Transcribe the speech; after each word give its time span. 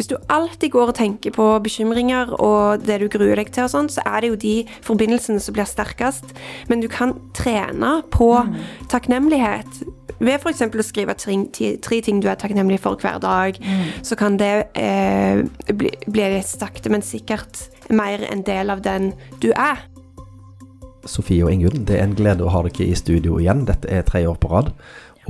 Hvis 0.00 0.08
du 0.08 0.14
alltid 0.32 0.70
går 0.72 0.94
og 0.94 0.96
tenker 0.96 1.34
på 1.36 1.44
bekymringer 1.60 2.30
og 2.40 2.86
det 2.88 3.02
du 3.02 3.10
gruer 3.12 3.36
deg 3.36 3.50
til, 3.52 3.66
og 3.66 3.72
sånn, 3.74 3.90
så 3.92 4.00
er 4.08 4.22
det 4.24 4.30
jo 4.30 4.38
de 4.40 4.54
forbindelsene 4.86 5.42
som 5.44 5.52
blir 5.52 5.68
sterkest. 5.68 6.32
Men 6.70 6.80
du 6.80 6.86
kan 6.88 7.12
trene 7.36 7.98
på 8.08 8.30
takknemlighet. 8.88 9.82
Ved 10.16 10.38
f.eks. 10.38 10.64
å 10.64 10.86
skrive 10.88 11.18
tre, 11.20 11.36
tre 11.84 12.00
ting 12.00 12.24
du 12.24 12.30
er 12.32 12.40
takknemlig 12.40 12.80
for 12.80 12.96
hver 12.96 13.20
dag, 13.20 13.60
så 14.00 14.16
kan 14.16 14.40
det 14.40 14.70
eh, 14.72 15.44
bli, 15.68 15.92
bli 16.08 16.32
sakte, 16.48 16.88
men 16.88 17.04
sikkert 17.04 17.66
mer 17.92 18.24
en 18.24 18.46
del 18.48 18.72
av 18.72 18.80
den 18.80 19.12
du 19.44 19.50
er. 19.52 19.84
Sofie 21.04 21.44
og 21.44 21.52
Ingunn, 21.52 21.84
det 21.84 22.00
er 22.00 22.08
en 22.08 22.16
glede 22.16 22.48
å 22.48 22.54
ha 22.56 22.64
dere 22.64 22.88
i 22.88 22.96
studio 22.96 23.36
igjen. 23.40 23.66
Dette 23.68 23.92
er 23.92 24.08
tre 24.08 24.24
år 24.28 24.40
på 24.40 24.48
rad. 24.48 24.72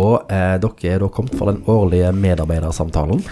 Og 0.00 0.32
eh, 0.32 0.56
dere 0.62 0.94
er 0.94 1.02
da 1.02 1.08
kommet 1.12 1.36
for 1.36 1.50
den 1.50 1.62
årlige 1.68 2.10
medarbeidersamtalen. 2.16 3.22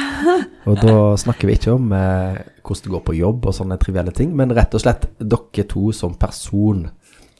og 0.68 0.80
da 0.82 0.96
snakker 1.20 1.48
vi 1.48 1.56
ikke 1.56 1.76
om 1.76 1.92
eh, 1.96 2.42
hvordan 2.60 2.84
det 2.86 2.94
går 2.94 3.04
på 3.06 3.16
jobb 3.18 3.48
og 3.48 3.56
sånne 3.56 3.78
trivielle 3.80 4.14
ting, 4.16 4.34
men 4.36 4.52
rett 4.56 4.74
og 4.76 4.84
slett 4.84 5.08
dere 5.18 5.66
to 5.70 5.88
som 5.96 6.16
person. 6.20 6.86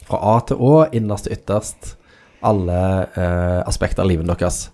Fra 0.09 0.20
A 0.32 0.38
til 0.48 0.62
Å, 0.62 0.73
innerst 0.96 1.29
til 1.29 1.37
ytterst. 1.37 1.95
Alle 2.43 2.79
eh, 3.15 3.60
aspekter 3.69 4.02
av 4.02 4.10
livet 4.10 4.27
deres. 4.27 4.65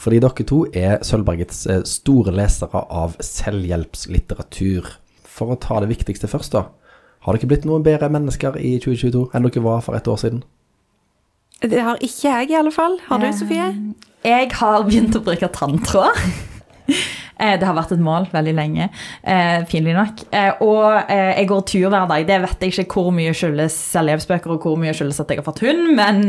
Fordi 0.00 0.18
dere 0.22 0.46
to 0.48 0.64
er 0.74 1.04
Sølvbergets 1.06 1.66
eh, 1.70 1.84
store 1.88 2.34
lesere 2.34 2.82
av 2.90 3.14
selvhjelpslitteratur. 3.22 4.90
For 5.34 5.54
å 5.54 5.60
ta 5.60 5.78
det 5.82 5.92
viktigste 5.92 6.30
først, 6.30 6.56
da. 6.56 6.68
Har 7.24 7.38
dere 7.38 7.48
blitt 7.48 7.64
noen 7.68 7.84
bedre 7.86 8.10
mennesker 8.12 8.58
i 8.60 8.76
2022 8.82 9.30
enn 9.32 9.46
dere 9.46 9.64
var 9.64 9.84
for 9.86 9.96
et 9.96 10.10
år 10.10 10.20
siden? 10.20 10.42
Det 11.62 11.80
har 11.80 11.96
ikke 12.02 12.28
jeg, 12.28 12.50
i 12.50 12.58
alle 12.58 12.72
fall. 12.74 12.98
Har 13.08 13.18
du, 13.22 13.28
Sofie? 13.36 13.70
Jeg 14.24 14.50
har 14.58 14.82
begynt 14.88 15.16
å 15.16 15.22
bruke 15.24 15.48
tanntråd. 15.52 16.18
Eh, 17.40 17.56
Det 17.58 17.66
har 17.66 17.74
vært 17.74 17.90
et 17.96 18.02
mål 18.04 18.26
veldig 18.30 18.52
lenge, 18.54 18.84
eh, 19.26 19.64
pinlig 19.66 19.94
nok. 19.96 20.20
Eh, 20.30 20.52
Og 20.62 21.10
eh, 21.10 21.32
jeg 21.40 21.48
går 21.50 21.62
tur 21.66 21.88
hver 21.90 22.06
dag. 22.08 22.26
Det 22.28 22.36
vet 22.44 22.60
jeg 22.62 22.72
ikke 22.84 22.94
hvor 23.00 23.10
mye 23.16 23.32
skyldes 23.34 23.74
selvhjelpsbøker 23.90 24.52
og 24.54 24.62
hvor 24.62 24.76
mye 24.78 24.92
skyldes 24.94 25.18
at 25.20 25.32
jeg 25.32 25.40
har 25.40 25.46
fått 25.48 25.64
hund, 25.64 25.96
men, 25.96 26.22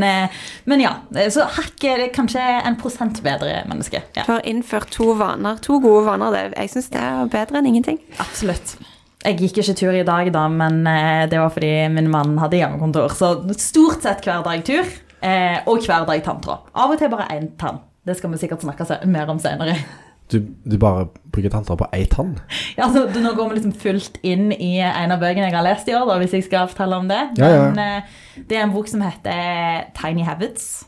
men 0.66 0.82
ja. 0.82 0.96
Så 1.30 1.46
hakket 1.60 2.00
er 2.08 2.10
kanskje 2.16 2.42
en 2.42 2.80
prosent 2.82 3.22
bedre 3.26 3.62
menneske. 3.70 4.02
Du 4.18 4.24
har 4.32 4.42
innført 4.50 4.90
to 4.96 5.12
vaner. 5.20 5.60
To 5.68 5.78
gode 5.84 6.08
vaner. 6.08 6.34
Det, 6.34 6.44
jeg 6.58 6.74
syns 6.74 6.90
det 6.96 7.04
er 7.06 7.30
bedre 7.38 7.62
enn 7.62 7.70
ingenting. 7.74 8.00
absolutt. 8.20 8.78
Jeg 9.26 9.40
gikk 9.42 9.58
ikke 9.62 9.74
tur 9.78 9.96
i 9.98 10.04
dag, 10.06 10.28
da, 10.34 10.48
men 10.54 10.84
det 11.32 11.38
var 11.42 11.50
fordi 11.50 11.72
min 11.90 12.10
mann 12.14 12.36
hadde 12.38 12.60
hjemmekontor. 12.60 13.10
Så 13.18 13.32
stort 13.58 14.04
sett 14.06 14.22
hver 14.26 14.44
dag 14.46 14.62
tur, 14.68 14.86
eh, 15.26 15.60
og 15.66 15.84
hver 15.86 16.08
dag 16.10 16.24
tanntråd. 16.26 16.72
Av 16.74 16.94
og 16.94 17.02
til 17.02 17.12
bare 17.14 17.30
én 17.36 17.52
tann. 17.60 17.82
Det 18.06 18.18
skal 18.20 18.34
vi 18.34 18.42
sikkert 18.44 18.66
snakke 18.66 18.86
mer 19.10 19.32
om 19.34 19.42
senere. 19.42 19.78
Du, 20.26 20.40
du 20.66 20.74
bare 20.82 21.04
bruker 21.30 21.52
tanntråd 21.54 21.78
på 21.78 21.88
én 21.94 22.08
tann? 22.10 22.32
Ja, 22.74 22.88
altså, 22.88 23.04
du, 23.14 23.20
Nå 23.22 23.36
går 23.38 23.52
vi 23.52 23.60
liksom 23.60 23.76
fullt 23.78 24.16
inn 24.26 24.48
i 24.56 24.80
en 24.82 25.14
av 25.14 25.22
bøkene 25.22 25.52
jeg 25.52 25.54
har 25.54 25.62
lest 25.68 25.92
i 25.92 25.94
år, 25.94 26.08
da, 26.10 26.16
hvis 26.18 26.34
jeg 26.34 26.48
skal 26.48 26.66
fortelle 26.72 26.98
om 26.98 27.06
det. 27.12 27.20
Ja, 27.38 27.52
ja. 27.54 27.68
Men 27.70 27.78
eh, 27.84 28.16
det 28.50 28.58
er 28.58 28.66
en 28.66 28.74
bok 28.74 28.90
som 28.90 29.04
heter 29.06 29.86
Tiny 29.94 30.26
Habits. 30.26 30.88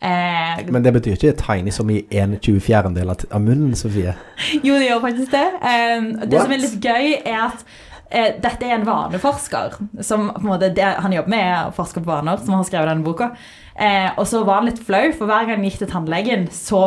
Eh, 0.00 0.62
Men 0.70 0.84
det 0.84 0.92
betyr 0.94 1.16
ikke 1.16 1.34
tiny 1.40 1.72
som 1.74 1.90
i 1.90 2.04
en 2.20 2.36
24-del 2.38 3.10
av 3.10 3.42
munnen, 3.42 3.74
Sofie. 3.76 4.14
jo, 4.66 4.76
det 4.78 4.86
gjør 4.86 5.02
faktisk 5.08 5.34
det. 5.34 5.46
Eh, 5.58 6.10
det 6.30 6.42
som 6.42 6.54
er 6.54 6.62
litt 6.62 6.78
gøy, 6.78 7.14
er 7.26 7.40
at 7.48 7.64
eh, 8.10 8.36
dette 8.38 8.68
er 8.68 8.76
en 8.76 8.86
vaneforsker. 8.86 9.80
Som 10.06 10.30
på 10.36 10.44
en 10.44 10.52
måte, 10.52 10.70
det 10.74 10.86
han 11.02 11.16
jobber 11.18 11.34
med, 11.34 11.46
er 11.48 11.72
å 11.72 11.74
forske 11.74 12.04
på 12.04 12.12
vaner, 12.12 12.38
som 12.44 12.54
har 12.54 12.68
skrevet 12.68 12.92
denne 12.92 13.06
boka. 13.06 13.32
Eh, 13.78 14.08
og 14.18 14.26
så 14.26 14.42
var 14.46 14.60
han 14.60 14.70
litt 14.70 14.80
flau, 14.82 15.04
for 15.14 15.30
hver 15.30 15.46
gang 15.46 15.60
han 15.60 15.66
gikk 15.68 15.78
til 15.84 15.90
tannlegen, 15.92 16.48
så 16.54 16.82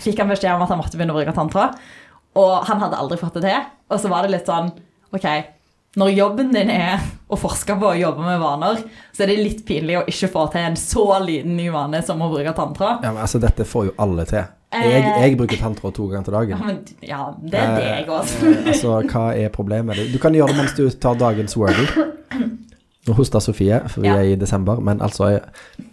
fikk 0.00 0.20
han 0.22 0.30
beskjed 0.30 0.54
om 0.54 0.62
at 0.64 0.70
han 0.72 0.78
måtte 0.80 0.96
begynne 0.96 1.14
å 1.14 1.18
bruke 1.18 1.34
tanntråd. 1.36 1.78
Og 2.40 2.52
han 2.68 2.82
hadde 2.84 2.98
aldri 3.00 3.18
fått 3.18 3.40
det 3.40 3.48
til. 3.48 3.64
Og 3.90 3.98
så 3.98 4.10
var 4.12 4.22
det 4.22 4.36
litt 4.36 4.46
sånn 4.48 4.70
OK, 5.10 5.26
når 5.98 6.12
jobben 6.14 6.52
din 6.54 6.70
er 6.70 7.02
å 7.26 7.34
forske 7.38 7.74
på 7.80 7.88
å 7.88 7.96
jobbe 7.98 8.22
med 8.22 8.38
vaner, 8.38 8.78
så 9.10 9.24
er 9.24 9.32
det 9.32 9.40
litt 9.42 9.64
pinlig 9.66 9.96
å 9.98 10.04
ikke 10.06 10.28
få 10.30 10.44
til 10.52 10.68
en 10.68 10.78
så 10.78 11.02
liten 11.24 11.56
ny 11.58 11.66
vane 11.74 11.98
som 12.06 12.22
å 12.22 12.28
bruke 12.30 12.52
tanntråd. 12.54 13.02
Ja, 13.02 13.10
men 13.10 13.24
altså, 13.24 13.40
dette 13.42 13.66
får 13.66 13.88
jo 13.90 13.96
alle 13.98 14.22
til. 14.30 14.46
Jeg, 14.70 15.02
jeg 15.02 15.34
bruker 15.34 15.58
tanntråd 15.58 15.96
to 15.96 16.06
ganger 16.12 16.28
til 16.28 16.36
Ja, 16.36 16.40
dagen. 16.44 16.60
men, 16.62 16.76
ja 17.02 17.24
det 17.42 17.58
er 17.58 17.72
det 17.74 17.88
jeg 17.88 18.04
også. 18.14 18.52
Eh, 18.52 18.68
altså, 18.70 18.92
hva 19.10 19.24
er 19.34 19.50
problemet? 19.50 19.98
Du 20.14 20.18
kan 20.22 20.36
gjøre 20.38 20.54
det 20.54 20.60
mens 20.62 20.76
du 20.78 20.84
tar 21.02 21.18
dagens 21.18 21.58
Wordle. 21.58 22.06
Nå 23.08 23.14
hoster 23.16 23.40
Sofie, 23.40 23.80
for 23.88 24.02
vi 24.02 24.08
Ja. 24.08 24.16
er 24.16 24.32
i 24.32 24.34
desember, 24.36 24.80
men 24.80 24.98
altså, 25.00 25.40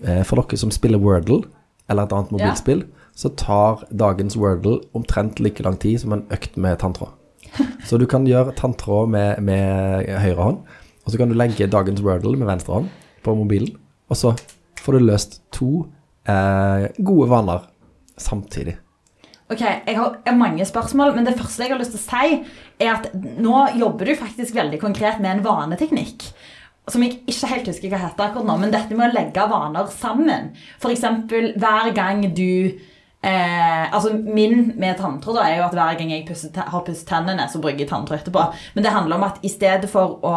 eh, 0.03 0.23
for 0.23 0.41
dere 0.41 0.57
som 0.57 0.71
spiller 0.71 0.99
Wordle, 0.99 1.43
eller 1.89 2.03
et 2.03 2.11
annet 2.11 2.31
mobilspill, 2.31 2.83
så 3.15 3.29
tar 3.35 3.85
dagens 3.95 4.35
Wordle 4.37 4.81
omtrent 4.93 5.39
like 5.39 5.63
lang 5.63 5.77
tid 5.79 5.99
som 6.01 6.13
en 6.13 6.25
økt 6.29 6.57
med 6.57 6.77
tanntråd. 6.79 7.09
Så 7.85 7.97
du 7.97 8.05
kan 8.05 8.25
gjøre 8.27 8.53
tanntråd 8.55 9.09
med, 9.09 9.39
med 9.41 10.05
høyre 10.19 10.43
hånd, 10.43 10.57
og 11.05 11.11
så 11.11 11.17
kan 11.17 11.29
du 11.29 11.35
legge 11.35 11.69
dagens 11.71 12.01
Wordle 12.01 12.35
med 12.37 12.47
venstre 12.47 12.73
hånd 12.73 12.89
på 13.23 13.35
mobilen, 13.35 13.77
og 14.09 14.17
så 14.17 14.37
får 14.83 14.99
du 14.99 15.05
løst 15.07 15.39
to 15.51 15.87
eh, 16.27 16.89
gode 16.99 17.29
vaner 17.29 17.63
samtidig. 18.17 18.75
Ok, 19.49 19.61
jeg 19.61 19.95
har 19.95 20.17
mange 20.35 20.65
spørsmål, 20.67 21.15
men 21.15 21.23
det 21.25 21.37
første 21.39 21.63
jeg 21.63 21.71
har 21.71 21.79
lyst 21.79 21.93
til 21.95 22.01
å 22.01 22.07
si, 22.09 22.39
er 22.83 22.89
at 22.97 23.13
nå 23.15 23.61
jobber 23.79 24.09
du 24.09 24.15
faktisk 24.19 24.53
veldig 24.57 24.79
konkret 24.81 25.21
med 25.23 25.37
en 25.37 25.43
vaneteknikk. 25.45 26.25
Som 26.87 27.03
jeg 27.03 27.19
ikke 27.27 27.49
helt 27.51 27.67
husker 27.71 27.91
hva 27.91 27.99
heter 27.99 28.29
akkurat 28.29 28.47
nå, 28.47 28.57
men 28.61 28.71
dette 28.71 28.95
med 28.95 29.09
å 29.09 29.15
legge 29.15 29.47
vaner 29.51 29.89
sammen. 29.91 30.53
F.eks. 30.79 31.03
hver 31.59 31.91
gang 31.95 32.23
du 32.31 32.47
eh, 33.27 33.85
altså 33.91 34.13
Min 34.15 34.73
med 34.79 34.97
tanntråd 35.01 35.41
er 35.43 35.57
jo 35.57 35.67
at 35.67 35.75
hver 35.75 35.99
gang 35.99 36.13
jeg 36.15 36.25
pusser, 36.29 36.53
har 36.55 36.85
pusset 36.87 37.07
tennene, 37.09 37.49
så 37.51 37.59
bruker 37.63 37.83
jeg 37.83 37.91
tanntråd 37.91 38.21
etterpå. 38.21 38.45
Men 38.75 38.87
det 38.87 38.95
handler 38.95 39.19
om 39.19 39.27
at 39.27 39.43
i 39.43 39.51
stedet 39.51 39.91
for 39.91 40.19
å 40.23 40.35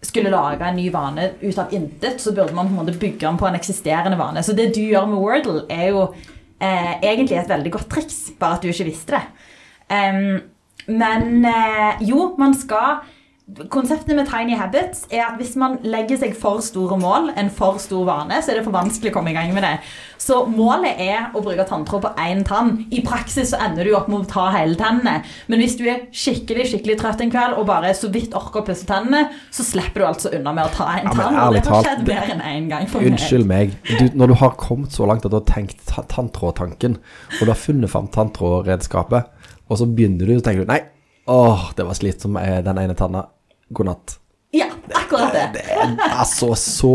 skulle 0.00 0.32
lage 0.32 0.64
en 0.64 0.78
ny 0.80 0.88
vane 0.92 1.26
ut 1.42 1.58
av 1.60 1.74
intet, 1.76 2.20
så 2.22 2.32
burde 2.32 2.56
man 2.56 2.70
på 2.70 2.72
en 2.72 2.80
måte 2.80 2.96
bygge 2.98 3.20
den 3.26 3.40
på 3.40 3.48
en 3.48 3.58
eksisterende 3.58 4.16
vane. 4.20 4.42
Så 4.42 4.56
det 4.56 4.70
du 4.74 4.80
gjør 4.80 5.10
med 5.10 5.20
Wordle, 5.20 5.66
er 5.68 5.90
jo 5.92 6.06
eh, 6.56 6.94
egentlig 7.02 7.36
et 7.36 7.50
veldig 7.50 7.74
godt 7.76 7.90
triks, 7.92 8.20
bare 8.40 8.56
at 8.56 8.64
du 8.64 8.70
ikke 8.72 8.88
visste 8.88 9.18
det. 9.18 9.22
Um, 9.90 10.40
men 10.88 11.44
eh, 11.44 12.00
jo, 12.08 12.30
man 12.38 12.54
skal 12.56 13.02
Konseptet 13.72 14.14
med 14.16 14.28
Tiny 14.30 14.54
Habits 14.54 15.06
er 15.10 15.24
at 15.26 15.38
hvis 15.40 15.56
man 15.58 15.78
legger 15.82 16.18
seg 16.20 16.34
for 16.38 16.60
store 16.62 16.96
mål, 17.00 17.30
en 17.40 17.48
for 17.50 17.78
stor 17.82 18.04
vane, 18.06 18.36
så 18.44 18.52
er 18.52 18.58
det 18.60 18.64
for 18.66 18.74
vanskelig 18.76 19.10
å 19.10 19.14
komme 19.16 19.32
i 19.32 19.34
gang 19.36 19.50
med 19.56 19.64
det. 19.66 19.72
Så 20.20 20.42
målet 20.46 21.00
er 21.02 21.32
å 21.34 21.42
bruke 21.42 21.64
tanntråd 21.66 22.04
på 22.04 22.10
én 22.20 22.44
tann. 22.46 22.84
I 22.94 23.00
praksis 23.06 23.50
så 23.50 23.58
ender 23.64 23.88
du 23.88 23.94
opp 23.96 24.06
med 24.12 24.20
å 24.22 24.28
ta 24.30 24.44
hele 24.54 24.76
tennene. 24.78 25.24
Men 25.50 25.62
hvis 25.64 25.74
du 25.80 25.86
er 25.90 26.04
skikkelig 26.14 26.68
skikkelig 26.70 26.98
trøtt 27.00 27.24
en 27.24 27.32
kveld 27.32 27.56
og 27.58 27.66
bare 27.70 27.90
så 27.96 28.10
vidt 28.12 28.36
orker 28.38 28.62
å 28.62 28.66
pusse 28.68 28.86
tennene, 28.88 29.24
så 29.50 29.66
slipper 29.66 30.04
du 30.04 30.06
altså 30.10 30.32
unna 30.36 30.52
med 30.60 30.68
å 30.68 30.74
ta 30.76 30.86
en 31.00 31.08
Ja, 31.10 31.16
tann. 31.18 31.40
og 31.48 31.56
det 31.58 31.64
har 31.66 31.88
skjedd 31.88 32.06
mer 32.06 32.30
enn 32.36 32.44
én 32.52 32.70
gang 32.70 32.86
for 32.92 33.00
meg. 33.02 33.12
Unnskyld 33.16 33.50
meg. 33.50 33.74
Du, 33.98 34.06
når 34.14 34.34
du 34.34 34.38
har 34.44 34.54
kommet 34.60 34.94
så 34.94 35.08
langt 35.10 35.24
at 35.26 35.32
du 35.34 35.40
har 35.40 35.48
tenkt 35.48 35.80
ta- 35.90 36.06
tanntrådtanken, 36.14 36.96
og 37.40 37.42
du 37.42 37.50
har 37.50 37.58
funnet 37.58 37.90
fram 37.90 38.06
tanntrådredskapet, 38.14 39.26
og 39.70 39.78
så 39.80 39.86
begynner 39.90 40.26
du, 40.28 40.36
så 40.38 40.46
tenker 40.50 40.64
du 40.68 40.70
nei, 40.70 40.80
åh, 41.30 41.70
det 41.78 41.86
var 41.86 41.94
slitsomt 41.98 42.34
med 42.38 42.64
den 42.66 42.78
ene 42.78 42.94
tanna. 42.98 43.26
God 43.70 43.90
natt. 43.90 44.16
Ja, 44.54 44.66
akkurat 44.98 45.34
det. 45.34 45.44
Det 45.54 45.66
er, 45.70 45.94
altså, 46.10 46.52
så 46.58 46.94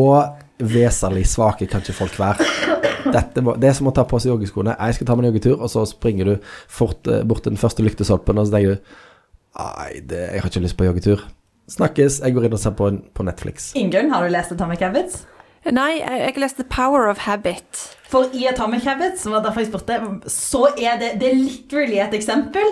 vesentlig 0.60 1.26
svake 1.28 1.68
kan 1.72 1.84
ikke 1.84 1.96
folk 1.96 2.18
være. 2.20 2.48
Dette 3.06 3.44
må, 3.46 3.54
det 3.60 3.70
er 3.70 3.78
som 3.78 3.90
å 3.90 3.94
ta 3.96 4.04
på 4.08 4.20
seg 4.20 4.34
joggeskoene. 4.34 4.76
Jeg 4.76 4.98
skal 4.98 5.08
ta 5.08 5.16
meg 5.16 5.28
en 5.28 5.34
joggetur, 5.34 5.60
og 5.60 5.72
så 5.72 5.86
springer 5.88 6.32
du 6.32 6.50
fort 6.72 7.08
eh, 7.12 7.24
bort 7.28 7.46
til 7.46 7.54
den 7.54 7.62
første 7.62 7.86
lyktestolpen, 7.86 8.40
og 8.40 8.48
så 8.48 8.58
tenker 8.58 8.76
du 8.76 8.96
Nei, 9.56 10.02
jeg 10.04 10.42
har 10.44 10.50
ikke 10.50 10.66
lyst 10.66 10.76
på 10.76 10.84
joggetur. 10.84 11.22
Snakkes. 11.72 12.20
Jeg 12.26 12.36
går 12.36 12.50
inn 12.50 12.58
og 12.58 12.60
ser 12.60 12.74
på, 12.76 12.90
en, 12.92 12.98
på 13.16 13.24
Netflix. 13.24 13.70
Ingunn, 13.80 14.12
har 14.12 14.26
du 14.26 14.34
lest 14.34 14.52
Atomic 14.52 14.84
Habits? 14.84 15.22
Nei, 15.74 15.96
jeg, 15.98 16.20
jeg 16.22 16.42
leste 16.44 16.66
Power 16.70 17.08
of 17.10 17.24
Habit. 17.24 17.86
For 18.12 18.30
i 18.38 18.44
Atomic 18.52 18.84
Habits, 18.86 19.24
som 19.24 19.34
var 19.34 19.46
derfor 19.48 19.64
jeg 19.64 19.72
spurte, 19.72 19.98
så 20.30 20.68
er 20.76 21.00
det, 21.02 21.16
det 21.24 21.32
er 21.32 21.40
literally 21.40 21.98
et 22.04 22.14
eksempel. 22.20 22.68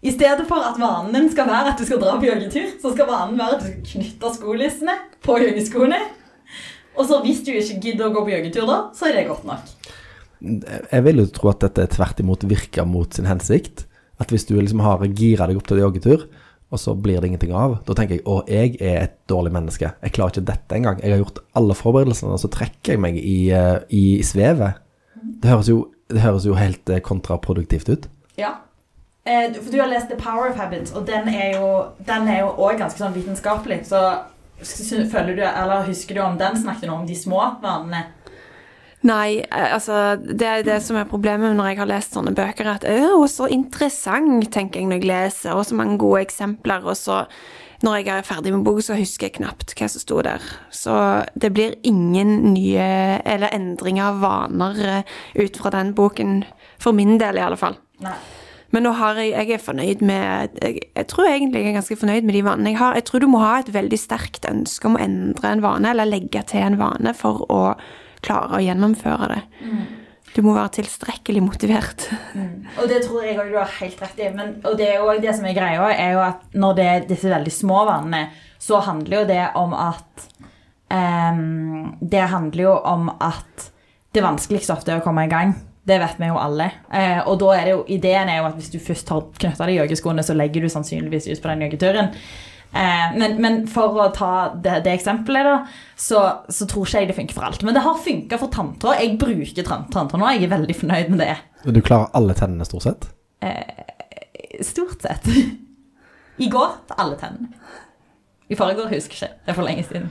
I 0.00 0.12
stedet 0.14 0.46
for 0.48 0.64
at 0.64 0.78
vanen 0.80 1.12
din 1.12 1.28
skal 1.32 1.48
være 1.50 1.74
at 1.74 1.80
du 1.80 1.84
skal 1.84 2.00
dra 2.00 2.14
på 2.16 2.24
joggetur, 2.24 2.70
så 2.80 2.94
skal 2.94 3.08
vanen 3.10 3.36
være 3.36 3.56
at 3.56 3.60
du 3.60 3.66
skal 3.68 3.82
knytte 3.90 4.32
skolissene 4.38 4.96
på 5.20 5.36
joggeskoene. 5.42 5.98
Og 6.96 7.06
så 7.08 7.20
hvis 7.24 7.42
du 7.44 7.52
ikke 7.52 7.80
gidder 7.84 8.08
å 8.08 8.14
gå 8.14 8.22
på 8.24 8.32
joggetur 8.32 8.68
da, 8.68 8.78
så 8.96 9.10
er 9.10 9.18
det 9.18 9.28
godt 9.28 9.44
nok. 9.48 9.74
Jeg 10.40 11.04
vil 11.04 11.20
jo 11.20 11.26
tro 11.36 11.50
at 11.52 11.66
dette 11.66 11.90
tvert 11.96 12.22
imot 12.24 12.46
virker 12.48 12.88
mot 12.88 13.12
sin 13.12 13.28
hensikt. 13.28 13.84
At 14.20 14.32
hvis 14.32 14.46
du 14.48 14.54
liksom 14.56 14.80
har 14.84 15.04
gira 15.16 15.48
deg 15.48 15.60
opp 15.60 15.68
til 15.68 15.82
joggetur, 15.82 16.24
og 16.70 16.78
så 16.78 16.94
blir 16.94 17.18
det 17.20 17.32
ingenting 17.32 17.52
av, 17.56 17.80
da 17.84 17.96
tenker 17.98 18.16
jeg 18.18 18.24
å, 18.30 18.40
jeg 18.48 18.76
er 18.78 19.02
et 19.02 19.16
dårlig 19.28 19.52
menneske. 19.52 19.90
Jeg 20.00 20.14
klarer 20.16 20.36
ikke 20.36 20.48
dette 20.52 20.76
engang. 20.76 21.00
Jeg 21.02 21.16
har 21.16 21.22
gjort 21.24 21.42
alle 21.58 21.76
forberedelsene, 21.76 22.36
og 22.36 22.40
så 22.40 22.50
trekker 22.52 22.94
jeg 22.94 23.02
meg 23.02 23.18
i, 23.20 23.50
eh, 23.52 23.80
i 23.90 24.04
svevet. 24.24 24.80
Det 25.42 25.50
høres 25.50 25.68
jo, 25.72 25.80
det 26.08 26.22
høres 26.22 26.46
jo 26.46 26.56
helt 26.56 26.92
eh, 26.92 27.02
kontraproduktivt 27.04 27.90
ut. 27.90 28.06
Ja. 28.38 28.54
Eh, 29.24 29.52
for 29.52 29.70
du 29.72 29.80
har 29.80 29.90
lest 29.90 30.08
The 30.08 30.16
Power 30.16 30.50
of 30.50 30.56
Habits, 30.56 30.94
og 30.96 31.06
den 31.06 31.28
er 31.28 31.58
jo 31.58 31.66
den 32.06 32.28
er 32.28 32.46
også 32.46 32.78
ganske 32.80 33.02
sånn 33.02 33.16
vitenskapelig. 33.16 33.82
Så 33.90 34.00
føler 35.10 35.36
du, 35.36 35.44
eller 35.44 35.86
husker 35.88 36.16
du 36.16 36.24
om 36.24 36.40
den? 36.40 36.56
Snakket 36.60 36.88
du 36.88 36.94
om 36.94 37.06
de 37.08 37.16
små 37.16 37.42
vanene? 37.62 38.06
Nei, 39.06 39.40
eh, 39.40 39.70
altså 39.74 40.16
det 40.20 40.46
er 40.46 40.66
det 40.66 40.80
som 40.84 40.98
er 41.00 41.08
problemet 41.08 41.56
når 41.56 41.72
jeg 41.72 41.80
har 41.80 41.88
lest 41.88 42.16
sånne 42.16 42.34
bøker, 42.36 42.68
at 42.68 42.84
å, 42.84 43.24
så 43.28 43.48
interessant, 43.52 44.50
tenker 44.52 44.80
jeg 44.80 44.90
når 44.90 45.00
jeg 45.00 45.10
leser, 45.12 45.56
og 45.56 45.64
så 45.68 45.76
mange 45.78 45.96
gode 46.00 46.24
eksempler, 46.26 46.84
og 46.84 46.96
så 47.00 47.24
når 47.80 47.96
jeg 47.96 48.10
er 48.12 48.26
ferdig 48.28 48.52
med 48.52 48.64
boka, 48.64 48.82
så 48.84 48.96
husker 48.98 49.30
jeg 49.30 49.38
knapt 49.38 49.72
hva 49.72 49.88
som 49.88 50.02
sto 50.02 50.18
der. 50.24 50.44
Så 50.68 50.92
det 51.32 51.52
blir 51.56 51.78
ingen 51.88 52.52
nye 52.52 52.90
eller 53.24 53.56
endringer 53.56 54.10
av 54.10 54.20
vaner 54.20 54.84
eh, 54.84 55.16
ut 55.40 55.56
fra 55.56 55.72
den 55.76 55.94
boken, 55.96 56.42
for 56.80 56.96
min 56.96 57.16
del 57.20 57.40
i 57.40 57.44
alle 57.44 57.60
fall. 57.60 57.80
Nei. 58.04 58.16
Men 58.70 58.84
nå 58.86 58.92
har 58.98 59.18
jeg, 59.18 59.32
jeg 59.34 59.56
er 59.56 59.62
fornøyd 59.62 60.02
med 60.06 60.58
jeg, 60.62 60.82
jeg 60.94 61.06
tror 61.10 61.26
egentlig 61.26 61.62
jeg 61.64 61.72
er 61.72 61.78
ganske 61.80 61.96
fornøyd 61.98 62.26
med 62.26 62.36
de 62.36 62.42
vanene 62.46 62.74
jeg 62.74 62.78
har. 62.78 62.98
Jeg 62.98 63.06
tror 63.08 63.24
du 63.24 63.30
må 63.32 63.40
ha 63.42 63.54
et 63.58 63.72
veldig 63.74 63.98
sterkt 63.98 64.46
ønske 64.50 64.86
om 64.86 64.98
å 64.98 65.02
endre 65.02 65.50
en 65.50 65.64
vane, 65.64 65.90
eller 65.90 66.08
legge 66.08 66.44
til 66.50 66.62
en 66.62 66.78
vane, 66.80 67.14
for 67.18 67.42
å 67.50 67.62
klare 68.22 68.58
å 68.58 68.62
gjennomføre 68.62 69.32
det. 69.32 69.40
Du 70.36 70.42
må 70.46 70.54
være 70.54 70.76
tilstrekkelig 70.78 71.42
motivert. 71.42 72.04
Og 72.78 72.86
det 72.90 73.00
tror 73.06 73.24
jeg 73.26 73.34
du 73.50 73.56
har 73.58 73.72
helt 73.80 74.02
rett 74.04 74.20
i. 74.22 74.28
Men, 74.34 74.52
og 74.62 74.76
det, 74.78 74.92
jo 75.00 75.16
det 75.22 75.34
som 75.34 75.48
er 75.48 75.56
greia, 75.56 75.88
er 75.90 76.14
jo 76.14 76.22
at 76.22 76.54
når 76.54 76.76
det 76.78 76.86
er 76.86 77.08
disse 77.08 77.32
veldig 77.32 77.54
små 77.54 77.82
vanene, 77.88 78.28
så 78.62 78.78
handler 78.86 79.22
jo 79.22 79.24
det 79.30 79.42
om 79.58 79.74
at 79.74 80.28
um, 80.92 81.96
Det 82.00 82.26
handler 82.30 82.62
jo 82.62 82.76
om 82.76 83.10
at 83.18 83.70
det 84.14 84.22
vanskeligste 84.22 84.74
ofte 84.74 84.94
er 84.94 85.02
å 85.02 85.04
komme 85.04 85.26
i 85.26 85.32
gang. 85.32 85.56
Det 85.90 85.96
vet 85.98 86.20
vi 86.22 86.28
jo 86.30 86.36
alle. 86.38 86.68
Eh, 86.94 87.18
og 87.26 87.40
da 87.42 87.50
er 87.56 87.64
det 87.66 87.72
jo, 87.74 87.80
ideen 87.96 88.30
er 88.30 88.38
jo 88.40 88.46
at 88.50 88.56
hvis 88.60 88.70
du 88.70 88.78
først 88.82 89.10
har 89.10 89.24
knytta 89.42 89.66
deg 89.66 89.80
joggeskoene, 89.80 90.22
så 90.26 90.36
legger 90.38 90.62
du 90.62 90.70
sannsynligvis 90.70 91.26
ut 91.32 91.42
på 91.42 91.50
den 91.50 91.64
joggeturen. 91.66 92.12
Eh, 92.70 93.16
men, 93.18 93.34
men 93.42 93.56
for 93.66 93.96
å 93.98 94.04
ta 94.14 94.28
det, 94.54 94.76
det 94.86 94.92
eksempelet, 94.94 95.48
da, 95.48 95.56
så, 95.98 96.20
så 96.52 96.68
tror 96.70 96.86
ikke 96.86 97.02
jeg 97.02 97.10
det 97.10 97.16
funker 97.18 97.38
for 97.40 97.48
alt. 97.48 97.64
Men 97.66 97.74
det 97.74 97.82
har 97.88 97.98
funka 98.04 98.38
for 98.38 98.52
tanntråd. 98.54 99.00
Jeg 99.02 99.16
bruker 99.18 99.66
tann- 99.66 99.88
tanntråd 99.90 100.22
nå. 100.22 100.30
Jeg 100.36 100.46
er 100.46 100.54
veldig 100.54 100.76
fornøyd 100.84 101.10
med 101.16 101.24
det. 101.24 101.34
Du 101.66 101.82
klarer 101.82 102.12
alle 102.16 102.36
tennene 102.38 102.68
stort 102.68 102.86
sett? 102.86 103.10
Stort 104.64 105.02
sett. 105.02 105.26
I 106.40 106.48
går 106.52 106.76
til 106.88 107.02
alle 107.02 107.18
tennene. 107.20 107.50
I 108.50 108.56
forrige 108.58 108.86
husker 108.90 109.14
jeg 109.24 109.30
ikke. 109.30 109.42
Det 109.46 109.52
er 109.52 109.58
for 109.58 109.66
lenge 109.66 109.84
siden. 109.86 110.10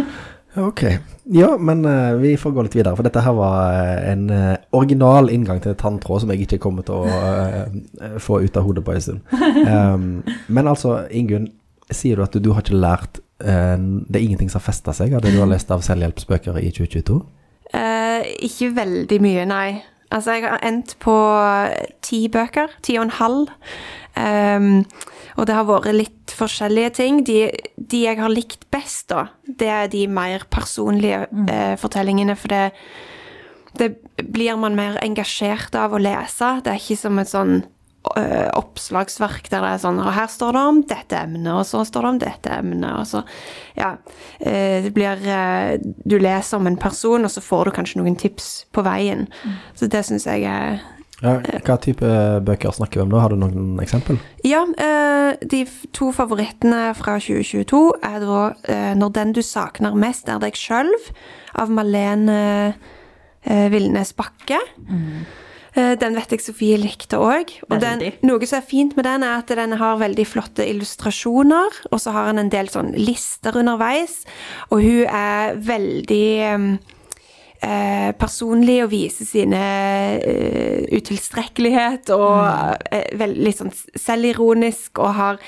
Ok. 0.58 0.82
Ja, 1.30 1.56
men 1.58 1.84
uh, 1.84 2.16
vi 2.18 2.36
får 2.36 2.50
gå 2.50 2.64
litt 2.66 2.74
videre, 2.74 2.96
for 2.98 3.06
dette 3.06 3.22
her 3.22 3.34
var 3.38 3.70
eh, 3.70 4.10
en 4.10 4.24
uh, 4.34 4.56
original 4.74 5.30
inngang 5.30 5.60
til 5.62 5.76
tanntråd 5.78 6.24
som 6.24 6.32
jeg 6.32 6.46
ikke 6.46 6.58
kommer 6.64 6.86
til 6.86 7.04
å 7.04 7.06
uh, 7.06 8.16
få 8.18 8.40
ut 8.42 8.58
av 8.58 8.66
hodet 8.66 8.82
på 8.86 8.96
en 8.96 9.04
stund. 9.04 9.20
Um, 9.62 10.08
men 10.54 10.70
altså, 10.70 11.04
Ingunn, 11.14 11.52
sier 11.90 12.18
du 12.18 12.24
at 12.26 12.34
du, 12.34 12.42
du 12.42 12.52
har 12.54 12.62
ikke 12.62 12.78
lært 12.78 13.18
Det 13.40 13.48
er 13.48 14.20
ingenting 14.20 14.50
som 14.52 14.60
har 14.60 14.66
festa 14.66 14.92
seg 14.92 15.14
av 15.16 15.22
det 15.24 15.30
du 15.32 15.38
har 15.40 15.48
lest 15.48 15.70
av 15.72 15.80
selvhjelpsbøker 15.82 16.58
i 16.60 16.68
2022? 16.76 17.14
Eh, 17.72 18.26
ikke 18.44 18.68
veldig 18.76 19.18
mye, 19.24 19.46
nei. 19.48 19.70
Altså, 20.12 20.34
jeg 20.36 20.44
har 20.44 20.60
endt 20.66 20.92
på 21.00 21.14
ti 22.04 22.26
bøker. 22.28 22.74
Ti 22.84 22.98
og 22.98 23.06
en 23.06 23.14
halv. 23.16 23.54
Ehm, 24.20 24.84
og 25.40 25.46
det 25.48 25.54
har 25.56 25.64
vært 25.64 25.94
litt 25.96 26.34
forskjellige 26.36 26.90
ting. 27.00 27.22
De, 27.24 27.38
de 27.76 28.02
jeg 28.04 28.18
har 28.20 28.28
likt 28.32 28.66
best, 28.72 29.08
da, 29.08 29.26
det 29.48 29.70
er 29.72 29.88
de 29.92 30.04
mer 30.12 30.44
personlige 30.52 31.22
eh, 31.48 31.74
fortellingene. 31.80 32.36
For 32.36 32.52
det, 32.52 32.66
det 33.80 33.90
blir 34.28 34.58
man 34.60 34.76
mer 34.76 35.00
engasjert 35.00 35.74
av 35.80 35.96
å 35.96 36.02
lese. 36.02 36.58
Det 36.64 36.74
er 36.74 36.82
ikke 36.82 36.98
som 37.00 37.18
et 37.22 37.32
sånn 37.32 37.54
øh, 38.16 38.50
oppslagsverk 38.60 39.48
der 39.52 39.64
det 39.64 39.72
er 39.74 39.82
sånn 39.82 40.02
Og 40.04 40.12
her 40.16 40.28
står 40.32 40.56
det 40.56 40.66
om 40.74 40.82
dette 40.92 41.18
emnet, 41.24 41.50
og 41.54 41.64
så 41.68 41.82
står 41.88 42.06
det 42.06 42.12
om 42.14 42.22
dette 42.26 42.54
emnet, 42.60 42.92
og 43.00 43.08
så 43.08 43.24
Ja. 43.80 43.94
eh, 44.44 44.84
det 44.84 44.92
blir 44.96 45.24
eh, 45.24 45.78
Du 46.04 46.18
leser 46.20 46.60
om 46.60 46.68
en 46.68 46.76
person, 46.80 47.24
og 47.24 47.32
så 47.32 47.40
får 47.40 47.64
du 47.70 47.76
kanskje 47.80 48.02
noen 48.02 48.16
tips 48.20 48.66
på 48.76 48.84
veien. 48.84 49.24
Så 49.74 49.88
det 49.88 50.04
syns 50.04 50.28
jeg 50.28 50.44
er 50.44 50.82
Ja, 51.20 51.34
hva 51.66 51.76
type 51.80 52.10
bøker 52.46 52.72
snakker 52.72 53.00
vi 53.00 53.04
om 53.04 53.10
nå? 53.12 53.18
Har 53.20 53.32
du 53.32 53.40
noen 53.40 53.80
eksempel? 53.82 54.16
Ja, 54.46 54.62
eh, 54.80 55.36
de 55.44 55.66
to 55.96 56.10
favorittene 56.16 56.94
fra 56.96 57.18
2022 57.20 57.82
er 58.00 58.24
da 58.24 58.40
eh, 58.64 58.94
'Når 58.96 59.12
den 59.12 59.34
du 59.36 59.42
sakner 59.44 59.94
mest 59.94 60.28
er 60.28 60.40
deg 60.40 60.56
sjøl' 60.56 60.96
av 61.54 61.68
Malene 61.68 62.74
eh, 63.44 63.68
Villnes 63.70 64.12
Bakke. 64.16 64.60
Mm. 64.88 65.28
Den 65.70 66.16
vet 66.18 66.32
jeg 66.34 66.42
Sofie 66.42 66.76
likte 66.76 67.14
òg. 67.14 67.52
Og 67.70 67.78
den, 67.80 68.02
noe 68.26 68.42
som 68.42 68.58
er 68.58 68.66
fint 68.66 68.96
med 68.98 69.04
den, 69.06 69.22
er 69.22 69.38
at 69.38 69.52
den 69.54 69.76
har 69.78 70.00
veldig 70.00 70.26
flotte 70.26 70.66
illustrasjoner, 70.66 71.70
og 71.92 72.00
så 72.02 72.10
har 72.10 72.26
den 72.26 72.42
en 72.42 72.50
del 72.50 72.66
sånn 72.68 72.90
lister 72.98 73.54
underveis, 73.54 74.24
og 74.74 74.82
hun 74.82 75.06
er 75.06 75.54
veldig 75.54 76.26
em, 76.50 76.66
eh, 77.62 78.10
personlig 78.18 78.78
og 78.84 78.90
viser 78.92 79.28
sine 79.28 79.60
eh, 80.20 80.84
utilstrekkelighet 80.96 82.10
og 82.16 82.78
eh, 82.92 83.08
vel- 83.20 83.36
litt 83.44 83.60
sånn 83.60 83.72
selvironisk 83.96 84.98
og 85.02 85.14
har 85.18 85.40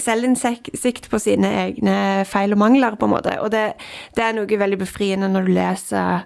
selvinnsikt 0.00 1.08
på 1.12 1.20
sine 1.22 1.50
egne 1.68 1.96
feil 2.28 2.52
og 2.56 2.60
mangler, 2.64 2.96
på 2.98 3.06
en 3.08 3.14
måte. 3.14 3.36
Og 3.44 3.50
det, 3.54 3.68
det 4.16 4.24
er 4.26 4.36
noe 4.36 4.60
veldig 4.64 4.80
befriende 4.82 5.28
når 5.30 5.46
du 5.48 5.52
leser 5.54 6.24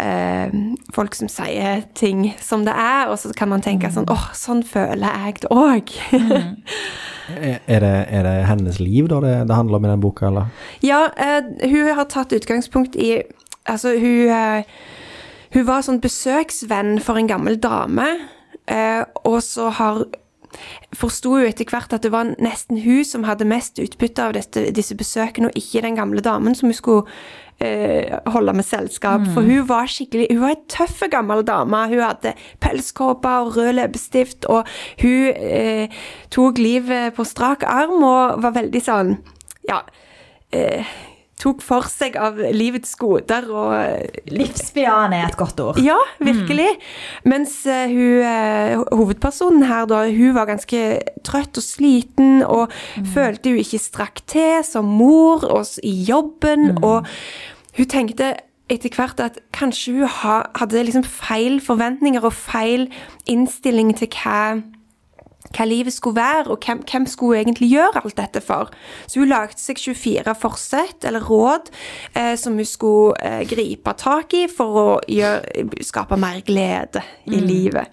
eh, 0.00 0.54
folk 0.96 1.14
som 1.18 1.28
sier 1.30 1.84
ting 1.94 2.30
som 2.42 2.64
det 2.66 2.74
er, 2.74 3.10
og 3.12 3.18
så 3.20 3.32
kan 3.36 3.52
man 3.52 3.62
tenke 3.64 3.92
sånn 3.94 4.08
åh, 4.10 4.30
sånn 4.36 4.64
føler 4.66 5.04
jeg 5.24 5.42
det 5.44 5.52
òg. 5.54 5.94
Er 7.24 7.54
er 7.72 7.80
det, 7.80 7.90
er 8.12 8.26
det 8.26 8.32
hennes 8.50 8.76
liv 8.84 9.06
da 9.08 9.16
det, 9.24 9.30
det 9.48 9.56
handler 9.56 9.78
om 9.78 9.84
i 9.86 9.88
den 9.94 10.00
boka, 10.02 10.26
eller? 10.28 10.50
Ja, 10.84 11.06
eh, 11.16 11.46
hun 11.70 11.86
har 11.96 12.04
tatt 12.12 12.34
utgangspunkt 12.36 12.98
i 13.00 13.14
Altså, 13.66 13.94
hun 13.98 14.28
eh, 14.28 14.64
Hun 15.54 15.66
var 15.68 15.84
sånn 15.86 16.00
besøksvenn 16.02 16.98
for 16.98 17.14
en 17.20 17.28
gammel 17.30 17.60
dame, 17.62 18.08
eh, 18.66 19.04
og 19.24 19.38
så 19.42 19.68
har 19.70 20.04
Forsto 20.94 21.32
hun 21.34 21.48
etter 21.48 21.66
hvert 21.66 21.92
at 21.94 22.04
det 22.04 22.12
var 22.14 22.28
nesten 22.42 22.78
hun 22.84 23.04
som 23.06 23.24
hadde 23.26 23.46
mest 23.48 23.80
utbytte 23.82 24.22
av 24.22 24.34
dette, 24.36 24.68
disse 24.74 24.94
besøkene, 24.94 25.48
og 25.50 25.58
ikke 25.58 25.82
den 25.82 25.96
gamle 25.98 26.22
damen 26.22 26.54
som 26.54 26.70
hun 26.70 26.76
skulle 26.78 27.02
eh, 27.58 28.12
holde 28.30 28.54
med 28.54 28.66
selskap. 28.66 29.24
For 29.34 29.42
hun 29.42 29.66
var 29.68 29.90
skikkelig 29.90 30.28
Hun 30.30 30.42
var 30.44 30.54
ei 30.54 30.60
tøff 30.70 31.02
gammel 31.10 31.42
dame. 31.46 31.80
Hun 31.90 32.04
hadde 32.04 32.34
pelskåpe 32.62 33.32
og 33.42 33.56
rød 33.56 33.72
leppestift, 33.78 34.46
og 34.46 34.68
hun 35.02 35.32
eh, 35.34 35.90
tok 36.30 36.58
livet 36.58 37.14
på 37.16 37.26
strak 37.26 37.66
arm 37.66 38.02
og 38.02 38.42
var 38.42 38.54
veldig 38.60 38.84
sånn 38.84 39.16
Ja. 39.68 39.82
Eh, 40.52 40.86
tok 41.44 41.62
for 41.64 41.88
seg 41.92 42.16
av 42.20 42.38
livets 42.54 42.94
goder 43.00 43.46
og 43.52 44.32
Livsbejaende 44.32 45.20
er 45.20 45.28
et 45.28 45.38
godt 45.38 45.60
ord. 45.64 45.80
ja, 45.84 45.98
virkelig. 46.24 46.70
Mens 47.28 47.60
eh, 47.68 47.92
hun, 47.92 48.24
eh, 48.24 48.84
hovedpersonen 48.94 49.66
her, 49.68 49.88
da, 49.90 50.04
hun 50.08 50.34
var 50.36 50.48
ganske 50.50 50.82
trøtt 51.26 51.60
og 51.60 51.64
sliten, 51.64 52.42
og 52.44 52.72
følte 53.14 53.52
hun 53.52 53.62
ikke 53.62 53.82
strakk 53.82 54.24
til 54.30 54.64
som 54.66 54.88
mor 54.98 55.44
og 55.48 55.78
i 55.84 55.94
jobben, 56.08 56.78
og 56.84 57.08
hun 57.76 57.90
tenkte 57.90 58.34
etter 58.72 58.94
hvert 58.96 59.20
at 59.20 59.40
kanskje 59.52 59.98
hun 59.98 60.08
hadde 60.56 60.84
liksom 60.86 61.04
feil 61.04 61.58
forventninger 61.60 62.24
og 62.24 62.32
feil 62.32 62.88
innstilling 63.28 63.92
til 63.98 64.08
hva 64.16 64.38
hva 65.54 65.66
livet 65.70 65.94
skulle 65.94 66.18
være, 66.18 66.50
og 66.50 66.58
hvem, 66.66 66.82
hvem 66.90 67.06
skulle 67.06 67.38
hun 67.38 67.44
egentlig 67.46 67.70
gjøre 67.70 68.02
alt 68.02 68.16
dette 68.18 68.42
for. 68.44 68.70
Så 69.06 69.20
hun 69.22 69.30
lagde 69.30 69.58
seg 69.60 69.78
24 69.78 70.34
forsett, 70.40 71.04
eller 71.08 71.24
råd, 71.24 71.70
eh, 72.14 72.34
som 72.40 72.56
hun 72.58 72.66
skulle 72.68 73.14
eh, 73.22 73.42
gripe 73.50 73.94
tak 74.00 74.34
i 74.34 74.44
for 74.50 74.78
å 74.82 74.86
gjøre, 75.08 75.66
skape 75.86 76.18
mer 76.20 76.40
glede 76.46 77.02
i 77.30 77.40
livet. 77.40 77.86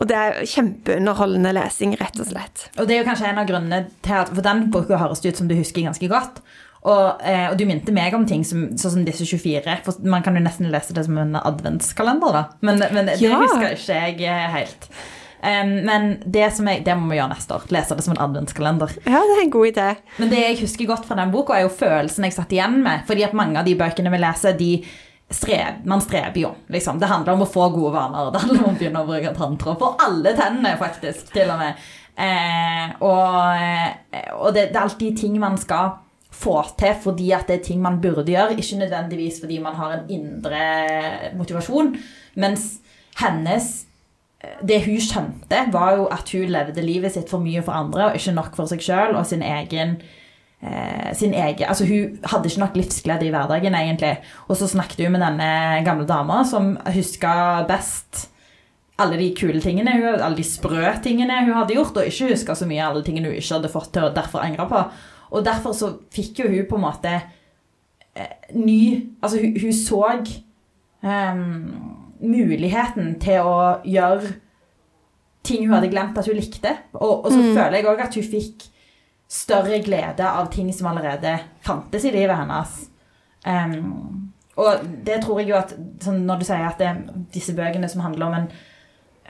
Og 0.00 0.08
det 0.08 0.16
er 0.16 0.40
kjempeunderholdende 0.48 1.52
lesing, 1.54 1.92
rett 2.00 2.16
og 2.18 2.26
slett. 2.30 2.66
Og 2.80 2.86
det 2.88 2.96
er 2.96 3.02
jo 3.02 3.08
kanskje 3.10 3.28
en 3.28 3.38
av 3.42 3.46
grunnene 3.46 3.84
til 4.02 4.16
at 4.18 4.30
For 4.32 4.42
den 4.44 4.64
boka 4.72 4.96
høres 4.98 5.20
ut 5.24 5.36
som 5.38 5.48
du 5.50 5.54
husker 5.58 5.84
ganske 5.84 6.08
godt. 6.10 6.40
Og, 6.82 7.20
eh, 7.22 7.44
og 7.52 7.58
du 7.60 7.62
minte 7.68 7.92
meg 7.94 8.14
om 8.16 8.24
ting 8.26 8.42
som, 8.42 8.64
sånn 8.74 8.96
som 8.96 9.04
disse 9.06 9.22
24. 9.28 9.76
For 9.84 10.00
man 10.02 10.24
kan 10.24 10.34
jo 10.34 10.42
nesten 10.42 10.72
lese 10.72 10.96
det 10.96 11.04
som 11.06 11.20
en 11.22 11.36
adventskalender, 11.38 12.34
da. 12.34 12.44
Men, 12.66 12.82
men 12.90 13.06
det 13.12 13.20
Ja. 13.22 13.36
husker 13.38 13.76
ikke 13.76 14.00
jeg 14.00 14.24
eh, 14.26 14.48
helt. 14.56 14.88
Men 15.42 16.20
det, 16.22 16.44
som 16.54 16.68
jeg, 16.70 16.84
det 16.86 16.94
må 16.94 17.08
vi 17.10 17.16
gjøre 17.18 17.32
neste 17.32 17.56
år. 17.56 17.64
Lese 17.74 17.96
det 17.98 18.04
som 18.06 18.14
en 18.14 18.20
adventskalender. 18.22 18.92
Ja, 19.02 19.22
det 19.26 19.36
er 19.36 19.40
en 19.42 19.54
god 19.54 19.70
idé. 19.72 19.86
Men 20.22 20.30
det 20.30 20.42
jeg 20.44 20.60
husker 20.60 20.90
godt 20.92 21.08
fra 21.08 21.16
den 21.18 21.32
boka, 21.34 21.56
er 21.56 21.64
jo 21.64 21.72
følelsen 21.74 22.28
jeg 22.28 22.36
satt 22.36 22.54
igjen 22.54 22.78
med. 22.84 23.02
Fordi 23.08 23.24
at 23.26 23.34
mange 23.34 23.58
av 23.58 23.66
de 23.66 23.74
bøkene 23.80 24.12
vi 24.12 24.20
leser, 24.22 24.54
de 24.60 24.70
streb, 25.32 25.82
man 25.88 26.00
streber 26.04 26.40
jo. 26.40 26.52
Liksom. 26.70 27.00
Det 27.00 27.10
handler 27.10 27.34
om 27.34 27.42
å 27.42 27.50
få 27.50 27.68
gode 27.74 27.94
vaner. 27.96 28.30
Det 28.30 28.44
handler 28.44 28.62
om 28.62 28.70
å 28.70 28.78
begynne 28.78 29.02
å 29.02 29.08
bruke 29.08 29.34
tanntråd 29.36 29.80
på 29.80 29.90
alle 30.06 30.34
tennene, 30.38 30.76
faktisk. 30.80 31.32
til 31.34 31.50
og 31.50 31.60
med. 31.62 31.82
Eh, 32.12 32.88
og 33.00 33.56
eh, 33.56 34.32
og 34.36 34.50
det, 34.52 34.68
det 34.68 34.76
er 34.76 34.82
alltid 34.82 35.16
ting 35.16 35.38
man 35.40 35.56
skal 35.56 35.94
få 36.32 36.58
til 36.76 36.92
fordi 37.00 37.30
at 37.32 37.48
det 37.48 37.54
er 37.58 37.64
ting 37.64 37.80
man 37.82 38.00
burde 38.02 38.32
gjøre. 38.32 38.58
Ikke 38.58 38.80
nødvendigvis 38.82 39.40
fordi 39.42 39.60
man 39.64 39.78
har 39.78 39.96
en 39.96 40.12
indre 40.12 40.66
motivasjon. 41.38 41.94
Mens 42.40 42.68
hennes 43.20 43.72
det 44.62 44.80
hun 44.86 44.98
skjønte, 45.02 45.66
var 45.74 45.94
jo 45.98 46.08
at 46.10 46.30
hun 46.34 46.50
levde 46.50 46.82
livet 46.82 47.14
sitt 47.14 47.30
for 47.30 47.42
mye 47.42 47.62
for 47.62 47.76
andre, 47.76 48.10
og 48.10 48.18
ikke 48.18 48.34
nok 48.34 48.56
for 48.58 48.70
seg 48.70 48.82
sjøl 48.82 49.14
og 49.14 49.26
sin 49.28 49.44
egen 49.46 49.96
eh, 50.62 51.12
sin 51.18 51.34
egen 51.34 51.68
Altså 51.68 51.86
hun 51.86 52.18
hadde 52.26 52.50
ikke 52.50 52.64
nok 52.64 52.76
livsglede 52.80 53.28
i 53.28 53.32
hverdagen, 53.34 53.76
egentlig. 53.78 54.16
Og 54.48 54.58
så 54.58 54.70
snakket 54.70 55.06
hun 55.06 55.16
med 55.16 55.24
denne 55.24 55.82
gamle 55.86 56.06
dama 56.08 56.42
som 56.48 56.74
huska 56.94 57.62
best 57.70 58.28
alle 59.02 59.16
de 59.18 59.30
kule 59.34 59.60
tingene, 59.62 59.94
hun, 59.98 60.20
alle 60.20 60.36
de 60.38 60.46
sprø 60.46 60.84
tingene 61.02 61.40
hun 61.46 61.56
hadde 61.56 61.74
gjort, 61.74 61.96
og 61.96 62.06
ikke 62.06 62.32
huska 62.34 62.54
så 62.54 62.68
mye 62.68 62.82
av 62.82 62.92
alle 62.92 63.06
tingene 63.06 63.30
hun 63.30 63.38
ikke 63.38 63.56
hadde 63.56 63.72
fått 63.72 63.92
til 63.94 64.06
å 64.06 64.12
derfor 64.14 64.44
angre 64.44 64.68
på. 64.70 64.82
Og 65.32 65.46
derfor 65.46 65.74
så 65.76 65.94
fikk 66.12 66.42
jo 66.42 66.50
hun 66.52 66.66
på 66.68 66.78
en 66.78 66.84
måte 66.84 67.14
eh, 68.14 68.34
ny 68.58 68.82
Altså 69.22 69.40
hun, 69.40 69.56
hun 69.62 69.72
så 69.72 70.02
um, 71.00 72.01
muligheten 72.22 73.16
til 73.22 73.46
å 73.46 73.58
gjøre 73.84 74.34
ting 75.42 75.66
hun 75.66 75.74
hadde 75.74 75.90
glemt 75.90 76.18
at 76.18 76.28
hun 76.30 76.38
likte. 76.38 76.74
Og, 76.94 77.24
og 77.24 77.30
så 77.30 77.40
mm. 77.40 77.50
føler 77.56 77.78
jeg 77.78 77.88
òg 77.90 78.04
at 78.04 78.18
hun 78.18 78.28
fikk 78.34 78.66
større 79.32 79.80
glede 79.84 80.28
av 80.28 80.50
ting 80.52 80.68
som 80.76 80.90
allerede 80.90 81.38
fantes 81.64 82.04
i 82.04 82.12
livet 82.14 82.36
hennes. 82.36 82.74
Um, 83.46 84.32
og 84.60 84.84
det 85.06 85.22
tror 85.22 85.40
jeg 85.40 85.48
jo 85.48 85.56
at 85.58 85.72
sånn 86.04 86.20
Når 86.28 86.42
du 86.42 86.44
sier 86.46 86.66
at 86.68 86.78
det, 86.78 86.90
disse 87.32 87.54
bøkene 87.56 87.88
som 87.90 88.04
handler 88.04 88.26
om 88.26 88.34
en, 88.36 88.44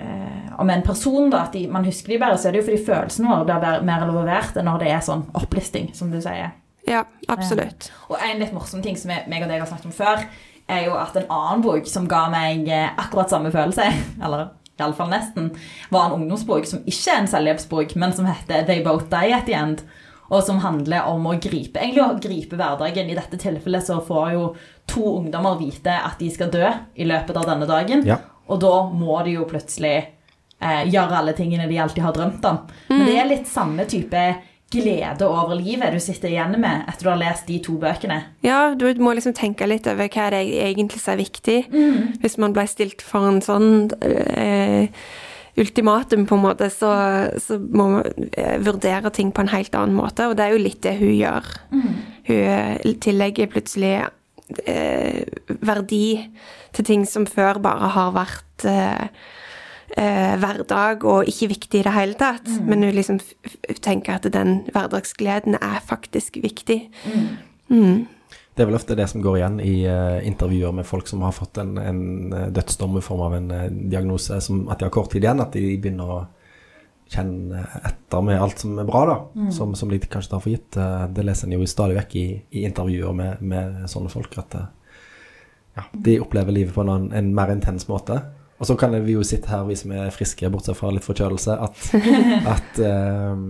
uh, 0.02 0.48
om 0.60 0.72
en 0.74 0.82
person, 0.84 1.30
da, 1.32 1.46
at 1.46 1.54
de, 1.56 1.68
man 1.70 1.86
husker 1.86 2.12
de 2.12 2.18
bedre, 2.18 2.40
så 2.40 2.50
er 2.50 2.56
det 2.56 2.62
jo 2.62 2.66
fordi 2.70 2.82
følelsene 2.88 3.30
våre 3.30 3.46
blir 3.46 3.86
mer, 3.88 4.04
involvert 4.08 4.58
enn 4.58 4.68
når 4.68 4.82
det 4.82 4.90
er 4.92 5.06
sånn 5.06 5.24
opplisting, 5.38 5.92
som 5.96 6.10
du 6.12 6.18
sier. 6.20 6.58
Ja, 6.88 7.04
absolutt. 7.30 7.92
Um, 7.92 8.10
og 8.10 8.26
en 8.26 8.42
litt 8.42 8.56
morsom 8.56 8.82
ting 8.84 8.98
som 8.98 9.14
jeg, 9.14 9.28
meg 9.30 9.46
og 9.46 9.52
deg 9.52 9.62
har 9.62 9.70
snakket 9.70 9.92
om 9.92 9.94
før, 9.94 10.26
er 10.70 10.86
jo 10.86 10.96
at 10.98 11.16
en 11.18 11.30
annen 11.30 11.64
bok 11.64 11.88
som 11.90 12.08
ga 12.10 12.26
meg 12.32 12.68
eh, 12.70 12.90
akkurat 13.00 13.32
samme 13.32 13.52
følelse, 13.54 13.88
eller 14.24 14.52
iallfall 14.80 15.10
nesten, 15.12 15.50
var 15.92 16.08
en 16.08 16.20
ungdomsbok 16.20 16.66
som 16.68 16.80
ikke 16.88 17.12
er 17.12 17.20
en 17.22 17.30
selvhjelpsbok, 17.30 17.96
men 18.00 18.14
som 18.16 18.28
heter 18.28 18.66
They 18.68 18.84
Both 18.84 19.10
Die 19.12 19.34
At 19.36 19.46
The 19.48 19.58
End. 19.58 19.84
Og 20.32 20.40
som 20.46 20.62
handler 20.62 21.10
om 21.10 21.26
å 21.28 21.34
gripe 21.36 21.82
egentlig 21.82 22.00
å 22.00 22.16
gripe 22.22 22.56
hverdagen. 22.56 23.10
I 23.12 23.16
dette 23.18 23.36
tilfellet 23.36 23.84
så 23.84 23.98
får 24.00 24.30
jo 24.32 24.46
to 24.88 25.18
ungdommer 25.18 25.58
vite 25.60 25.92
at 25.92 26.16
de 26.22 26.30
skal 26.32 26.48
dø 26.52 26.64
i 26.96 27.04
løpet 27.04 27.36
av 27.36 27.50
denne 27.50 27.68
dagen. 27.68 28.06
Ja. 28.08 28.16
Og 28.48 28.62
da 28.62 28.72
må 28.88 29.18
de 29.26 29.36
jo 29.36 29.44
plutselig 29.50 29.92
eh, 29.98 30.86
gjøre 30.88 31.18
alle 31.18 31.34
tingene 31.36 31.68
de 31.68 31.76
alltid 31.84 32.06
har 32.06 32.16
drømt 32.16 32.48
om. 32.48 32.62
Mm. 32.88 32.96
Men 32.96 33.04
det 33.10 33.18
er 33.18 33.28
litt 33.28 33.50
samme 33.50 33.86
type 33.90 34.24
glede 34.72 35.26
over 35.28 35.54
livet 35.58 35.92
du 35.94 36.00
sitter 36.02 36.32
igjen 36.32 36.56
med 36.60 36.86
etter 36.88 37.06
du 37.06 37.10
har 37.12 37.20
lest 37.20 37.48
de 37.48 37.58
to 37.64 37.76
bøkene. 37.82 38.18
Ja, 38.46 38.72
du 38.78 38.86
må 39.02 39.14
liksom 39.16 39.34
tenke 39.36 39.68
litt 39.68 39.88
over 39.90 40.08
hva 40.08 40.30
det 40.34 40.44
egentlig 40.64 41.02
er 41.06 41.20
viktig. 41.20 41.58
Mm. 41.72 42.22
Hvis 42.22 42.38
man 42.40 42.56
ble 42.56 42.66
stilt 42.70 43.04
for 43.04 43.28
en 43.28 43.42
sånn 43.44 43.92
eh, 44.00 44.88
ultimatum, 45.60 46.24
på 46.26 46.38
en 46.38 46.44
måte, 46.46 46.70
så, 46.72 46.92
så, 47.42 47.58
må 47.60 47.88
man 47.96 48.26
eh, 48.32 48.56
vurdere 48.64 49.12
ting 49.14 49.32
på 49.34 49.44
en 49.44 49.52
helt 49.52 49.76
annen 49.76 49.98
måte. 49.98 50.30
Og 50.30 50.38
det 50.38 50.46
er 50.46 50.56
jo 50.56 50.64
litt 50.64 50.82
det 50.86 50.96
hun 51.00 51.14
gjør. 51.14 51.52
Mm. 51.74 51.92
Hun 52.30 52.42
eh, 52.56 52.96
tillegger 53.04 53.52
plutselig 53.52 53.94
eh, 54.64 55.22
verdi 55.60 56.06
til 56.72 56.88
ting 56.88 57.06
som 57.08 57.28
før 57.28 57.60
bare 57.62 57.92
har 57.92 58.16
vært 58.16 58.68
eh, 58.68 59.08
eh, 59.96 60.34
hverdag 60.40 61.04
og 61.08 61.28
ikke 61.28 61.50
viktig 61.52 61.80
i 61.80 61.86
det 61.86 61.94
hele 61.94 62.18
tatt. 62.18 62.48
Mm. 62.48 62.64
Men 62.68 62.86
hun 62.86 62.96
liksom 62.96 63.20
tenker 63.84 64.18
at 64.18 64.28
den 64.32 64.62
hverdagsgleden 64.72 65.58
er 65.60 65.80
faktisk 65.86 66.38
viktig. 66.42 66.84
Mm. 67.06 67.30
Mm. 67.72 68.02
Det 68.52 68.62
er 68.62 68.68
vel 68.68 68.76
ofte 68.76 68.96
det 68.96 69.06
som 69.08 69.22
går 69.24 69.38
igjen 69.38 69.60
i 69.64 69.74
uh, 69.88 70.20
intervjuer 70.28 70.74
med 70.76 70.84
folk 70.84 71.08
som 71.08 71.22
har 71.24 71.32
fått 71.32 71.56
en, 71.62 71.72
en 71.80 72.02
eh, 72.36 72.50
dødsdom 72.52 72.98
i 73.00 73.04
form 73.04 73.22
av 73.24 73.36
en 73.38 73.46
uh, 73.48 73.62
diagnose, 73.72 74.40
som, 74.44 74.66
at 74.68 74.80
de 74.80 74.88
har 74.88 74.92
kort 74.92 75.08
tid 75.12 75.24
igjen, 75.24 75.40
at 75.40 75.56
de 75.56 75.62
begynner 75.80 76.10
å 76.12 76.18
kjenne 77.12 77.62
etter 77.80 78.24
med 78.24 78.40
alt 78.40 78.60
som 78.60 78.76
er 78.80 78.88
bra, 78.88 79.02
da, 79.08 79.16
mm. 79.40 79.48
som, 79.56 79.72
som, 79.76 79.88
de 79.88 80.00
kanskje 80.04 80.34
tar 80.34 80.44
for 80.44 80.52
gitt. 80.52 80.76
Uh, 80.76 81.06
det 81.08 81.24
leser 81.24 81.48
en 81.48 81.56
jo 81.56 81.70
stadig 81.70 81.96
vekk 81.96 82.18
i, 82.20 82.26
i 82.52 82.66
intervjuer 82.68 83.16
med, 83.16 83.40
med, 83.40 83.80
sånne 83.92 84.12
folk, 84.12 84.36
at 84.44 84.58
ja, 84.60 85.88
de 85.92 86.20
opplever 86.20 86.52
livet 86.52 86.76
på 86.76 86.84
en, 86.84 87.08
en 87.08 87.32
mer 87.32 87.54
intens 87.56 87.88
måte. 87.88 88.20
Og 88.62 88.68
så 88.68 88.76
kan 88.78 88.94
vi 89.02 89.16
jo 89.16 89.24
sitte 89.26 89.50
her, 89.50 89.64
vi 89.66 89.74
som 89.74 89.90
er 89.90 90.12
friske, 90.14 90.46
bortsett 90.54 90.78
fra 90.78 90.92
litt 90.94 91.02
forkjølelse, 91.02 91.56
at, 91.66 91.86
at 92.54 92.82
um, 92.86 93.46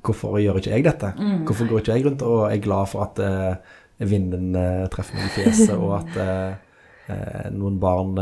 Hvorfor 0.00 0.38
gjør 0.40 0.56
ikke 0.56 0.72
jeg 0.72 0.84
dette? 0.86 1.10
Mm. 1.20 1.42
Hvorfor 1.44 1.66
går 1.68 1.82
ikke 1.82 1.94
jeg 1.98 2.04
rundt 2.06 2.22
og 2.24 2.38
er 2.46 2.60
glad 2.64 2.88
for 2.88 3.04
at 3.04 3.18
uh, 3.20 4.04
vinden 4.08 4.54
uh, 4.56 4.86
treffer 4.92 5.18
meg 5.18 5.26
i 5.26 5.32
fjeset, 5.34 5.74
og 5.76 5.98
at 5.98 6.16
uh, 6.16 7.50
noen 7.52 7.76
barn 7.82 8.16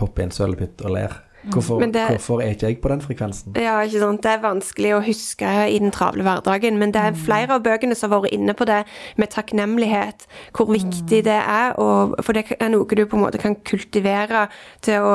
hopper 0.00 0.24
i 0.24 0.26
en 0.26 0.34
sølepytt 0.34 0.84
og 0.84 0.92
ler? 0.96 1.14
Hvorfor, 1.52 1.80
det, 1.80 2.06
hvorfor, 2.08 2.40
er 2.40 2.54
ikke 2.54 2.66
jeg 2.66 2.78
på 2.80 2.88
den 2.88 3.02
frekvensen? 3.04 3.56
Ja, 3.60 3.76
ikke 3.84 4.00
sant. 4.00 4.22
Det 4.24 4.30
er 4.32 4.42
vanskelig 4.42 4.92
å 4.96 5.00
huske 5.04 5.50
i 5.68 5.78
den 5.82 5.92
travle 5.94 6.24
hverdagen. 6.24 6.78
Men 6.80 6.94
det 6.94 7.02
er 7.02 7.14
mm. 7.14 7.20
flere 7.26 7.58
av 7.58 7.64
bøkene 7.66 7.96
som 7.98 8.14
har 8.14 8.24
vært 8.24 8.36
inne 8.36 8.54
på 8.56 8.66
det 8.68 8.80
med 9.20 9.32
takknemlighet. 9.34 10.28
Hvor 10.56 10.72
viktig 10.72 11.20
mm. 11.20 11.26
det 11.26 11.40
er. 11.40 11.74
Og, 11.82 12.16
for 12.24 12.36
det 12.36 12.46
er 12.56 12.72
noe 12.72 12.88
du 12.88 13.04
på 13.04 13.18
en 13.18 13.26
måte 13.26 13.42
kan 13.42 13.58
kultivere 13.66 14.46
til 14.84 15.04
å 15.04 15.14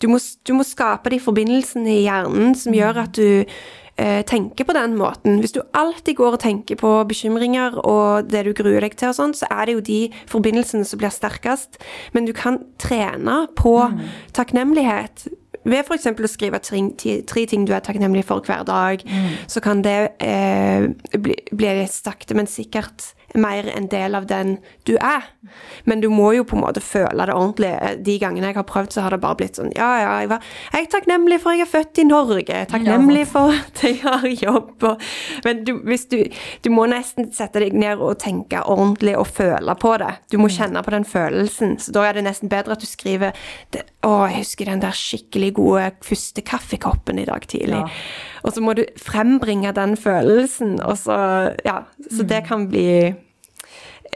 Du 0.00 0.08
må, 0.08 0.18
du 0.46 0.52
må 0.56 0.64
skape 0.66 1.10
de 1.12 1.18
forbindelsene 1.22 1.90
i 1.92 2.02
hjernen 2.06 2.54
som 2.58 2.74
gjør 2.74 2.96
mm. 2.96 3.02
at 3.02 3.18
du 3.18 3.44
eh, 4.00 4.22
tenker 4.26 4.66
på 4.66 4.76
den 4.76 4.96
måten. 4.98 5.40
Hvis 5.40 5.54
du 5.56 5.60
alltid 5.76 6.16
går 6.16 6.36
og 6.36 6.42
tenker 6.42 6.78
på 6.80 6.92
bekymringer 7.08 7.78
og 7.84 8.30
det 8.30 8.44
du 8.46 8.52
gruer 8.56 8.80
deg 8.84 8.96
til 8.98 9.12
og 9.12 9.18
sånn, 9.18 9.36
så 9.36 9.48
er 9.50 9.68
det 9.68 9.76
jo 9.76 9.84
de 9.90 10.00
forbindelsene 10.30 10.88
som 10.88 11.00
blir 11.00 11.14
sterkest. 11.14 11.80
Men 12.16 12.28
du 12.28 12.34
kan 12.36 12.62
trene 12.80 13.44
på 13.58 13.76
takknemlighet 14.36 15.28
ved 15.68 15.84
f.eks. 15.84 16.08
å 16.10 16.30
skrive 16.30 16.60
tre, 16.64 16.82
tre, 17.28 17.46
ting 17.48 17.66
du 17.68 17.74
er 17.76 17.84
takknemlig 17.84 18.24
for 18.28 18.44
hver 18.46 18.64
dag, 18.68 19.02
mm. 19.04 19.30
så 19.50 19.62
kan 19.64 19.82
det 19.84 19.98
eh, 20.24 20.88
bli, 21.16 21.36
bli 21.52 21.74
sakte, 21.90 22.36
men 22.38 22.48
sikkert 22.50 23.12
mer 23.34 23.68
en 23.76 23.86
del 23.90 24.14
av 24.14 24.26
den 24.30 24.56
du 24.88 24.94
er. 24.96 25.26
Men 25.84 26.00
du 26.02 26.08
må 26.12 26.32
jo 26.34 26.44
på 26.44 26.56
en 26.56 26.64
måte 26.64 26.82
føle 26.84 27.26
det 27.26 27.34
ordentlig. 27.34 27.72
De 28.04 28.16
gangene 28.22 28.50
jeg 28.50 28.58
har 28.58 28.66
prøvd, 28.68 28.92
så 28.94 29.04
har 29.04 29.14
det 29.14 29.20
bare 29.22 29.38
blitt 29.40 29.60
sånn 29.60 29.72
Ja, 29.76 29.90
ja, 30.02 30.10
jeg, 30.22 30.30
var, 30.32 30.46
jeg 30.74 30.86
er 30.86 30.90
takknemlig 30.94 31.40
for 31.42 31.56
jeg 31.56 31.64
er 31.64 31.70
født 31.70 32.02
i 32.02 32.06
Norge. 32.08 32.62
Takknemlig 32.70 33.26
for 33.30 33.54
at 33.54 33.84
jeg 33.86 34.00
har 34.04 34.26
jobb. 34.28 34.72
Og, 34.90 35.06
men 35.46 35.64
du, 35.66 35.74
hvis 35.86 36.06
du, 36.10 36.18
du 36.64 36.70
må 36.74 36.86
nesten 36.90 37.30
sette 37.36 37.62
deg 37.62 37.76
ned 37.76 38.02
og 38.02 38.18
tenke 38.22 38.62
ordentlig 38.64 39.16
og 39.18 39.28
føle 39.30 39.76
på 39.80 39.94
det. 40.02 40.12
Du 40.32 40.38
må 40.40 40.50
mm. 40.50 40.56
kjenne 40.56 40.84
på 40.86 40.94
den 40.96 41.06
følelsen. 41.08 41.78
Så 41.80 41.94
da 41.96 42.06
er 42.08 42.18
det 42.18 42.26
nesten 42.26 42.52
bedre 42.52 42.76
at 42.76 42.82
du 42.82 42.88
skriver 42.88 43.36
det, 43.74 43.86
Å, 44.06 44.12
jeg 44.30 44.42
husker 44.42 44.70
den 44.70 44.82
der 44.82 44.96
skikkelig 44.96 45.54
gode 45.58 45.90
første 46.04 46.44
kaffekoppen 46.46 47.20
i 47.20 47.28
dag 47.28 47.44
tidlig. 47.50 47.82
Ja. 47.84 47.88
Og 48.44 48.54
så 48.56 48.62
må 48.64 48.72
du 48.76 48.86
frembringe 48.96 49.72
den 49.76 49.96
følelsen, 50.00 50.78
og 50.80 50.96
så 50.98 51.18
Ja. 51.64 51.82
Så 52.10 52.22
det 52.22 52.42
mm. 52.42 52.46
kan 52.48 52.68
bli 52.68 53.14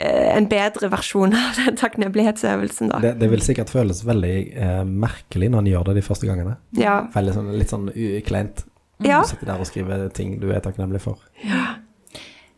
en 0.03 0.49
bedre 0.51 0.91
versjon 0.91 1.35
av 1.39 1.59
den 1.61 1.79
takknemlighetsøvelsen, 1.79 2.91
da. 2.91 3.01
Det, 3.05 3.15
det, 3.21 3.31
vil 3.31 3.43
sikkert 3.45 3.71
føles 3.71 4.03
veldig 4.07 4.37
eh, 4.53 4.83
merkelig 4.89 5.53
når 5.53 5.65
en 5.65 5.73
gjør 5.73 5.89
det 5.91 5.99
de 6.01 6.07
første 6.07 6.31
gangene. 6.31 6.57
Ja. 6.79 7.01
Veldig 7.15 7.37
sånn, 7.37 7.53
litt 7.61 7.75
sånn 7.75 7.89
kleint. 8.27 8.65
Ja. 9.05 9.23
Du 9.23 9.33
sitter 9.33 9.53
der 9.53 9.63
og 9.63 9.69
skriver 9.69 10.07
ting 10.15 10.39
du 10.43 10.49
er 10.55 10.63
takknemlig 10.65 11.03
for. 11.05 11.23
Ja. 11.45 11.77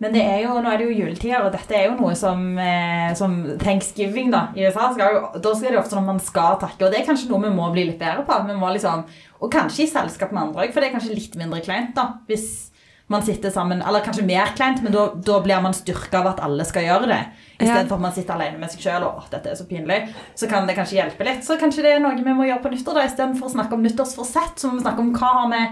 Men 0.03 0.13
det 0.13 0.23
er 0.29 0.43
jo, 0.43 0.53
nå 0.61 0.69
er 0.69 0.77
det 0.77 0.91
jo 0.91 0.97
juletider, 0.99 1.47
og 1.47 1.55
dette 1.55 1.73
er 1.73 1.87
jo 1.87 1.95
noe 1.97 2.13
som, 2.19 2.43
eh, 2.61 3.15
som 3.17 3.37
thanksgiving 3.63 4.29
da, 4.33 4.51
i 4.53 4.67
USA. 4.67 4.91
Skal 4.93 5.15
jo, 5.15 5.23
da 5.41 5.53
skal 5.57 5.73
det 5.73 5.81
ofte 5.81 5.97
når 5.97 6.05
man 6.11 6.21
skal 6.21 6.59
takke, 6.61 6.83
og 6.85 6.93
det 6.93 7.01
er 7.01 7.07
kanskje 7.07 7.31
noe 7.31 7.47
vi 7.47 7.53
må 7.57 7.71
bli 7.73 7.87
litt 7.89 8.01
bedre 8.01 8.27
på. 8.29 8.37
Vi 8.49 8.59
må 8.61 8.73
liksom, 8.77 9.07
Og 9.41 9.53
kanskje 9.53 9.85
i 9.85 9.89
selskap 9.89 10.33
med 10.33 10.43
andre 10.43 10.65
òg, 10.65 10.73
for 10.73 10.81
det 10.81 10.91
er 10.91 10.97
kanskje 10.99 11.17
litt 11.17 11.35
mindre 11.37 11.61
kleint. 11.65 11.95
da, 11.97 12.21
hvis 12.29 12.73
man 13.07 13.23
sitter 13.23 13.53
sammen 13.55 13.83
Eller 13.83 14.03
kanskje 14.03 14.25
mer 14.27 14.51
kleint, 14.57 14.83
men 14.83 14.93
da 14.93 15.41
blir 15.43 15.61
man 15.63 15.75
styrka 15.75 16.19
av 16.21 16.33
at 16.33 16.41
alle 16.43 16.65
skal 16.67 16.87
gjøre 16.87 17.11
det. 17.11 17.21
Istedenfor 17.57 17.95
ja. 17.95 17.99
at 17.99 18.05
man 18.05 18.15
sitter 18.17 18.35
alene 18.35 18.59
med 18.61 18.73
seg 18.73 18.83
sjøl 18.83 19.07
og 19.07 19.29
dette 19.31 19.53
er 19.53 19.59
så 19.59 19.67
pinlig. 19.69 20.01
Så 20.35 20.49
kan 20.51 20.67
det 20.67 20.75
kanskje 20.79 20.99
hjelpe 20.99 21.27
litt. 21.29 21.45
Så 21.47 21.59
kanskje 21.61 21.87
det 21.87 21.97
er 21.97 22.03
noe 22.03 22.19
vi 22.19 22.35
må 22.37 22.49
gjøre 22.49 22.65
på 22.65 22.73
nyttår. 22.75 22.99
da 22.99 23.07
Istedenfor 23.07 23.49
å 23.49 23.55
snakke 23.55 23.79
om 23.79 23.87
nyttårsforsett, 23.87 24.59
så 24.59 24.71
må 24.71 24.81
vi 24.81 24.87
snakke 24.89 25.05
om 25.05 25.13
hva 25.15 25.33
har 25.41 25.53
vi 25.55 25.63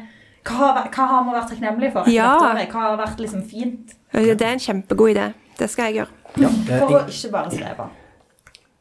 hva 0.45 0.55
har, 0.61 0.81
hva 0.93 1.05
har 1.09 1.23
vi 1.25 1.35
vært 1.35 1.53
takknemlige 1.55 1.93
for? 1.95 2.09
Ja. 2.13 2.33
Hva 2.37 2.81
har 2.83 2.99
vært 3.01 3.21
liksom 3.23 3.45
fint? 3.49 3.95
Det 4.13 4.37
er 4.37 4.51
en 4.53 4.63
kjempegod 4.63 5.15
idé. 5.15 5.31
Det 5.59 5.71
skal 5.73 5.91
jeg 5.91 6.03
gjøre. 6.03 6.21
Ja, 6.43 6.51
for 6.69 6.99
å 6.99 7.05
ikke 7.09 7.31
bare 7.33 7.53
streve. 7.55 7.87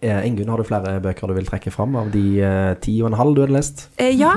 Eh, 0.04 0.26
Ingunn, 0.28 0.50
har 0.52 0.60
du 0.60 0.68
flere 0.68 0.98
bøker 1.00 1.32
du 1.32 1.38
vil 1.38 1.48
trekke 1.48 1.72
fram 1.72 1.96
av 1.96 2.10
de 2.12 2.24
eh, 2.44 2.74
ti 2.84 2.98
og 3.00 3.08
en 3.08 3.16
halv 3.16 3.38
du 3.38 3.42
hadde 3.46 3.56
lest? 3.56 3.86
Eh, 4.02 4.12
ja. 4.12 4.34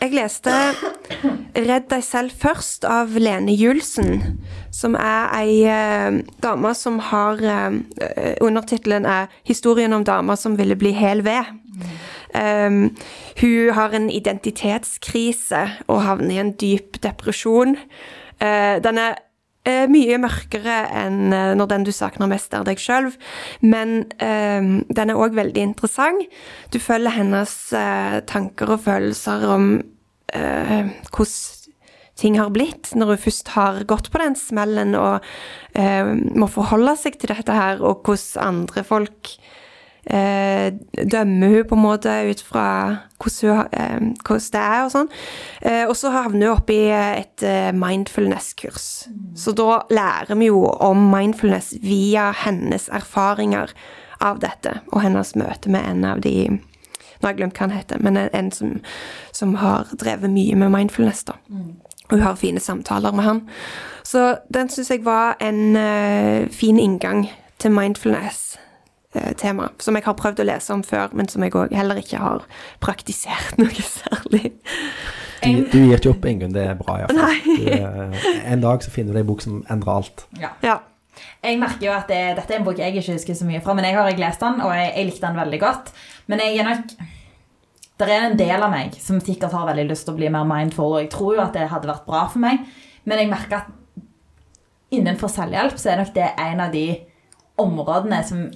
Jeg 0.00 0.14
leste 0.14 0.50
'Redd 1.54 1.88
deg 1.90 2.04
selv 2.06 2.30
først' 2.30 2.86
av 2.86 3.16
Lene 3.18 3.52
Julsen. 3.52 4.38
Som 4.70 4.94
er 4.94 5.26
ei 5.34 5.66
dame 6.42 6.74
som 6.74 6.98
har 6.98 7.42
Undertittelen 8.40 9.06
er 9.06 9.26
'Historien 9.44 9.92
om 9.92 10.04
dama 10.04 10.36
som 10.36 10.58
ville 10.58 10.76
bli 10.76 10.92
hel 10.92 11.22
ved'. 11.26 11.50
Um, 12.30 12.96
hun 13.40 13.74
har 13.74 13.90
en 13.90 14.10
identitetskrise 14.10 15.70
og 15.88 16.02
havner 16.02 16.30
i 16.30 16.38
en 16.38 16.52
dyp 16.52 17.02
depresjon. 17.02 17.76
Uh, 18.38 18.78
den 18.84 18.98
er 18.98 19.18
eh, 19.68 19.86
mye 19.90 20.18
mørkere 20.22 20.80
enn 21.02 21.34
eh, 21.34 21.52
når 21.58 21.70
den 21.74 21.86
du 21.88 21.92
savner 21.94 22.30
mest, 22.30 22.54
er 22.54 22.66
deg 22.66 22.80
sjøl. 22.80 23.10
Men 23.62 24.04
eh, 24.22 24.60
den 24.88 25.12
er 25.12 25.20
òg 25.20 25.36
veldig 25.38 25.64
interessant. 25.72 26.26
Du 26.72 26.80
følger 26.82 27.16
hennes 27.18 27.54
eh, 27.76 28.20
tanker 28.30 28.76
og 28.76 28.84
følelser 28.88 29.48
om 29.50 29.72
eh, 30.34 30.92
hvordan 31.10 31.58
ting 32.20 32.36
har 32.36 32.50
blitt, 32.52 32.90
når 32.92 33.14
hun 33.14 33.22
først 33.22 33.54
har 33.54 33.78
gått 33.88 34.10
på 34.12 34.20
den 34.20 34.34
smellen 34.36 34.92
og 34.98 35.24
eh, 35.72 36.10
må 36.36 36.50
forholde 36.52 36.92
seg 37.00 37.16
til 37.16 37.32
dette 37.32 37.54
her, 37.56 37.80
og 37.80 38.04
hvordan 38.04 38.44
andre 38.44 38.84
folk 38.84 39.30
eh, 40.04 40.72
dømmer 41.12 41.48
hun 41.48 41.68
på 41.68 41.76
en 41.76 41.82
måte 41.82 42.14
ut 42.30 42.42
fra 42.42 42.66
hvordan, 43.20 43.56
hun, 43.56 43.66
eh, 43.72 44.00
hvordan 44.24 44.52
det 44.52 44.62
er 44.62 44.84
og 44.84 44.92
sånn. 44.94 45.10
Eh, 45.62 45.84
og 45.86 45.96
så 45.98 46.12
havner 46.14 46.50
hun 46.50 46.56
oppi 46.56 46.78
et 46.94 47.44
eh, 47.46 47.70
mindfulness-kurs. 47.76 48.88
Så 49.36 49.54
da 49.56 49.82
lærer 49.90 50.34
vi 50.38 50.50
jo 50.50 50.64
om 50.66 51.10
mindfulness 51.12 51.74
via 51.82 52.30
hennes 52.44 52.88
erfaringer 52.88 53.74
av 54.20 54.40
dette, 54.40 54.80
og 54.92 55.02
hennes 55.04 55.34
møte 55.36 55.72
med 55.72 55.86
en 55.88 56.04
av 56.04 56.26
de 56.26 56.60
Nå 57.20 57.28
har 57.28 57.34
jeg 57.34 57.42
glemt 57.42 57.58
hva 57.58 57.66
han 57.66 57.74
heter, 57.76 57.98
men 58.00 58.16
en, 58.16 58.46
som, 58.48 58.70
som 59.36 59.50
har 59.60 59.90
drevet 60.00 60.32
mye 60.32 60.56
med 60.56 60.70
mindfulness, 60.72 61.26
da. 61.28 61.34
Og 62.08 62.14
hun 62.14 62.22
har 62.24 62.38
fine 62.40 62.62
samtaler 62.64 63.12
med 63.12 63.26
han. 63.26 63.42
Så 64.08 64.38
den 64.48 64.70
syns 64.72 64.88
jeg 64.90 65.04
var 65.04 65.36
en 65.44 65.76
eh, 65.76 66.48
fin 66.48 66.80
inngang 66.80 67.26
til 67.60 67.76
mindfulness-tema. 69.14 69.68
som 69.78 69.94
jeg 69.96 70.04
har 70.04 70.14
prøvd 70.14 70.40
å 70.40 70.44
lese 70.46 70.72
om 70.72 70.82
før, 70.82 71.08
men 71.12 71.28
som 71.28 71.42
jeg 71.42 71.52
òg 71.54 71.72
heller 71.72 71.96
ikke 71.96 72.18
har 72.18 72.44
praktisert 72.80 73.56
noe 73.58 73.70
særlig. 73.70 74.52
Du, 75.42 75.64
du 75.72 75.78
gir 75.86 75.96
ikke 75.96 76.10
opp, 76.10 76.24
Ingunn. 76.24 76.52
Det 76.52 76.66
er 76.66 76.74
bra. 76.76 76.98
i 76.98 77.04
hvert 77.04 77.16
fall. 77.16 77.30
Nei. 77.30 77.56
Du, 77.56 77.70
eh, 77.72 78.52
en 78.52 78.60
dag 78.60 78.82
så 78.82 78.90
finner 78.90 79.12
du 79.12 79.18
ei 79.18 79.24
en 79.24 79.30
bok 79.30 79.42
som 79.42 79.62
endrer 79.70 79.92
alt. 79.94 80.26
Ja. 80.38 80.52
Ja. 80.62 80.78
Jeg 81.42 81.58
merker 81.60 81.86
jo 81.86 81.92
at 81.92 82.08
det, 82.08 82.20
Dette 82.36 82.54
er 82.54 82.60
en 82.60 82.64
bok 82.64 82.78
jeg 82.78 82.94
ikke 82.94 83.14
husker 83.14 83.34
så 83.34 83.46
mye 83.48 83.60
fra, 83.64 83.74
men 83.74 83.84
jeg 83.84 83.96
har 83.96 84.08
ikke 84.08 84.22
lest 84.22 84.40
den, 84.44 84.60
og 84.60 84.74
jeg, 84.76 84.92
jeg 84.94 85.08
likte 85.08 85.26
den 85.26 85.40
veldig 85.40 85.60
godt. 85.60 85.90
Men 86.28 86.44
jeg 86.44 86.60
er 86.60 86.68
nok 86.68 86.94
Det 88.00 88.06
er 88.08 88.22
en 88.30 88.38
del 88.38 88.62
av 88.62 88.70
meg 88.72 88.94
som 88.96 89.18
sikkert 89.20 89.52
har 89.52 89.66
veldig 89.68 89.90
lyst 89.90 90.06
til 90.06 90.14
å 90.14 90.16
bli 90.20 90.30
mer 90.32 90.46
mindful, 90.48 90.94
og 90.94 91.02
jeg 91.02 91.10
tror 91.12 91.34
jo 91.36 91.42
at 91.42 91.56
det 91.56 91.66
hadde 91.68 91.88
vært 91.90 92.06
bra 92.06 92.22
for 92.32 92.40
meg, 92.40 92.62
men 93.04 93.20
jeg 93.20 93.28
merker 93.28 93.58
at 93.58 94.06
innenfor 94.96 95.28
selvhjelp 95.28 95.76
så 95.76 95.90
er 95.92 96.00
nok 96.00 96.14
det 96.14 96.30
en 96.40 96.62
av 96.64 96.72
de 96.72 96.86
områdene 97.60 98.22
som 98.24 98.46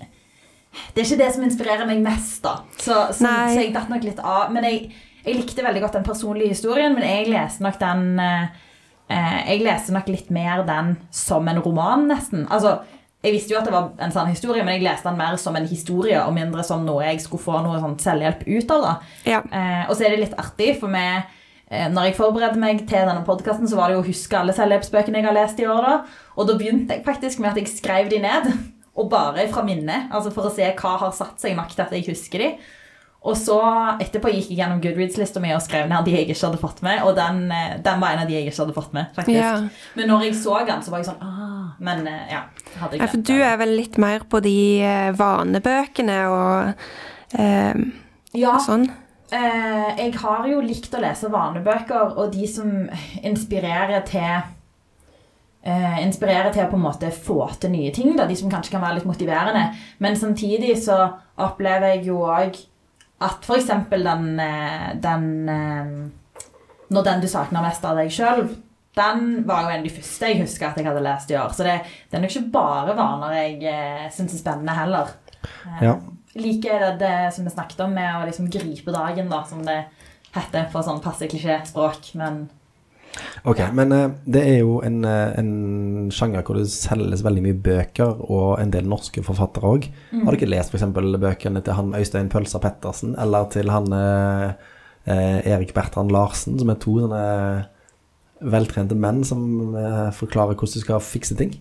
Det 0.94 1.02
er 1.02 1.08
ikke 1.08 1.22
det 1.22 1.30
som 1.36 1.46
inspirerer 1.46 1.88
meg 1.88 2.02
mest, 2.04 2.40
da. 2.44 2.58
Så, 2.76 3.00
så, 3.12 3.24
så 3.24 3.60
jeg 3.60 3.74
datt 3.74 3.92
nok 3.92 4.06
litt 4.06 4.22
av. 4.22 4.52
Men 4.54 4.66
jeg, 4.68 4.90
jeg 5.24 5.38
likte 5.40 5.64
veldig 5.64 5.84
godt 5.84 5.98
den 5.98 6.06
personlige 6.06 6.54
historien, 6.54 6.96
men 6.96 7.06
jeg 7.06 7.30
leste 7.32 7.64
nok 7.64 7.78
den 7.80 8.18
eh, 8.22 8.50
eh, 9.08 9.38
Jeg 9.52 9.64
leste 9.64 9.94
nok 9.96 10.10
litt 10.12 10.34
mer 10.34 10.66
den 10.68 10.96
som 11.14 11.48
en 11.48 11.62
roman, 11.64 12.08
nesten. 12.10 12.46
Altså, 12.52 12.78
jeg 13.24 13.32
visste 13.32 13.54
jo 13.54 13.60
at 13.60 13.64
det 13.64 13.72
var 13.72 13.86
en 14.04 14.12
sånn 14.12 14.28
historie, 14.28 14.64
men 14.66 14.76
jeg 14.76 14.84
leste 14.84 15.08
den 15.08 15.16
mer 15.16 15.38
som 15.40 15.56
en 15.56 15.68
historie, 15.68 16.18
og 16.20 16.34
mindre 16.36 16.64
som 16.66 16.84
noe 16.84 17.06
jeg 17.06 17.22
skulle 17.24 17.44
få 17.44 17.62
noe 17.64 17.80
sånn 17.80 17.96
selvhjelp 18.02 18.44
ut 18.44 18.74
av. 18.76 18.84
da. 18.84 18.92
Ja. 19.24 19.40
Eh, 19.48 19.86
og 19.88 19.96
så 19.96 20.04
er 20.04 20.12
det 20.14 20.26
litt 20.26 20.36
artig, 20.40 20.74
for 20.82 20.92
vi, 20.92 21.06
eh, 21.70 21.88
når 21.92 22.10
jeg 22.10 22.18
forberedte 22.18 22.60
meg 22.60 22.84
til 22.84 23.08
denne 23.08 23.24
podkasten, 23.24 23.70
så 23.70 23.80
var 23.80 23.88
det 23.88 23.96
jo 23.96 24.04
å 24.04 24.08
huske 24.10 24.36
alle 24.36 24.56
selvhjelpsbøkene 24.56 25.22
jeg 25.22 25.28
har 25.30 25.38
lest 25.38 25.62
i 25.64 25.68
år. 25.72 25.88
da. 25.88 25.94
Og 26.36 26.50
da 26.50 26.58
begynte 26.60 26.98
jeg 26.98 27.06
faktisk 27.06 27.40
med 27.40 27.54
at 27.54 27.62
jeg 27.62 27.72
skrev 27.72 28.12
de 28.12 28.20
ned, 28.26 28.52
og 28.94 29.10
bare 29.10 29.48
fra 29.50 29.64
minnet, 29.66 30.08
altså 30.14 30.30
for 30.34 30.46
å 30.48 30.54
se 30.54 30.66
hva 30.78 30.96
har 31.02 31.14
satt 31.16 31.42
seg 31.42 31.56
nok 31.58 31.72
til 31.74 31.84
at 31.84 31.94
jeg 31.94 32.06
husker 32.08 32.44
de. 32.44 32.50
Og 33.24 33.36
så 33.40 33.56
etterpå 34.04 34.28
gikk 34.28 34.50
jeg 34.52 34.58
gjennom 34.58 34.82
Goodreads-lista 34.84 35.40
mi 35.40 35.54
og 35.56 35.62
skrev 35.64 35.88
ned 35.88 36.04
de 36.04 36.12
jeg 36.12 36.26
ikke 36.28 36.36
hadde 36.42 36.60
fått 36.60 36.82
med. 36.84 37.00
Og 37.08 37.14
den, 37.16 37.46
eh, 37.56 37.78
den 37.80 38.02
var 38.02 38.12
en 38.12 38.24
av 38.24 38.28
de 38.28 38.36
jeg 38.36 38.50
ikke 38.50 38.58
hadde 38.58 38.76
fått 38.76 38.92
med. 38.92 39.06
faktisk. 39.16 39.38
Ja. 39.40 39.54
Men 39.96 40.12
når 40.12 40.26
jeg 40.26 40.36
så 40.42 40.58
den, 40.68 40.82
så 40.84 40.92
var 40.92 41.00
jeg 41.00 41.08
sånn 41.08 41.24
ah, 41.24 41.72
Men 41.80 42.04
ja. 42.04 42.18
ja. 42.28 42.42
jeg 42.92 43.00
Ja, 43.00 43.08
for 43.08 43.24
du 43.24 43.34
er 43.38 43.56
vel 43.62 43.72
litt 43.78 43.96
mer 43.96 44.26
på 44.28 44.42
de 44.44 44.58
eh, 44.84 45.10
vanebøkene 45.16 46.18
og 46.28 47.40
eh, 47.40 47.80
ja, 48.36 48.58
sånn? 48.60 48.90
Eh, 49.32 49.88
jeg 49.98 50.12
har 50.20 50.44
jo 50.50 50.60
likt 50.62 50.92
å 50.94 51.00
lese 51.02 51.30
vanebøker, 51.32 52.18
og 52.20 52.34
de 52.34 52.44
som 52.50 52.68
inspirerer 53.24 54.04
til 54.06 54.44
eh, 55.64 55.96
inspirere 56.04 56.52
til 56.52 56.64
å 56.64 56.70
på 56.70 56.78
en 56.78 56.84
måte 56.84 57.10
få 57.14 57.40
til 57.60 57.72
nye 57.74 57.92
ting, 57.94 58.12
da, 58.18 58.26
de 58.28 58.36
som 58.38 58.52
kanskje 58.52 58.74
kan 58.76 58.84
være 58.84 59.00
litt 59.00 59.08
motiverende. 59.08 59.64
Men 60.04 60.16
samtidig 60.20 60.76
så 60.84 60.98
opplever 61.40 61.94
jeg 61.96 62.06
jo 62.10 62.20
òg 62.28 62.58
at 63.24 63.46
f.eks. 63.46 63.70
den, 63.90 64.28
eh, 64.42 64.92
den 65.00 65.26
eh, 65.48 65.94
Når 66.94 67.04
den 67.06 67.20
du 67.22 67.26
savner 67.30 67.64
mest 67.64 67.84
av 67.88 67.96
deg 67.96 68.10
sjøl, 68.12 68.44
den 68.94 69.22
var 69.48 69.64
jo 69.64 69.70
en 69.72 69.80
av 69.80 69.86
de 69.86 69.90
første 69.90 70.28
jeg 70.30 70.42
husker 70.44 70.68
at 70.68 70.76
jeg 70.78 70.86
hadde 70.86 71.02
lest 71.02 71.30
i 71.32 71.38
år. 71.40 71.54
Så 71.56 71.64
det, 71.66 71.78
det 72.10 72.18
er 72.18 72.22
nok 72.22 72.34
ikke 72.36 72.52
bare 72.54 72.94
vaner 72.98 73.32
jeg 73.40 73.56
eh, 73.66 74.04
syns 74.14 74.36
er 74.36 74.42
spennende 74.44 74.76
heller. 74.76 75.14
Eh, 75.42 75.80
Ja. 75.88 75.96
Liker 76.34 76.80
det, 76.82 76.92
det 76.98 77.32
som 77.34 77.46
vi 77.46 77.50
snakket 77.54 77.80
om 77.84 77.92
med 77.94 78.10
å 78.18 78.24
liksom 78.26 78.48
gripe 78.50 78.90
dagen, 78.90 79.28
da, 79.30 79.44
som 79.46 79.60
det 79.62 79.84
heter 80.34 80.64
på 80.72 80.80
sånn 80.82 80.98
passe 81.02 81.28
klisjéspråk. 81.30 82.08
Men 82.18 82.48
Ok, 83.44 83.60
men 83.76 83.92
eh, 83.92 84.06
det 84.36 84.42
er 84.48 84.58
jo 84.62 84.78
en, 84.84 85.02
eh, 85.08 85.34
en 85.40 85.50
sjanger 86.14 86.44
hvor 86.46 86.58
det 86.58 86.68
selges 86.72 87.24
veldig 87.24 87.44
mye 87.44 87.58
bøker, 87.66 88.22
og 88.26 88.60
en 88.62 88.72
del 88.74 88.88
norske 88.90 89.22
forfattere 89.26 89.74
òg. 89.76 89.90
Har 90.14 90.32
du 90.32 90.38
ikke 90.38 90.50
lest 90.50 90.74
f.eks. 90.74 90.86
bøkene 90.94 91.62
til 91.64 91.78
han 91.78 91.94
Øystein 91.98 92.32
Pølsa 92.32 92.60
Pettersen, 92.62 93.14
eller 93.20 93.50
til 93.52 93.70
han 93.72 93.92
eh, 93.98 94.48
eh, 95.04 95.38
Erik 95.54 95.74
Bertrand 95.76 96.14
Larsen, 96.14 96.58
som 96.60 96.72
er 96.72 96.80
to 96.82 96.98
sånne 97.04 97.24
veltrente 98.44 98.96
menn 98.98 99.22
som 99.24 99.76
eh, 99.78 100.10
forklarer 100.14 100.56
hvordan 100.58 100.80
du 100.80 100.84
skal 100.84 101.04
fikse 101.04 101.36
ting? 101.38 101.54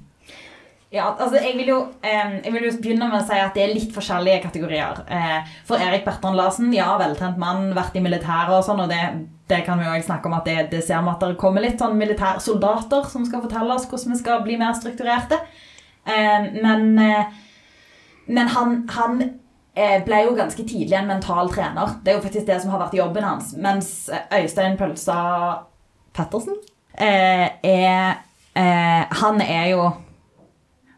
Ja, 0.93 1.07
altså 1.09 1.39
jeg 1.41 1.55
vil, 1.57 1.71
jo, 1.71 1.79
eh, 2.05 2.35
jeg 2.45 2.53
vil 2.53 2.67
jo 2.67 2.71
begynne 2.77 3.09
med 3.09 3.23
å 3.23 3.25
si 3.25 3.37
at 3.41 3.55
det 3.57 3.63
er 3.63 3.73
litt 3.73 3.93
forskjellige 3.95 4.43
kategorier. 4.45 4.99
Eh, 5.09 5.53
for 5.65 5.81
Erik 5.81 6.05
Bertrand 6.05 6.37
Larsen, 6.37 6.69
ja, 6.75 6.91
veltrent 7.01 7.39
mann, 7.41 7.71
vært 7.73 7.97
i 7.97 8.03
militæret 8.05 8.53
og 8.53 8.61
sånn, 8.67 8.83
og 8.85 8.93
det, 8.93 9.01
det 9.49 9.63
kan 9.65 9.81
vi 9.81 9.87
jo 9.89 10.05
snakke 10.05 10.29
om 10.29 10.37
at 10.37 10.45
det, 10.49 10.57
det 10.75 10.83
ser 10.85 11.01
vi 11.01 11.13
at 11.15 11.25
det 11.25 11.39
kommer 11.41 11.65
litt 11.65 11.81
sånn 11.81 11.97
militærsoldater 11.97 13.09
som 13.09 13.25
skal 13.25 13.41
fortelle 13.45 13.73
oss 13.73 13.87
hvordan 13.89 14.13
vi 14.13 14.19
skal 14.21 14.43
bli 14.45 14.59
mer 14.61 14.77
strukturerte. 14.77 15.41
Eh, 16.05 16.51
men, 16.61 16.93
men 18.29 18.53
han, 18.53 18.77
han 18.93 19.21
eh, 19.73 19.99
ble 20.05 20.21
jo 20.27 20.37
ganske 20.37 20.65
tidlig 20.67 20.97
en 20.97 21.09
mental 21.09 21.51
trener. 21.53 21.97
Det 22.03 22.13
er 22.13 22.19
jo 22.19 22.25
faktisk 22.25 22.47
det 22.49 22.61
som 22.61 22.73
har 22.73 22.85
vært 22.85 22.97
jobben 22.97 23.25
hans. 23.25 23.53
Mens 23.57 23.91
Øystein 24.29 24.77
Pølsa 24.79 25.19
Pettersen 26.13 26.57
eh, 26.93 27.49
er 27.65 28.21
eh, 28.53 29.03
Han 29.23 29.41
er 29.41 29.69
jo 29.73 29.87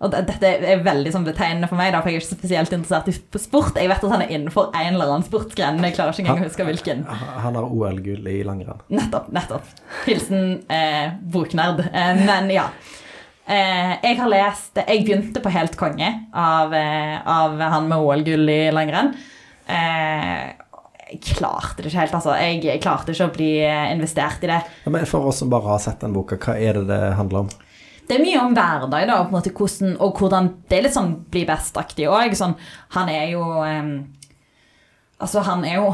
og 0.03 0.11
dette 0.11 0.49
er 0.51 0.81
veldig 0.83 1.11
sånn 1.13 1.23
betegnende 1.27 1.69
for 1.71 1.79
meg, 1.79 1.93
da, 1.95 2.01
for 2.03 2.11
jeg 2.11 2.19
er 2.19 2.25
ikke 2.25 2.35
spesielt 2.35 2.73
interessert 2.75 3.07
i 3.07 3.15
sport. 3.39 3.77
Jeg 3.79 3.87
vet 3.87 4.03
at 4.03 4.11
han 4.11 4.25
er 4.25 4.33
innenfor 4.35 4.73
en 4.75 4.89
eller 4.97 5.13
annen 5.13 5.27
sportsgren, 5.27 5.79
jeg 5.87 5.95
klarer 5.95 6.11
ikke 6.11 6.25
engang 6.25 6.41
å 6.43 6.49
huske 6.49 6.67
hvilken. 6.67 7.05
Han 7.45 7.55
har 7.55 7.69
OL-gull 7.69 8.27
i 8.27 8.41
langrenn. 8.47 8.83
Nettopp. 8.91 9.31
nettopp. 9.35 9.71
Hilsen 10.03 10.65
eh, 10.67 11.15
boknerd. 11.31 11.85
Eh, 11.87 12.11
men 12.27 12.51
ja. 12.51 12.67
Eh, 13.45 13.91
jeg 14.01 14.17
har 14.17 14.29
lest 14.31 14.79
Jeg 14.81 15.03
begynte 15.05 15.37
på 15.43 15.51
Helt 15.53 15.75
konge 15.77 16.07
av, 16.33 16.73
eh, 16.73 17.15
av 17.21 17.59
han 17.61 17.87
med 17.87 18.01
OL-gull 18.01 18.49
i 18.51 18.61
langrenn. 18.75 19.13
Eh, 19.69 20.51
jeg 21.05 21.21
klarte 21.37 21.83
det 21.83 21.91
ikke 21.91 22.01
helt, 22.01 22.15
altså. 22.17 22.33
Jeg, 22.41 22.63
jeg 22.65 22.81
klarte 22.83 23.13
ikke 23.13 23.29
å 23.29 23.35
bli 23.35 23.51
eh, 23.63 23.91
investert 23.93 24.43
i 24.43 24.49
det. 24.51 24.59
Ja, 24.83 24.91
men 24.91 25.05
for 25.07 25.29
oss 25.29 25.39
som 25.43 25.51
bare 25.53 25.69
har 25.75 25.79
sett 25.83 26.01
den 26.03 26.15
boka, 26.17 26.39
hva 26.41 26.57
er 26.57 26.81
det 26.81 26.89
det 26.89 27.01
handler 27.19 27.45
om? 27.45 27.53
Det 28.05 28.17
er 28.17 28.21
mye 28.21 28.41
om 28.41 28.53
hverdag, 28.53 29.07
da, 29.09 29.21
måte 29.31 29.53
hvordan, 29.55 29.95
og 30.03 30.19
hvordan 30.19 30.51
Det 30.69 30.77
er 30.77 30.85
litt 30.85 30.95
sånn 30.95 31.15
bli 31.33 31.45
best-aktig 31.47 32.05
òg. 32.11 32.35
Sånn, 32.37 32.53
han 32.93 33.09
er 33.09 33.31
jo 33.33 33.45
um, 33.63 33.95
Altså, 35.15 35.39
han 35.47 35.63
er 35.65 35.79
jo 35.79 35.93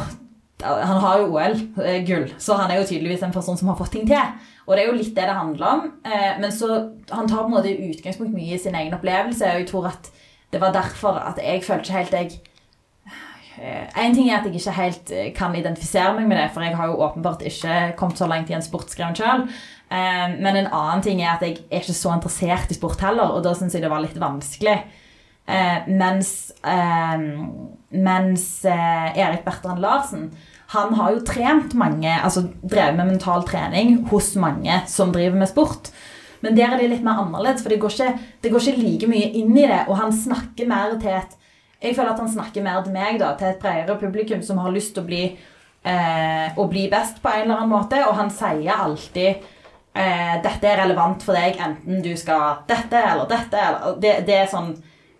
Han 0.61 0.99
har 1.01 1.21
jo 1.21 1.29
OL-gull, 1.33 2.27
så 2.37 2.57
han 2.59 2.71
er 2.71 2.81
jo 2.81 2.87
tydeligvis 2.89 3.23
en 3.25 3.33
person 3.33 3.57
som 3.57 3.71
har 3.71 3.79
fått 3.79 3.95
ting 3.95 4.03
til. 4.09 4.35
Og 4.67 4.75
det 4.75 4.83
er 4.83 4.91
jo 4.91 4.97
litt 4.99 5.15
det 5.15 5.25
det 5.25 5.33
handler 5.33 5.71
om. 5.71 5.87
Eh, 6.05 6.35
men 6.37 6.51
så 6.53 6.67
Han 7.09 7.29
tar 7.29 7.41
på 7.41 7.49
en 7.49 7.55
måte 7.55 7.73
utgangspunkt 7.73 8.35
mye 8.35 8.53
i 8.53 8.61
sin 8.61 8.77
egen 8.77 8.93
opplevelse, 8.93 9.47
og 9.47 9.63
jeg 9.63 9.67
tror 9.71 9.89
at 9.89 10.11
det 10.51 10.59
var 10.61 10.75
derfor 10.75 11.17
at 11.17 11.39
jeg 11.41 11.63
følte 11.63 11.87
ikke 11.87 11.97
helt 11.97 12.13
jeg 12.19 12.41
en 13.61 14.15
ting 14.15 14.29
er 14.29 14.39
at 14.39 14.47
jeg 14.47 14.57
ikke 14.57 14.73
helt 14.77 15.11
eh, 15.13 15.29
kan 15.35 15.55
identifisere 15.55 16.13
meg 16.15 16.29
med 16.29 16.39
det, 16.39 16.47
for 16.53 16.65
jeg 16.65 16.77
har 16.77 16.89
jo 16.89 17.01
åpenbart 17.03 17.43
ikke 17.45 17.93
kommet 17.99 18.17
så 18.17 18.27
langt 18.29 18.49
i 18.49 18.55
en 18.57 18.63
sportsgren 18.65 19.17
sjøl. 19.17 19.45
Men 19.91 20.55
en 20.55 20.69
annen 20.71 21.01
ting 21.03 21.19
er 21.19 21.33
at 21.33 21.41
jeg 21.43 21.57
er 21.67 21.81
ikke 21.81 21.95
så 21.97 22.13
interessert 22.15 22.71
i 22.71 22.77
sport 22.77 23.01
heller, 23.03 23.33
og 23.35 23.41
da 23.43 23.51
syns 23.57 23.73
jeg 23.75 23.83
det 23.83 23.89
var 23.91 23.99
litt 23.99 24.15
vanskelig. 24.15 24.77
Eh, 25.51 25.89
mens 25.91 26.29
eh, 26.63 27.25
mens 27.91 28.65
eh, 28.65 29.19
Erik 29.19 29.43
Bertrand 29.43 29.81
Larsen 29.83 30.29
han 30.71 30.93
har 30.95 31.11
jo 31.11 31.23
trent 31.27 31.73
mange, 31.75 32.11
altså 32.23 32.45
drevet 32.61 32.95
med 32.95 33.09
mental 33.09 33.43
trening 33.43 34.05
hos 34.07 34.29
mange 34.39 34.77
som 34.87 35.11
driver 35.11 35.41
med 35.41 35.49
sport. 35.51 35.89
Men 36.39 36.55
der 36.55 36.71
er 36.71 36.79
det 36.79 36.87
litt 36.93 37.03
mer 37.03 37.19
annerledes, 37.19 37.59
for 37.59 37.73
det 37.73 37.81
går 37.81 37.91
ikke, 37.91 38.29
det 38.41 38.51
går 38.53 38.63
ikke 38.63 38.83
like 38.85 39.09
mye 39.11 39.27
inn 39.41 39.51
i 39.51 39.65
det. 39.67 39.81
Og 39.91 39.99
han 39.99 40.15
snakker 40.15 40.69
mer 40.71 40.95
til 41.01 41.11
et 41.17 41.37
Jeg 41.81 41.95
føler 41.97 42.11
at 42.13 42.19
han 42.21 42.29
snakker 42.29 42.61
mer 42.61 42.83
til 42.85 42.93
meg, 42.93 43.15
da, 43.19 43.33
til 43.35 43.49
et 43.49 43.59
bredere 43.59 43.97
publikum 43.97 44.41
som 44.45 44.59
har 44.61 44.71
lyst 44.71 44.93
til 44.93 45.01
å 45.01 45.07
bli, 45.07 45.23
eh, 45.83 46.53
å 46.55 46.67
bli 46.69 46.83
best 46.91 47.23
på 47.23 47.29
en 47.33 47.41
eller 47.41 47.57
annen 47.57 47.73
måte. 47.73 47.99
Og 48.05 48.15
han 48.15 48.29
sier 48.29 48.71
alltid 48.71 49.41
eh, 49.93 50.37
dette 50.43 50.69
er 50.69 50.83
relevant 50.83 51.23
for 51.25 51.37
deg, 51.37 51.59
enten 51.61 52.03
du 52.05 52.13
skal 52.19 52.63
dette 52.69 53.01
eller 53.01 53.27
dette. 53.29 53.57
Eller, 53.57 53.97
det, 54.01 54.15
det 54.29 54.37
er 54.43 54.51
sånn 54.51 54.71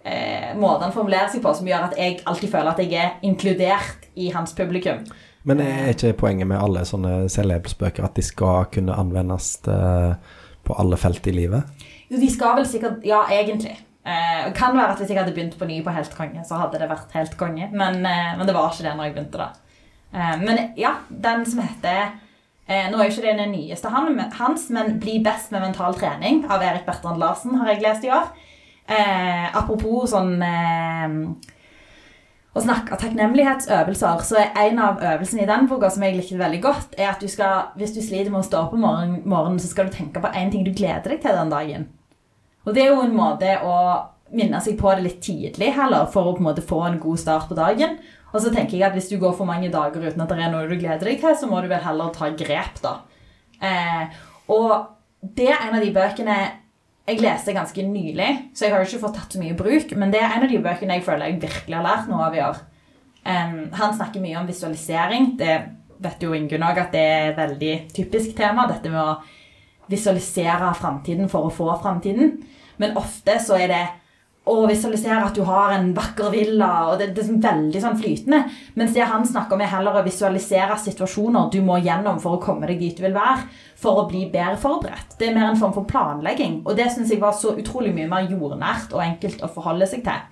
eh, 0.04 0.54
måten 0.60 0.88
han 0.88 0.96
formulerer 0.96 1.32
seg 1.34 1.44
på 1.44 1.54
som 1.58 1.68
gjør 1.68 1.90
at 1.90 2.00
jeg 2.00 2.22
alltid 2.26 2.54
føler 2.54 2.72
at 2.74 2.82
jeg 2.84 2.96
er 3.00 3.28
inkludert 3.28 4.10
i 4.16 4.32
hans 4.36 4.56
publikum. 4.58 5.04
Men 5.48 5.62
er 5.64 5.96
ikke 5.96 6.14
poenget 6.20 6.50
med 6.50 6.62
alle 6.62 6.84
sånne 6.86 7.26
selvhjelpsbøker 7.34 8.06
at 8.06 8.18
de 8.18 8.26
skal 8.26 8.68
kunne 8.74 8.98
anvendes 8.98 9.56
eh, 9.70 10.12
på 10.62 10.76
alle 10.78 11.00
felt 11.02 11.26
i 11.28 11.34
livet? 11.34 11.88
Jo, 12.12 12.20
de 12.22 12.30
skal 12.30 12.60
vel 12.60 12.68
sikkert 12.70 13.06
Ja, 13.08 13.24
egentlig. 13.34 13.74
Eh, 14.02 14.52
kan 14.58 14.74
være 14.78 14.94
at 14.94 15.02
Hvis 15.02 15.10
jeg 15.10 15.20
hadde 15.20 15.34
begynt 15.34 15.58
på 15.58 15.66
ny 15.70 15.82
på 15.86 15.94
Helt 15.94 16.14
konge, 16.18 16.42
så 16.46 16.58
hadde 16.58 16.80
det 16.82 16.90
vært 16.90 17.14
helt 17.14 17.38
konge. 17.38 17.70
Men, 17.72 18.06
eh, 18.06 18.38
men 18.38 18.48
det 18.48 18.56
var 18.56 18.72
ikke 18.72 18.88
det 18.88 18.96
når 18.98 19.04
jeg 19.10 19.16
begynte, 19.16 19.38
da. 19.38 19.50
Eh, 20.14 20.38
men 20.42 20.60
ja, 20.78 20.96
den 21.10 21.46
som 21.46 21.62
heter 21.62 22.14
Nå 22.92 23.00
er 23.00 23.08
jo 23.08 23.14
ikke 23.14 23.26
det 23.26 23.38
den 23.40 23.54
nyeste 23.56 23.90
han, 23.92 24.20
hans, 24.38 24.70
men 24.70 25.00
'Bli 25.00 25.20
best 25.24 25.52
med 25.52 25.62
mental 25.62 25.96
trening' 25.98 26.46
av 26.50 26.64
Erik 26.64 26.86
Bertrand 26.86 27.20
Larsen 27.20 27.56
har 27.60 27.74
jeg 27.74 27.82
lest 27.84 28.06
i 28.06 28.12
år. 28.14 28.32
Eh, 28.92 29.48
apropos 29.58 30.12
sånn 30.12 30.42
eh, 30.44 31.16
å 32.52 32.62
snakke 32.64 32.92
av 32.92 33.00
takknemlighetsøvelser, 33.00 34.24
så 34.28 34.40
er 34.42 34.58
en 34.66 34.80
av 34.84 35.04
øvelsene 35.14 35.46
i 35.46 35.50
den 35.50 35.70
boka 35.72 35.90
som 35.94 36.04
jeg 36.04 36.18
likte 36.18 36.40
veldig 36.40 36.62
godt, 36.64 36.98
er 37.00 37.14
at 37.14 37.24
du 37.24 37.30
skal, 37.32 37.72
hvis 37.80 37.94
du 37.96 38.02
sliter 38.04 38.32
med 38.34 38.42
å 38.42 38.48
stå 38.48 38.66
opp 38.66 38.74
om 38.76 38.84
morgenen, 38.84 39.22
morgenen, 39.24 39.62
så 39.62 39.72
skal 39.72 39.88
du 39.88 39.96
tenke 39.96 40.20
på 40.24 40.34
én 40.36 40.52
ting 40.52 40.66
du 40.68 40.74
gleder 40.76 41.14
deg 41.14 41.22
til 41.24 41.38
den 41.38 41.54
dagen. 41.54 41.88
Og 42.66 42.76
det 42.76 42.84
er 42.84 42.92
jo 42.92 43.06
en 43.06 43.16
måte 43.16 43.56
å 43.64 43.78
minne 44.36 44.60
seg 44.64 44.78
på 44.80 44.92
det 44.96 45.06
litt 45.06 45.22
tidlig 45.24 45.72
heller, 45.76 46.10
for 46.12 46.28
å 46.28 46.36
på 46.36 46.44
en 46.44 46.50
måte 46.50 46.66
få 46.66 46.84
en 46.88 47.00
god 47.02 47.24
start 47.24 47.48
på 47.50 47.58
dagen. 47.58 47.98
Og 48.32 48.40
så 48.40 48.52
tenker 48.54 48.78
jeg 48.78 48.88
at 48.88 48.96
hvis 48.96 49.10
du 49.12 49.18
går 49.20 49.36
for 49.36 49.50
mange 49.50 49.72
dager 49.72 50.08
uten 50.08 50.24
at 50.24 50.32
det 50.32 50.40
er 50.40 50.54
noe 50.54 50.70
du 50.70 50.78
gleder 50.80 51.04
deg 51.08 51.20
til, 51.20 51.36
så 51.36 51.50
må 51.50 51.60
du 51.62 51.70
vel 51.72 51.84
heller 51.84 52.14
ta 52.16 52.32
grep, 52.38 52.80
da. 52.84 52.96
Eh, 53.62 54.20
og 54.52 54.74
det 55.22 55.50
er 55.52 55.68
en 55.68 55.78
av 55.78 55.84
de 55.84 55.92
bøkene 55.96 56.38
jeg 57.12 57.20
leste 57.20 57.54
ganske 57.56 57.84
nylig, 57.84 58.30
så 58.56 58.66
jeg 58.66 58.74
har 58.74 58.86
ikke 58.86 59.02
fått 59.02 59.18
tatt 59.18 59.36
så 59.36 59.42
mye 59.42 59.58
bruk, 59.58 59.92
men 60.00 60.14
det 60.14 60.22
er 60.22 60.36
en 60.36 60.46
av 60.46 60.52
de 60.52 60.62
bøkene 60.64 60.96
jeg 60.98 61.06
føler 61.06 61.28
jeg 61.28 61.42
virkelig 61.42 61.76
har 61.76 61.86
lært 61.86 62.10
noe 62.12 62.24
av 62.28 62.38
i 62.38 62.44
år. 62.46 62.62
Um, 63.22 63.58
han 63.78 63.96
snakker 63.98 64.24
mye 64.24 64.38
om 64.40 64.48
visualisering. 64.50 65.34
Det 65.38 65.52
vet 66.02 66.24
jo 66.24 66.34
Ingunn 66.34 66.66
òg 66.66 66.80
at 66.82 66.96
det 66.96 67.02
er 67.02 67.28
et 67.32 67.38
veldig 67.38 67.74
typisk 67.94 68.34
tema. 68.38 68.66
Dette 68.70 68.90
med 68.90 69.02
å 69.02 69.20
visualisere 69.92 70.72
framtiden 70.78 71.30
for 71.30 71.50
å 71.50 71.54
få 71.54 71.68
framtiden. 71.82 72.38
Men 72.82 72.98
ofte 72.98 73.38
så 73.44 73.60
er 73.60 73.70
det 73.70 73.84
å 74.50 74.56
visualisere 74.66 75.22
at 75.22 75.36
du 75.38 75.44
har 75.46 75.76
en 75.76 75.92
vakker 75.94 76.32
villa. 76.34 76.70
og 76.90 77.00
Det, 77.00 77.12
det 77.14 77.24
er 77.24 77.44
veldig 77.44 77.82
sånn 77.84 78.00
flytende. 78.00 78.40
Mens 78.80 78.96
det 78.96 79.06
han 79.06 79.26
snakker 79.28 79.56
om, 79.56 79.62
er 79.62 79.70
heller 79.70 80.00
å 80.00 80.06
visualisere 80.06 80.80
situasjoner 80.82 81.52
du 81.54 81.60
må 81.66 81.78
gjennom 81.86 82.18
for 82.24 82.38
å 82.38 82.42
komme 82.42 82.70
deg 82.72 82.82
dit 82.82 82.98
du 82.98 83.06
vil 83.06 83.18
være. 83.18 83.46
For 83.82 84.02
å 84.02 84.08
bli 84.10 84.26
bedre 84.34 84.58
forberedt. 84.62 85.16
Det 85.20 85.30
er 85.30 85.38
mer 85.38 85.52
en 85.52 85.62
form 85.62 85.76
for 85.78 85.86
planlegging. 85.90 86.64
Og 86.66 86.74
det 86.78 86.90
syns 86.94 87.14
jeg 87.14 87.22
var 87.22 87.38
så 87.38 87.54
utrolig 87.54 87.94
mye 87.94 88.10
mer 88.10 88.30
jordnært 88.34 88.94
og 88.98 89.06
enkelt 89.06 89.46
å 89.46 89.52
forholde 89.54 89.90
seg 89.90 90.06
til. 90.10 90.26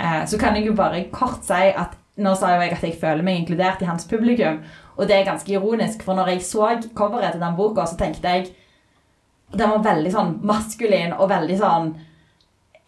Eh, 0.00 0.22
så 0.24 0.40
kan 0.40 0.56
jeg 0.56 0.70
jo 0.70 0.76
bare 0.78 1.04
kort 1.12 1.44
si 1.44 1.72
at 1.76 1.98
nå 2.20 2.34
sa 2.36 2.54
jo 2.54 2.64
jeg 2.64 2.74
at 2.74 2.84
jeg 2.84 2.98
føler 3.00 3.24
meg 3.24 3.40
inkludert 3.40 3.82
i 3.84 3.88
hans 3.88 4.08
publikum. 4.08 4.62
Og 4.96 5.08
det 5.08 5.16
er 5.18 5.28
ganske 5.28 5.52
ironisk, 5.52 6.02
for 6.04 6.16
når 6.16 6.34
jeg 6.34 6.46
så 6.48 6.74
coveret 6.96 7.36
til 7.36 7.44
den 7.44 7.56
boka, 7.56 7.84
så 7.88 8.00
tenkte 8.00 8.28
jeg 8.28 8.50
Den 9.50 9.66
var 9.66 9.80
veldig 9.82 10.10
sånn 10.14 10.28
maskulin 10.46 11.10
og 11.16 11.26
veldig 11.32 11.56
sånn 11.58 11.88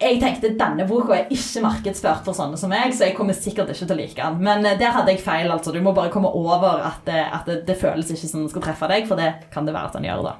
jeg 0.02 0.20
tenkte 0.20 0.52
denne 0.58 0.84
boka 0.88 1.14
er 1.16 1.32
ikke 1.32 1.62
markedsført 1.64 2.26
for 2.26 2.36
sånne 2.36 2.58
som 2.60 2.72
meg, 2.72 2.94
så 2.94 3.06
jeg 3.06 3.16
kommer 3.16 3.36
sikkert 3.36 3.72
ikke 3.72 3.86
til 3.86 3.94
å 3.94 3.98
like 3.98 4.18
den. 4.18 4.40
Men 4.44 4.66
eh, 4.66 4.78
der 4.80 4.94
hadde 4.96 5.14
jeg 5.14 5.22
feil. 5.24 5.50
altså. 5.50 5.72
Du 5.72 5.80
må 5.84 5.94
bare 5.96 6.12
komme 6.12 6.32
over 6.34 6.82
at, 6.82 7.02
det, 7.06 7.24
at 7.32 7.48
det, 7.48 7.62
det 7.68 7.78
føles 7.80 8.10
ikke 8.10 8.30
som 8.30 8.42
den 8.42 8.52
skal 8.52 8.66
treffe 8.66 8.90
deg, 8.90 9.06
for 9.08 9.20
det 9.20 9.32
kan 9.54 9.68
det 9.68 9.76
være 9.76 9.92
at 9.92 9.98
den 9.98 10.08
gjør. 10.10 10.32
da. 10.32 10.38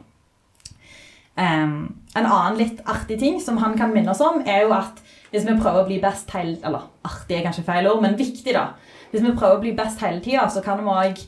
Um, 1.33 1.77
en 2.13 2.27
annen 2.27 2.59
litt 2.61 2.83
artig 2.85 3.17
ting 3.23 3.39
som 3.41 3.57
han 3.63 3.73
kan 3.79 3.95
minne 3.95 4.13
oss 4.13 4.21
om, 4.21 4.43
er 4.45 4.67
jo 4.67 4.75
at 4.77 5.01
hvis 5.33 5.47
vi 5.49 5.55
prøver 5.57 5.81
å 5.81 5.89
bli 5.89 5.97
best 6.03 6.29
hele 6.37 6.59
Eller 6.61 6.83
artig 7.09 7.39
er 7.39 7.47
kanskje 7.47 7.65
feil 7.65 7.89
ord, 7.89 8.03
men 8.05 8.19
viktig, 8.19 8.53
da. 8.53 8.75
Hvis 9.13 9.25
vi 9.25 9.33
prøver 9.33 9.57
å 9.57 9.63
bli 9.63 9.73
best 9.77 10.03
hele 10.05 10.21
tida, 10.25 10.45
så 10.53 10.61
kan 10.65 10.83
vi 10.83 10.93
òg 10.93 11.23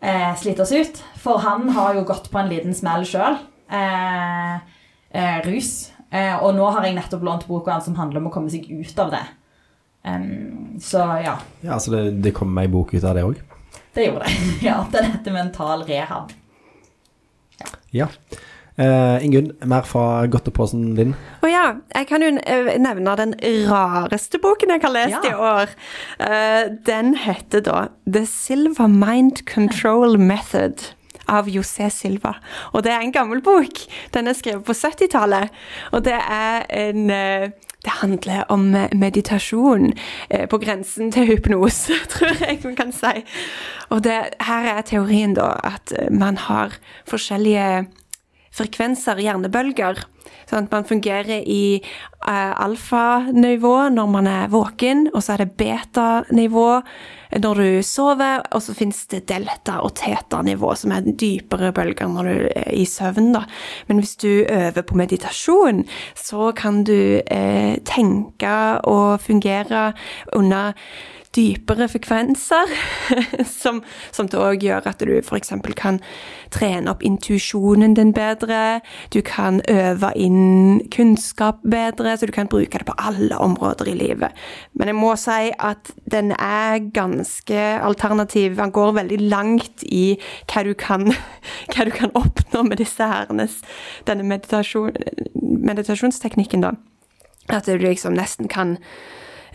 eh, 0.00 0.32
slite 0.40 0.64
oss 0.64 0.72
ut. 0.72 1.02
For 1.20 1.40
han 1.44 1.68
har 1.76 1.98
jo 1.98 2.06
gått 2.08 2.30
på 2.32 2.40
en 2.40 2.48
liten 2.48 2.76
smell 2.76 3.04
sjøl. 3.08 3.38
Eh, 3.68 4.54
eh, 5.12 5.38
rus. 5.44 5.90
Eh, 6.10 6.36
og 6.40 6.54
nå 6.56 6.68
har 6.72 6.86
jeg 6.86 6.96
nettopp 6.96 7.24
lånt 7.26 7.46
boka 7.48 7.74
hans 7.76 7.88
som 7.88 7.98
handler 7.98 8.22
om 8.22 8.30
å 8.30 8.32
komme 8.32 8.52
seg 8.52 8.68
ut 8.70 9.02
av 9.02 9.12
det. 9.12 9.24
Um, 10.08 10.78
så 10.80 11.04
ja. 11.24 11.36
Ja, 11.60 11.78
Så 11.78 11.92
det, 11.92 12.02
det 12.24 12.32
kom 12.36 12.56
ei 12.58 12.68
bok 12.70 12.94
ut 12.94 13.04
av 13.04 13.18
det 13.18 13.26
òg? 13.26 13.40
Det 13.94 14.06
gjorde 14.06 14.28
det. 14.28 14.36
ja, 14.68 14.82
Den 14.92 15.10
heter 15.12 15.34
Mental 15.34 15.82
rehab. 15.88 16.32
Ja. 17.58 17.72
ja. 18.04 18.08
Uh, 18.78 19.18
Ingunn, 19.26 19.50
mer 19.66 19.82
fra 19.82 20.22
godteposen 20.30 20.92
din? 20.94 21.16
Å 21.42 21.42
oh, 21.42 21.50
ja. 21.50 21.64
Jeg 21.96 22.06
kan 22.06 22.22
jo 22.22 22.30
nevne 22.38 23.16
den 23.18 23.34
rareste 23.66 24.38
boken 24.38 24.70
jeg 24.70 24.84
har 24.84 24.94
lest 24.94 25.26
ja. 25.26 25.32
i 25.32 25.34
år. 25.34 25.72
Uh, 26.22 26.78
den 26.86 27.16
heter 27.18 27.64
da 27.66 27.80
The 28.06 28.22
Silver 28.30 28.86
Mind 28.86 29.42
Control 29.50 30.14
Method 30.22 30.92
av 31.28 31.48
José 31.52 31.90
Silva. 31.92 32.34
Og 32.72 32.84
det 32.84 32.92
er 32.92 33.04
en 33.04 33.14
gammel 33.14 33.42
bok. 33.44 33.84
Den 34.14 34.28
er 34.28 34.36
skrevet 34.38 34.64
på 34.66 34.76
70-tallet. 34.76 35.54
Og 35.92 36.04
det 36.04 36.18
er 36.18 36.68
en 36.74 37.10
eh, 37.10 37.50
det 37.84 37.92
handler 38.00 38.42
om 38.50 38.74
meditasjon 38.98 39.92
eh, 40.30 40.48
på 40.50 40.58
grensen 40.58 41.12
til 41.14 41.28
hypnose, 41.30 41.94
tror 42.12 42.34
jeg 42.42 42.58
man 42.64 42.76
kan 42.76 42.92
si. 42.92 43.22
Og 43.94 44.02
det, 44.04 44.18
her 44.40 44.66
er 44.74 44.82
teorien 44.82 45.36
da 45.38 45.52
at 45.64 45.94
man 46.10 46.36
har 46.48 46.74
forskjellige 47.08 47.86
frekvenser, 48.58 49.20
hjernebølger. 49.22 50.04
Sånn 50.48 50.66
at 50.66 50.72
man 50.72 50.86
fungerer 50.88 51.44
i 51.44 51.78
uh, 52.24 52.54
alfanivå 52.64 53.74
når 53.92 54.10
man 54.12 54.28
er 54.30 54.52
våken, 54.52 55.08
og 55.12 55.22
så 55.24 55.34
er 55.34 55.44
det 55.44 55.56
betanivå 55.60 56.68
når 57.42 57.60
du 57.60 57.82
sover, 57.84 58.40
og 58.56 58.62
så 58.64 58.72
finnes 58.76 59.02
det 59.12 59.26
delta- 59.28 59.82
og 59.84 59.92
teta-nivå, 60.00 60.72
som 60.80 60.94
er 60.96 61.10
dypere 61.20 61.74
bølger 61.76 62.08
når 62.08 62.30
du 62.30 62.46
er 62.46 62.70
i 62.72 62.86
søvn. 62.88 63.34
Da. 63.36 63.44
Men 63.90 64.00
hvis 64.00 64.16
du 64.20 64.30
øver 64.48 64.86
på 64.88 64.96
meditasjon, 64.96 65.84
så 66.16 66.52
kan 66.56 66.82
du 66.88 67.20
uh, 67.20 67.74
tenke 67.88 68.56
og 68.88 69.20
fungere 69.24 69.92
under 70.36 70.72
dypere 71.36 71.88
frekvenser, 71.88 72.70
som, 73.62 73.82
som 74.14 74.28
det 74.30 74.38
òg 74.40 74.64
gjør 74.64 74.88
at 74.90 75.02
du 75.04 75.14
f.eks. 75.20 75.52
kan 75.76 76.00
trene 76.54 76.92
opp 76.92 77.02
intuisjonen 77.04 77.94
din 77.96 78.12
bedre, 78.16 78.80
du 79.12 79.20
kan 79.26 79.60
øve 79.68 80.12
inn 80.16 80.80
kunnskap 80.94 81.60
bedre, 81.68 82.16
så 82.16 82.28
du 82.28 82.32
kan 82.34 82.50
bruke 82.50 82.80
det 82.80 82.88
på 82.88 82.96
alle 82.98 83.36
områder 83.36 83.90
i 83.92 83.96
livet. 83.98 84.36
Men 84.72 84.92
jeg 84.92 84.98
må 84.98 85.12
si 85.20 85.52
at 85.58 85.92
den 86.10 86.32
er 86.38 86.80
ganske 86.94 87.60
alternativ. 87.84 88.56
Den 88.56 88.72
går 88.72 88.96
veldig 89.00 89.20
langt 89.28 89.84
i 89.84 90.18
hva 90.50 90.64
du 90.66 90.74
kan, 90.78 91.10
hva 91.74 91.88
du 91.88 91.92
kan 91.94 92.14
oppnå 92.18 92.64
med 92.70 92.80
disse 92.80 93.04
herrenes, 93.04 93.60
denne 94.08 94.26
meditasjon, 94.26 94.96
meditasjonsteknikken, 95.42 96.64
da. 96.64 96.74
At 97.48 97.68
du 97.68 97.78
liksom 97.80 98.16
nesten 98.16 98.48
kan 98.48 98.76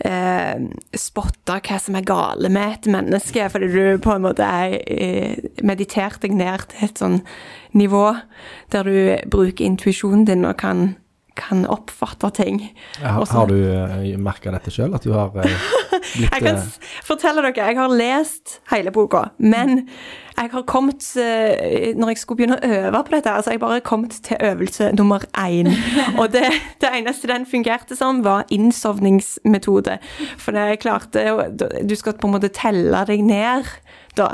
eh, 0.04 0.56
spotte 0.98 1.58
hva 1.60 1.78
som 1.82 1.98
er 1.98 2.06
gale 2.08 2.50
med 2.52 2.78
et 2.78 2.90
menneske, 2.90 3.48
fordi 3.52 3.70
du 3.72 4.02
på 4.02 4.16
en 4.16 4.24
måte 4.26 4.46
er 4.46 4.78
eh, 4.90 5.44
meditert 5.62 6.22
deg 6.24 6.34
ned 6.38 6.66
til 6.72 6.88
et 6.88 7.02
sånn 7.02 7.20
nivå 7.74 8.06
der 8.72 8.88
du 8.88 9.30
bruker 9.30 9.66
intuisjonen 9.66 10.26
din 10.28 10.46
og 10.48 10.58
kan, 10.62 10.94
kan 11.36 11.64
oppfatte 11.66 12.30
ting. 12.30 12.60
Har, 13.02 13.26
har, 13.26 13.46
du 13.50 13.56
eh, 13.58 14.18
merka 14.20 14.52
dette 14.54 14.72
sjøl, 14.72 14.94
at 14.94 15.04
du 15.04 15.12
har 15.14 15.32
uh, 15.36 15.42
blitt 15.44 16.30
Jeg 16.30 16.44
kan 16.44 16.60
fortelle 17.06 17.42
dere, 17.42 17.70
jeg 17.70 17.78
har 17.78 17.94
lest 17.94 18.58
hele 18.70 18.92
boka, 18.94 19.28
men 19.38 19.88
jeg 20.34 20.50
har 20.50 20.64
kommet 20.66 21.04
eh, 21.20 21.92
Når 21.94 22.10
jeg 22.10 22.18
skulle 22.18 22.40
begynne 22.40 22.58
å 22.58 22.70
øve 22.78 23.02
på 23.06 23.14
dette, 23.14 23.34
altså 23.34 23.54
jeg 23.54 23.62
bare 23.62 23.82
kommet 23.86 24.16
til 24.26 24.40
øvelse 24.42 24.90
nummer 24.98 25.26
én. 25.38 25.70
Og 26.20 26.32
det, 26.34 26.48
det 26.82 26.90
eneste 26.90 27.30
den 27.30 27.46
fungerte 27.46 27.96
som, 27.98 28.24
var 28.24 28.44
innsovningsmetode. 28.50 29.98
For 30.38 30.56
det 30.56 30.80
klarte 30.82 31.22
Du 31.82 31.94
skal 31.98 32.18
på 32.18 32.30
en 32.30 32.36
måte 32.36 32.50
telle 32.54 33.04
deg 33.08 33.22
ned 33.26 33.70
da, 34.14 34.28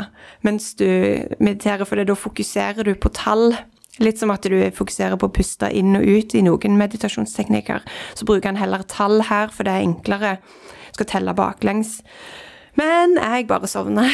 mens 0.44 0.74
du 0.76 0.84
mediterer, 1.40 1.86
for 1.88 1.96
da 2.04 2.16
fokuserer 2.16 2.84
du 2.84 2.92
på 3.00 3.08
tall. 3.16 3.54
Litt 4.00 4.20
som 4.20 4.32
at 4.32 4.46
du 4.48 4.56
fokuserer 4.76 5.18
på 5.20 5.28
å 5.28 5.34
puste 5.34 5.68
inn 5.76 5.96
og 5.98 6.06
ut 6.06 6.34
i 6.34 6.44
noen 6.46 6.78
meditasjonsteknikker. 6.80 7.84
Så 8.16 8.28
bruker 8.28 8.52
han 8.52 8.60
heller 8.60 8.86
tall 8.88 9.20
her, 9.28 9.52
for 9.52 9.68
det 9.68 9.74
er 9.76 9.88
enklere. 9.88 10.36
Skal 10.94 11.08
telle 11.10 11.36
baklengs. 11.36 11.98
Men 12.78 13.16
jeg 13.18 13.48
bare 13.50 13.68
sovna. 13.68 14.06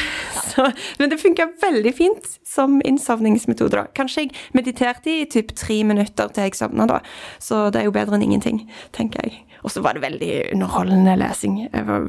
men 0.99 1.11
det 1.13 1.21
funka 1.21 1.49
veldig 1.63 1.93
fint 1.95 2.31
som 2.47 2.81
innsovningsmetode. 2.85 3.77
da. 3.77 3.85
Kanskje 3.97 4.27
jeg 4.27 4.35
mediterte 4.57 5.13
i 5.13 5.27
typ 5.31 5.53
tre 5.57 5.83
minutter 5.85 6.33
til 6.33 6.49
jeg 6.49 6.59
sovna, 6.59 6.89
da. 6.91 7.01
Så 7.39 7.69
det 7.71 7.83
er 7.83 7.91
jo 7.91 7.95
bedre 7.95 8.17
enn 8.17 8.27
ingenting, 8.27 8.65
tenker 8.97 9.27
jeg. 9.27 9.43
Og 9.63 9.73
så 9.75 9.83
var 9.83 9.97
det 9.97 10.05
veldig 10.05 10.33
underholdende 10.55 11.17
lesing. 11.21 11.59
Jeg 11.67 11.87
var 11.89 12.07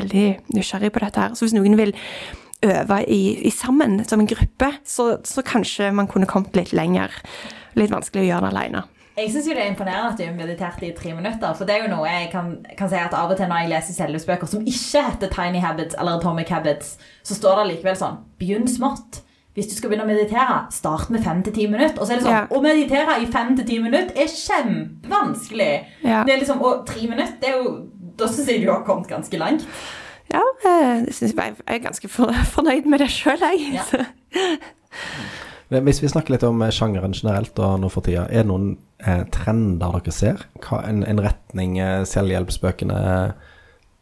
veldig 0.00 0.26
nysgjerrig 0.54 0.92
på 0.92 1.02
dette 1.04 1.24
her. 1.24 1.34
Så 1.34 1.46
hvis 1.46 1.56
noen 1.56 1.76
vil 1.78 1.94
øve 2.66 3.02
i, 3.06 3.22
i 3.46 3.50
sammen 3.50 4.04
som 4.04 4.20
en 4.20 4.30
gruppe, 4.30 4.72
så, 4.84 5.18
så, 5.24 5.42
kanskje 5.42 5.92
man 5.94 6.08
kunne 6.10 6.26
kommet 6.26 6.56
litt 6.56 6.72
lenger. 6.72 7.12
Litt 7.78 7.92
vanskelig 7.92 8.24
å 8.24 8.30
gjøre 8.30 8.48
det 8.48 8.54
aleine. 8.54 8.84
Jeg 9.18 9.32
syns 9.32 9.48
det 9.50 9.56
er 9.58 9.70
imponerende 9.72 10.12
at 10.12 10.20
du 10.20 10.26
mediterte 10.36 10.86
i 10.86 10.92
tre 10.94 11.10
minutter. 11.14 11.54
For 11.58 11.66
det 11.66 11.74
er 11.74 11.86
jo 11.86 11.90
noe 11.90 12.06
jeg 12.06 12.28
kan, 12.30 12.52
kan 12.78 12.90
si 12.90 12.98
at 13.00 13.14
av 13.18 13.32
og 13.32 13.38
til 13.38 13.48
når 13.50 13.64
jeg 13.64 13.72
leser 13.72 13.96
selvhjelpsbøker 13.96 14.50
som 14.50 14.66
ikke 14.72 15.02
heter 15.08 15.32
Tiny 15.32 15.62
Habits 15.62 15.98
eller 15.98 16.20
Atomic 16.20 16.52
Habits, 16.54 16.92
så 17.26 17.34
står 17.34 17.62
det 17.62 17.72
likevel 17.72 17.98
sånn 17.98 18.20
Begynn 18.38 18.70
smått. 18.70 19.24
Hvis 19.58 19.72
du 19.72 19.74
skal 19.74 19.90
begynne 19.90 20.04
å 20.06 20.10
meditere, 20.10 20.58
start 20.70 21.08
med 21.10 21.24
fem 21.26 21.40
til 21.42 21.54
ti 21.56 21.64
minutter. 21.66 21.98
Og 21.98 22.06
så 22.06 22.14
er 22.14 22.20
det 22.20 22.28
sånn, 22.28 22.36
Ja. 22.36 22.44
Å 22.46 22.62
meditere 22.62 23.16
i 23.18 23.26
fem 23.26 23.56
til 23.58 23.66
ti 23.66 23.78
minutter 23.82 24.14
er 24.14 24.30
kjempevanskelig. 24.30 25.72
Ja. 26.04 26.22
Det 26.22 26.34
er 26.34 26.38
liksom, 26.44 26.62
Og 26.62 26.86
tre 26.86 27.08
minutter, 27.08 27.34
det 27.40 27.48
er 27.48 27.56
jo 27.58 27.88
Da 28.18 28.26
syns 28.26 28.48
jeg 28.50 28.62
du 28.64 28.70
har 28.70 28.84
kommet 28.86 29.06
ganske 29.06 29.38
langt. 29.38 29.66
Ja, 30.32 30.44
eh, 30.64 31.04
jeg, 31.06 31.14
synes 31.14 31.34
jeg 31.36 31.56
er 31.66 31.84
ganske 31.84 32.08
fornøyd 32.54 32.88
med 32.88 33.04
det 33.04 33.10
sjøl, 33.12 33.40
jeg. 33.50 33.78
Ja. 33.78 34.48
Hvis 35.84 36.00
vi 36.00 36.08
snakker 36.08 36.32
litt 36.32 36.46
om 36.48 36.62
eh, 36.64 36.72
sjangeren 36.72 37.16
generelt 37.16 37.58
og 37.60 37.80
nå 37.82 37.90
for 37.92 38.04
tida, 38.06 38.24
er 38.30 38.44
det 38.44 38.50
noen 38.50 38.70
eh, 39.04 39.24
trender 39.34 39.98
dere 39.98 40.14
ser? 40.14 40.46
Hva, 40.64 40.82
en, 40.88 41.02
en 41.04 41.20
retning 41.24 41.76
eh, 41.82 42.02
selvhjelpsbøkene 42.08 42.98
eh, 43.12 43.54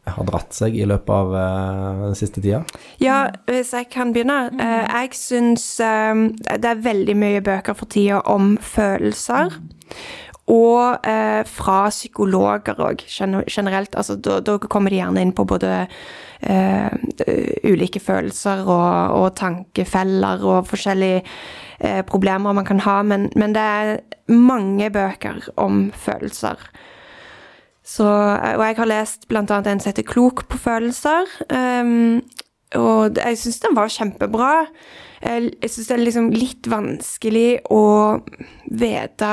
har 0.07 0.27
dratt 0.29 0.55
seg 0.55 0.77
i 0.79 0.85
løpet 0.87 1.11
av 1.11 1.35
eh, 1.35 2.03
den 2.05 2.15
siste 2.19 2.43
tida? 2.43 2.61
Ja, 3.03 3.17
hvis 3.49 3.73
jeg 3.75 3.89
kan 3.91 4.13
begynne. 4.15 4.47
Eh, 4.55 4.85
jeg 4.87 5.19
syns 5.19 5.67
eh, 5.83 6.23
det 6.47 6.71
er 6.71 6.85
veldig 6.87 7.17
mye 7.19 7.43
bøker 7.43 7.75
for 7.77 7.91
tida 7.91 8.23
om 8.31 8.55
følelser. 8.63 9.59
Og 10.47 11.07
eh, 11.07 11.43
fra 11.43 11.89
psykologer 11.91 12.79
òg, 12.79 13.03
generelt. 13.11 13.95
Altså, 13.99 14.15
da, 14.15 14.39
da 14.39 14.55
kommer 14.63 14.93
de 14.93 15.01
gjerne 15.01 15.25
inn 15.25 15.33
på 15.35 15.43
både 15.47 15.73
eh, 16.39 16.91
ulike 17.67 17.99
følelser 17.99 18.63
og, 18.63 19.17
og 19.17 19.33
tankefeller 19.35 20.45
og 20.47 20.69
forskjellige 20.69 21.23
eh, 21.79 21.99
problemer 22.07 22.55
man 22.55 22.67
kan 22.67 22.79
ha. 22.87 23.01
Men, 23.03 23.27
men 23.35 23.57
det 23.57 23.65
er 23.65 23.97
mange 24.31 24.87
bøker 24.95 25.49
om 25.59 25.89
følelser. 25.91 26.63
Så, 27.87 28.07
og 28.07 28.63
jeg 28.63 28.75
har 28.79 28.89
lest 28.89 29.29
annet 29.31 29.67
en 29.67 29.79
som 29.79 29.91
heter 29.91 30.07
Klok 30.07 30.47
på 30.51 30.57
følelser. 30.59 31.27
Um, 31.47 32.19
og 32.75 33.15
jeg 33.15 33.37
syns 33.39 33.61
den 33.63 33.77
var 33.77 33.91
kjempebra. 33.91 34.49
Jeg 35.23 35.71
syns 35.71 35.87
det 35.87 35.95
er 35.95 36.03
liksom 36.03 36.27
litt 36.35 36.67
vanskelig 36.67 37.61
å 37.71 38.19
vite 38.67 39.31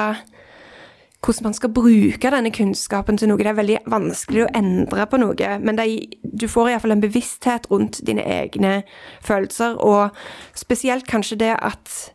hvordan 1.25 1.45
man 1.49 1.55
skal 1.57 1.73
bruke 1.73 2.31
denne 2.31 2.51
kunnskapen 2.53 3.19
til 3.19 3.31
noe. 3.31 3.41
Det 3.41 3.47
er 3.47 3.57
veldig 3.59 3.79
vanskelig 3.91 4.45
å 4.45 4.51
endre 4.59 5.07
på 5.09 5.21
noe, 5.21 5.59
men 5.61 5.79
er- 5.79 6.09
du 6.23 6.47
får 6.49 6.71
iallfall 6.71 6.93
en 6.93 7.01
bevissthet 7.01 7.71
rundt 7.71 8.01
dine 8.07 8.23
egne 8.23 8.83
følelser, 9.23 9.77
og 9.81 10.11
spesielt 10.55 11.07
kanskje 11.07 11.39
det 11.39 11.57
at 11.63 12.13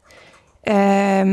eh, 0.67 1.25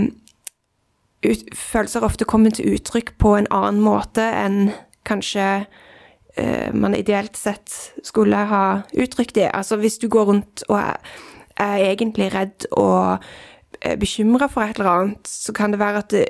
ut, 1.26 1.54
følelser 1.54 2.04
ofte 2.04 2.24
kommer 2.24 2.50
til 2.50 2.76
uttrykk 2.76 3.18
på 3.18 3.36
en 3.36 3.50
annen 3.50 3.82
måte 3.82 4.22
enn 4.22 4.72
kanskje 5.04 5.66
eh, 6.36 6.72
man 6.72 6.94
ideelt 6.94 7.36
sett 7.36 7.92
skulle 8.04 8.36
ha 8.36 8.82
uttrykt 8.94 9.34
det. 9.34 9.50
Altså 9.54 9.76
hvis 9.76 9.98
du 9.98 10.08
går 10.08 10.24
rundt 10.24 10.64
og 10.68 10.78
er, 10.78 10.96
er 11.56 11.92
egentlig 11.92 12.32
redd 12.34 12.66
og 12.72 13.18
eh, 13.80 13.96
bekymra 13.98 14.48
for 14.48 14.62
et 14.62 14.78
eller 14.78 14.90
annet, 14.90 15.28
så 15.28 15.52
kan 15.52 15.72
det 15.72 15.80
være 15.80 15.98
at 16.04 16.10
det, 16.10 16.26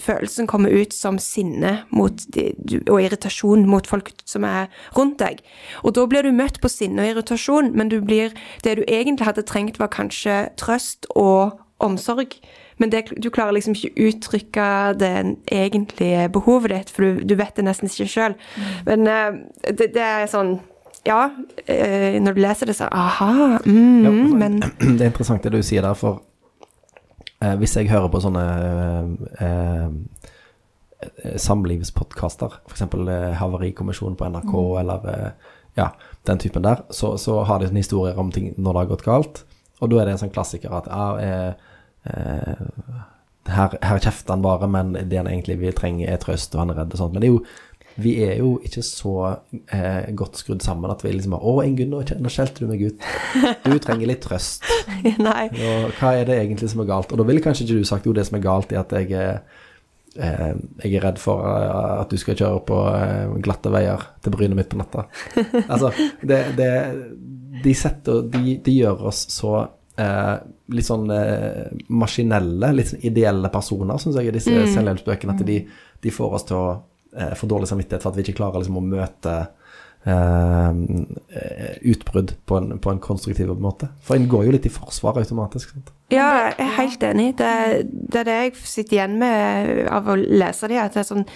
følelsen 0.00 0.46
kommer 0.48 0.72
ut 0.72 0.94
som 0.96 1.18
sinne 1.20 1.82
mot 1.92 2.24
de, 2.34 2.48
og 2.88 3.02
irritasjon 3.02 3.66
mot 3.68 3.86
folk 3.86 4.12
som 4.28 4.46
er 4.48 4.70
rundt 4.96 5.18
deg. 5.20 5.42
Og 5.84 5.96
da 5.98 6.06
blir 6.08 6.24
du 6.24 6.32
møtt 6.32 6.60
på 6.62 6.70
sinne 6.72 7.04
og 7.04 7.12
irritasjon, 7.12 7.72
men 7.76 7.92
du 7.92 8.00
blir, 8.00 8.32
det 8.64 8.78
du 8.80 8.84
egentlig 8.86 9.28
hadde 9.28 9.44
trengt, 9.48 9.80
var 9.82 9.92
kanskje 9.92 10.46
trøst 10.60 11.08
og 11.16 11.58
omsorg. 11.82 12.38
Men 12.80 12.90
det, 12.90 13.04
du 13.22 13.28
klarer 13.30 13.54
liksom 13.54 13.76
ikke 13.76 14.08
uttrykke 14.08 14.66
det 14.98 15.14
egentlige 15.52 16.28
behovet 16.32 16.72
ditt, 16.72 16.90
for 16.90 17.04
du, 17.04 17.24
du 17.28 17.36
vet 17.38 17.56
det 17.58 17.66
nesten 17.66 17.90
ikke 17.90 18.10
sjøl. 18.10 18.36
Men 18.88 19.06
eh, 19.10 19.40
det, 19.70 19.92
det 19.94 20.04
er 20.08 20.28
sånn 20.30 20.60
Ja, 21.02 21.32
eh, 21.66 22.20
når 22.22 22.36
du 22.36 22.40
leser 22.44 22.70
det, 22.70 22.76
så 22.78 22.86
aha, 22.94 23.58
mm, 23.66 24.04
Ja, 24.06 24.12
men 24.38 24.60
Det 24.98 25.00
er 25.02 25.10
interessant 25.10 25.42
det 25.42 25.50
du 25.54 25.62
sier 25.66 25.82
der, 25.82 25.98
for 25.98 26.22
eh, 27.42 27.56
hvis 27.60 27.76
jeg 27.76 27.90
hører 27.90 28.10
på 28.12 28.22
sånne 28.22 28.44
eh, 29.42 29.88
eh, 31.02 31.38
samlivspodkaster, 31.42 32.60
f.eks. 32.70 32.84
Eh, 32.86 33.32
Havarikommisjonen 33.40 34.18
på 34.18 34.28
NRK, 34.30 34.54
eller 34.82 35.08
eh, 35.12 35.50
ja, 35.78 35.90
den 36.28 36.38
typen 36.42 36.64
der, 36.66 36.84
så, 36.90 37.16
så 37.18 37.40
har 37.48 37.60
de 37.60 37.70
sånne 37.70 37.82
historier 37.82 38.20
om 38.20 38.32
ting 38.32 38.52
når 38.56 38.72
det 38.72 38.82
har 38.84 38.92
gått 38.92 39.06
galt. 39.08 39.42
Og 39.82 39.90
da 39.90 40.00
er 40.00 40.08
det 40.08 40.16
en 40.16 40.24
sånn 40.26 40.34
klassiker 40.34 40.74
at 40.78 40.90
ja, 40.90 41.06
eh, 41.18 41.52
eh, 42.12 43.00
her, 43.50 43.74
her 43.82 43.98
kjefter 43.98 44.36
han 44.36 44.44
bare, 44.44 44.68
men 44.70 44.94
det 44.94 45.18
han 45.18 45.30
egentlig 45.30 45.58
vil 45.62 45.74
trenge, 45.74 46.06
er 46.06 46.20
trøst, 46.22 46.54
og 46.54 46.62
han 46.62 46.74
er 46.74 46.82
redd 46.82 46.94
og 46.94 47.00
sånt. 47.00 47.16
Men 47.16 47.24
det 47.24 47.30
er 47.30 47.34
jo 47.34 47.44
vi 48.00 48.14
er 48.24 48.38
jo 48.40 48.54
ikke 48.64 48.82
så 48.86 49.14
eh, 49.74 50.12
godt 50.16 50.38
skrudd 50.40 50.62
sammen 50.64 50.92
at 50.92 51.02
vi 51.04 51.12
liksom 51.12 51.34
bare 51.36 51.44
'Å, 51.44 51.64
Ingunn, 51.66 51.90
nå 51.92 52.02
nå 52.02 52.32
skjelte 52.32 52.64
du 52.64 52.70
meg 52.70 52.84
ut. 52.86 53.08
Du 53.66 53.78
trenger 53.78 54.08
litt 54.08 54.22
trøst.' 54.24 54.64
Nei. 55.28 55.48
Og 55.50 55.92
hva 55.98 56.14
er 56.16 56.28
det 56.28 56.38
egentlig 56.38 56.70
som 56.72 56.84
er 56.84 56.90
galt? 56.92 57.12
Og 57.12 57.20
da 57.20 57.26
ville 57.28 57.44
kanskje 57.44 57.66
ikke 57.66 57.82
du 57.82 57.88
sagt 57.88 58.08
jo 58.08 58.14
det 58.16 58.26
som 58.28 58.38
er 58.38 58.46
galt, 58.46 58.72
er 58.72 58.80
at 58.80 58.94
jeg 58.96 59.12
er, 59.12 59.42
eh, 60.16 60.54
jeg 60.84 60.94
er 60.96 61.06
redd 61.08 61.20
for 61.22 61.44
eh, 61.48 62.00
at 62.00 62.10
du 62.12 62.16
skal 62.20 62.38
kjøre 62.38 62.64
på 62.68 62.80
eh, 62.94 63.36
glatte 63.44 63.72
veier 63.74 64.08
til 64.22 64.36
brynet 64.36 64.58
mitt 64.58 64.72
på 64.72 64.80
natta. 64.80 65.06
Altså, 65.72 65.92
det, 66.22 66.42
det, 66.56 66.72
de, 67.62 67.74
setter, 67.76 68.24
de, 68.32 68.58
de 68.64 68.78
gjør 68.80 69.08
oss 69.12 69.26
så 69.32 69.56
eh, 70.00 70.36
litt 70.72 70.88
sånn 70.88 71.10
eh, 71.12 71.68
maskinelle, 71.92 72.72
litt 72.76 72.92
sånn 72.94 73.04
ideelle 73.04 73.50
personer, 73.52 74.00
syns 74.00 74.16
jeg, 74.18 74.30
i 74.30 74.36
disse 74.38 74.64
selvhjelpsbøkene. 74.72 75.36
At 75.36 75.44
de, 75.46 75.60
de 76.02 76.14
får 76.14 76.38
oss 76.38 76.48
til 76.48 76.60
å 76.60 76.72
eh, 77.16 77.34
for 77.38 77.50
dårlig 77.50 77.70
samvittighet 77.70 78.04
for 78.04 78.12
at 78.12 78.18
vi 78.18 78.26
ikke 78.26 78.38
klarer 78.40 78.62
liksom, 78.62 78.78
å 78.80 78.84
møte 78.84 79.34
eh, 80.04 80.70
utbrudd 81.92 82.36
på 82.46 82.60
en, 82.60 82.78
på 82.82 82.94
en 82.94 83.02
konstruktiv 83.02 83.52
måte. 83.62 83.90
For 84.04 84.18
en 84.18 84.28
går 84.30 84.46
jo 84.46 84.54
litt 84.56 84.68
i 84.68 84.74
forsvar 84.74 85.20
automatisk. 85.22 85.74
Sant? 85.74 85.92
Ja, 86.12 86.28
jeg 86.50 86.56
er 86.60 86.78
helt 86.78 87.04
enig. 87.08 87.28
Det, 87.40 87.52
det 88.12 88.22
er 88.22 88.28
det 88.28 88.38
jeg 88.38 88.56
sitter 88.62 88.98
igjen 88.98 89.18
med 89.22 89.84
av 89.92 90.10
å 90.12 90.18
lese 90.18 90.70
de, 90.70 90.80
at 90.82 90.96
det 90.96 91.04
er 91.04 91.12
sånn 91.14 91.28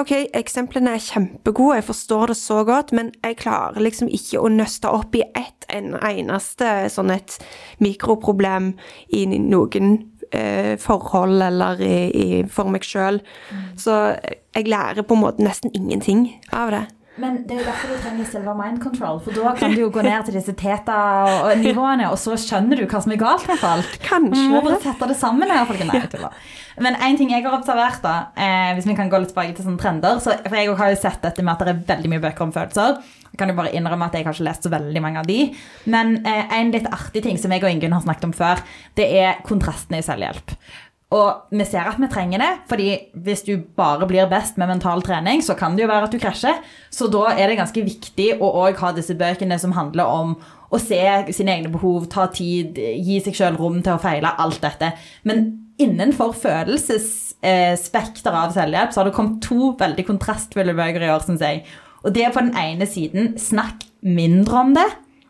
Ok, 0.00 0.08
eksemplene 0.32 0.94
er 0.96 1.02
kjempegode, 1.04 1.74
jeg 1.76 1.84
forstår 1.84 2.30
det 2.32 2.36
så 2.40 2.62
godt, 2.64 2.94
men 2.96 3.10
jeg 3.20 3.36
klarer 3.42 3.84
liksom 3.84 4.08
ikke 4.08 4.40
å 4.40 4.48
nøste 4.48 4.88
opp 4.88 5.12
i 5.18 5.24
ett 5.36 5.66
en 5.72 5.92
eneste 5.98 6.68
sånn 6.92 7.12
et 7.12 7.36
mikroproblem 7.84 8.72
i 9.12 9.26
noen 9.28 9.92
eh, 10.32 10.72
forhold 10.80 11.44
eller 11.48 11.80
i, 11.84 11.94
i, 12.10 12.26
for 12.50 12.72
meg 12.72 12.86
sjøl. 12.86 13.20
Så 13.78 14.00
jeg 14.56 14.68
lærer 14.68 15.06
på 15.06 15.16
en 15.16 15.24
måte 15.24 15.44
nesten 15.44 15.72
ingenting 15.76 16.26
av 16.52 16.74
det. 16.74 16.84
Men 17.20 17.42
det 17.44 17.58
er 17.58 17.60
jo 17.60 17.64
derfor 17.66 17.90
du 17.92 17.96
trenger 18.00 18.28
silver 18.30 18.56
mind 18.56 18.78
control. 18.80 19.18
For 19.20 19.36
da 19.36 19.50
kan 19.58 19.74
du 19.74 19.82
jo 19.82 19.90
gå 19.92 20.00
ned 20.04 20.24
til 20.24 20.36
disse 20.38 20.54
teta-nivåene, 20.56 22.08
og 22.08 22.16
så 22.20 22.38
skjønner 22.40 22.80
du 22.80 22.86
hva 22.88 23.02
som 23.04 23.12
er 23.12 23.20
galt 23.20 23.44
med 23.50 23.60
folk. 23.60 23.98
Kanskje. 24.06 24.46
Må 24.48 24.62
bare 24.64 24.80
sette 24.80 25.08
det 25.10 25.18
sammen 25.20 25.52
her, 25.52 26.08
tuller. 26.08 26.32
Men 26.80 26.96
en 26.96 27.18
ting 27.20 27.34
jeg 27.34 27.44
har 27.44 27.52
observert, 27.58 28.00
da, 28.00 28.32
eh, 28.32 28.72
hvis 28.78 28.88
vi 28.88 28.96
kan 28.96 29.12
gå 29.12 29.20
litt 29.20 29.34
tilbake 29.34 29.52
til 29.58 29.66
sånne 29.66 29.82
trender 29.82 30.22
så, 30.24 30.38
For 30.46 30.56
jeg 30.56 30.72
har 30.78 30.94
jo 30.94 31.00
sett 31.02 31.20
dette 31.20 31.44
med 31.44 31.52
at 31.52 31.66
det 31.66 31.74
er 31.74 31.82
veldig 31.92 32.12
mye 32.14 32.24
bøker 32.24 32.46
om 32.46 32.54
følelser. 32.56 33.02
Jeg 33.32 33.40
kan 33.40 33.50
jo 33.50 33.56
bare 33.56 33.72
innrømme 33.72 34.06
at 34.06 34.16
jeg 34.16 34.26
har 34.26 34.36
ikke 34.36 34.46
lest 34.46 34.66
så 34.66 34.72
veldig 34.72 35.02
mange 35.02 35.20
av 35.22 35.28
de. 35.28 35.40
Men 35.90 36.18
eh, 36.28 36.56
en 36.58 36.72
litt 36.74 36.88
artig 36.92 37.24
ting 37.24 37.40
som 37.40 37.52
jeg 37.54 37.64
og 37.64 37.70
Ingunn 37.72 37.96
har 37.96 38.04
snakket 38.04 38.28
om 38.28 38.34
før, 38.36 38.60
det 38.98 39.08
er 39.22 39.40
kontrastene 39.46 40.02
i 40.02 40.06
selvhjelp. 40.06 40.56
Og 41.12 41.52
vi 41.52 41.64
ser 41.68 41.84
at 41.90 41.98
vi 42.00 42.08
trenger 42.08 42.40
det, 42.40 42.50
fordi 42.70 42.88
hvis 43.24 43.42
du 43.44 43.58
bare 43.76 44.06
blir 44.08 44.30
best 44.30 44.56
med 44.60 44.70
mental 44.70 45.02
trening, 45.04 45.42
så 45.44 45.56
kan 45.58 45.76
det 45.76 45.84
jo 45.84 45.90
være 45.90 46.08
at 46.08 46.14
du 46.14 46.20
krasjer. 46.20 46.60
Så 46.92 47.08
da 47.12 47.34
er 47.34 47.48
det 47.50 47.58
ganske 47.60 47.84
viktig 47.84 48.28
å 48.40 48.48
òg 48.62 48.80
ha 48.80 48.92
disse 48.96 49.16
bøkene 49.20 49.58
som 49.60 49.74
handler 49.76 50.08
om 50.08 50.36
å 50.72 50.80
se 50.80 51.02
sine 51.36 51.52
egne 51.52 51.72
behov, 51.72 52.06
ta 52.12 52.26
tid, 52.32 52.78
gi 52.80 53.20
seg 53.24 53.36
sjøl 53.36 53.56
rom 53.60 53.82
til 53.84 53.92
å 53.92 54.00
feile, 54.00 54.32
alt 54.40 54.62
dette. 54.64 54.88
Men 55.28 55.44
innenfor 55.82 56.32
følelsesspekteret 56.46 58.38
av 58.38 58.52
selvhjelp 58.56 58.92
så 58.92 59.00
har 59.02 59.06
det 59.10 59.16
kommet 59.18 59.44
to 59.44 59.76
veldig 59.80 60.04
kontrastfulle 60.08 60.74
bøker 60.78 61.02
i 61.04 61.12
år, 61.12 61.22
syns 61.26 61.44
jeg. 61.44 61.56
Og 62.02 62.12
det 62.14 62.26
er 62.26 62.34
på 62.34 62.42
den 62.42 62.54
ene 62.58 62.86
siden 62.88 63.34
snakk 63.40 63.86
mindre 64.02 64.60
om 64.60 64.74
det. 64.76 64.88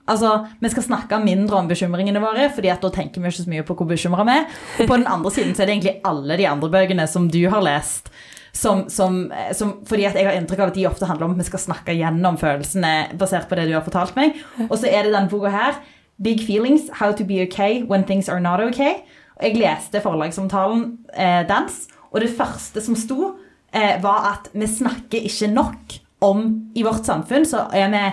Altså, 0.08 0.46
Vi 0.60 0.68
skal 0.68 0.82
snakke 0.82 1.18
mindre 1.22 1.56
om 1.56 1.68
bekymringene 1.68 2.20
våre, 2.20 2.50
fordi 2.54 2.68
at 2.72 2.82
da 2.82 2.90
tenker 2.90 3.20
vi 3.20 3.30
ikke 3.30 3.44
så 3.44 3.50
mye 3.50 3.64
på 3.66 3.76
hvor 3.78 3.88
bekymra 3.88 4.26
vi 4.26 4.36
er. 4.40 4.46
Og 4.80 4.88
på 4.88 4.96
den 4.96 5.06
andre 5.06 5.30
siden 5.30 5.54
så 5.54 5.62
er 5.62 5.70
det 5.70 5.76
egentlig 5.76 6.00
alle 6.04 6.36
de 6.36 6.48
andre 6.48 6.70
bøkene 6.70 7.06
som 7.06 7.28
du 7.30 7.42
har 7.48 7.62
lest. 7.62 8.10
Som, 8.52 8.84
som, 8.92 9.30
som, 9.56 9.78
fordi 9.88 10.04
at 10.04 10.16
jeg 10.18 10.26
har 10.26 10.36
inntrykk 10.36 10.60
av 10.60 10.72
at 10.72 10.76
de 10.76 10.84
ofte 10.86 11.06
handler 11.08 11.24
om 11.24 11.32
at 11.32 11.40
vi 11.40 11.48
skal 11.48 11.62
snakke 11.62 11.94
gjennom 11.96 12.36
følelsene 12.36 13.16
basert 13.16 13.48
på 13.48 13.56
det 13.56 13.70
du 13.70 13.72
har 13.78 13.86
fortalt 13.86 14.16
meg. 14.18 14.36
Og 14.68 14.76
så 14.76 14.90
er 14.90 15.06
det 15.06 15.14
denne 15.14 15.30
boka 15.32 15.52
her, 15.52 15.78
Big 16.22 16.42
Feelings, 16.44 16.90
How 17.00 17.12
to 17.16 17.24
be 17.24 17.40
okay 17.46 17.82
when 17.82 18.04
things 18.04 18.28
are 18.28 18.40
not 18.40 18.60
okay. 18.60 19.00
Og 19.38 19.48
jeg 19.48 19.62
leste 19.62 20.02
forlagsomtalen 20.04 20.84
eh, 21.16 21.48
dans, 21.48 21.80
og 22.12 22.20
det 22.20 22.34
første 22.36 22.82
som 22.84 22.98
sto, 22.98 23.32
eh, 23.72 23.96
var 24.02 24.28
at 24.34 24.52
vi 24.52 24.68
snakker 24.68 25.24
ikke 25.30 25.48
nok 25.54 26.01
om 26.22 26.46
I 26.74 26.84
vårt 26.86 27.04
samfunn 27.08 27.46
så 27.48 27.66
er 27.74 27.90
vi 27.92 28.04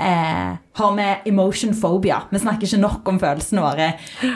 eh, 0.00 0.54
har 0.72 0.96
vi 0.96 1.30
emotion 1.30 1.74
phobia. 1.74 2.22
Vi 2.30 2.38
snakker 2.38 2.66
ikke 2.66 2.80
nok 2.80 3.08
om 3.08 3.18
følelsene 3.20 3.62
våre. 3.64 3.88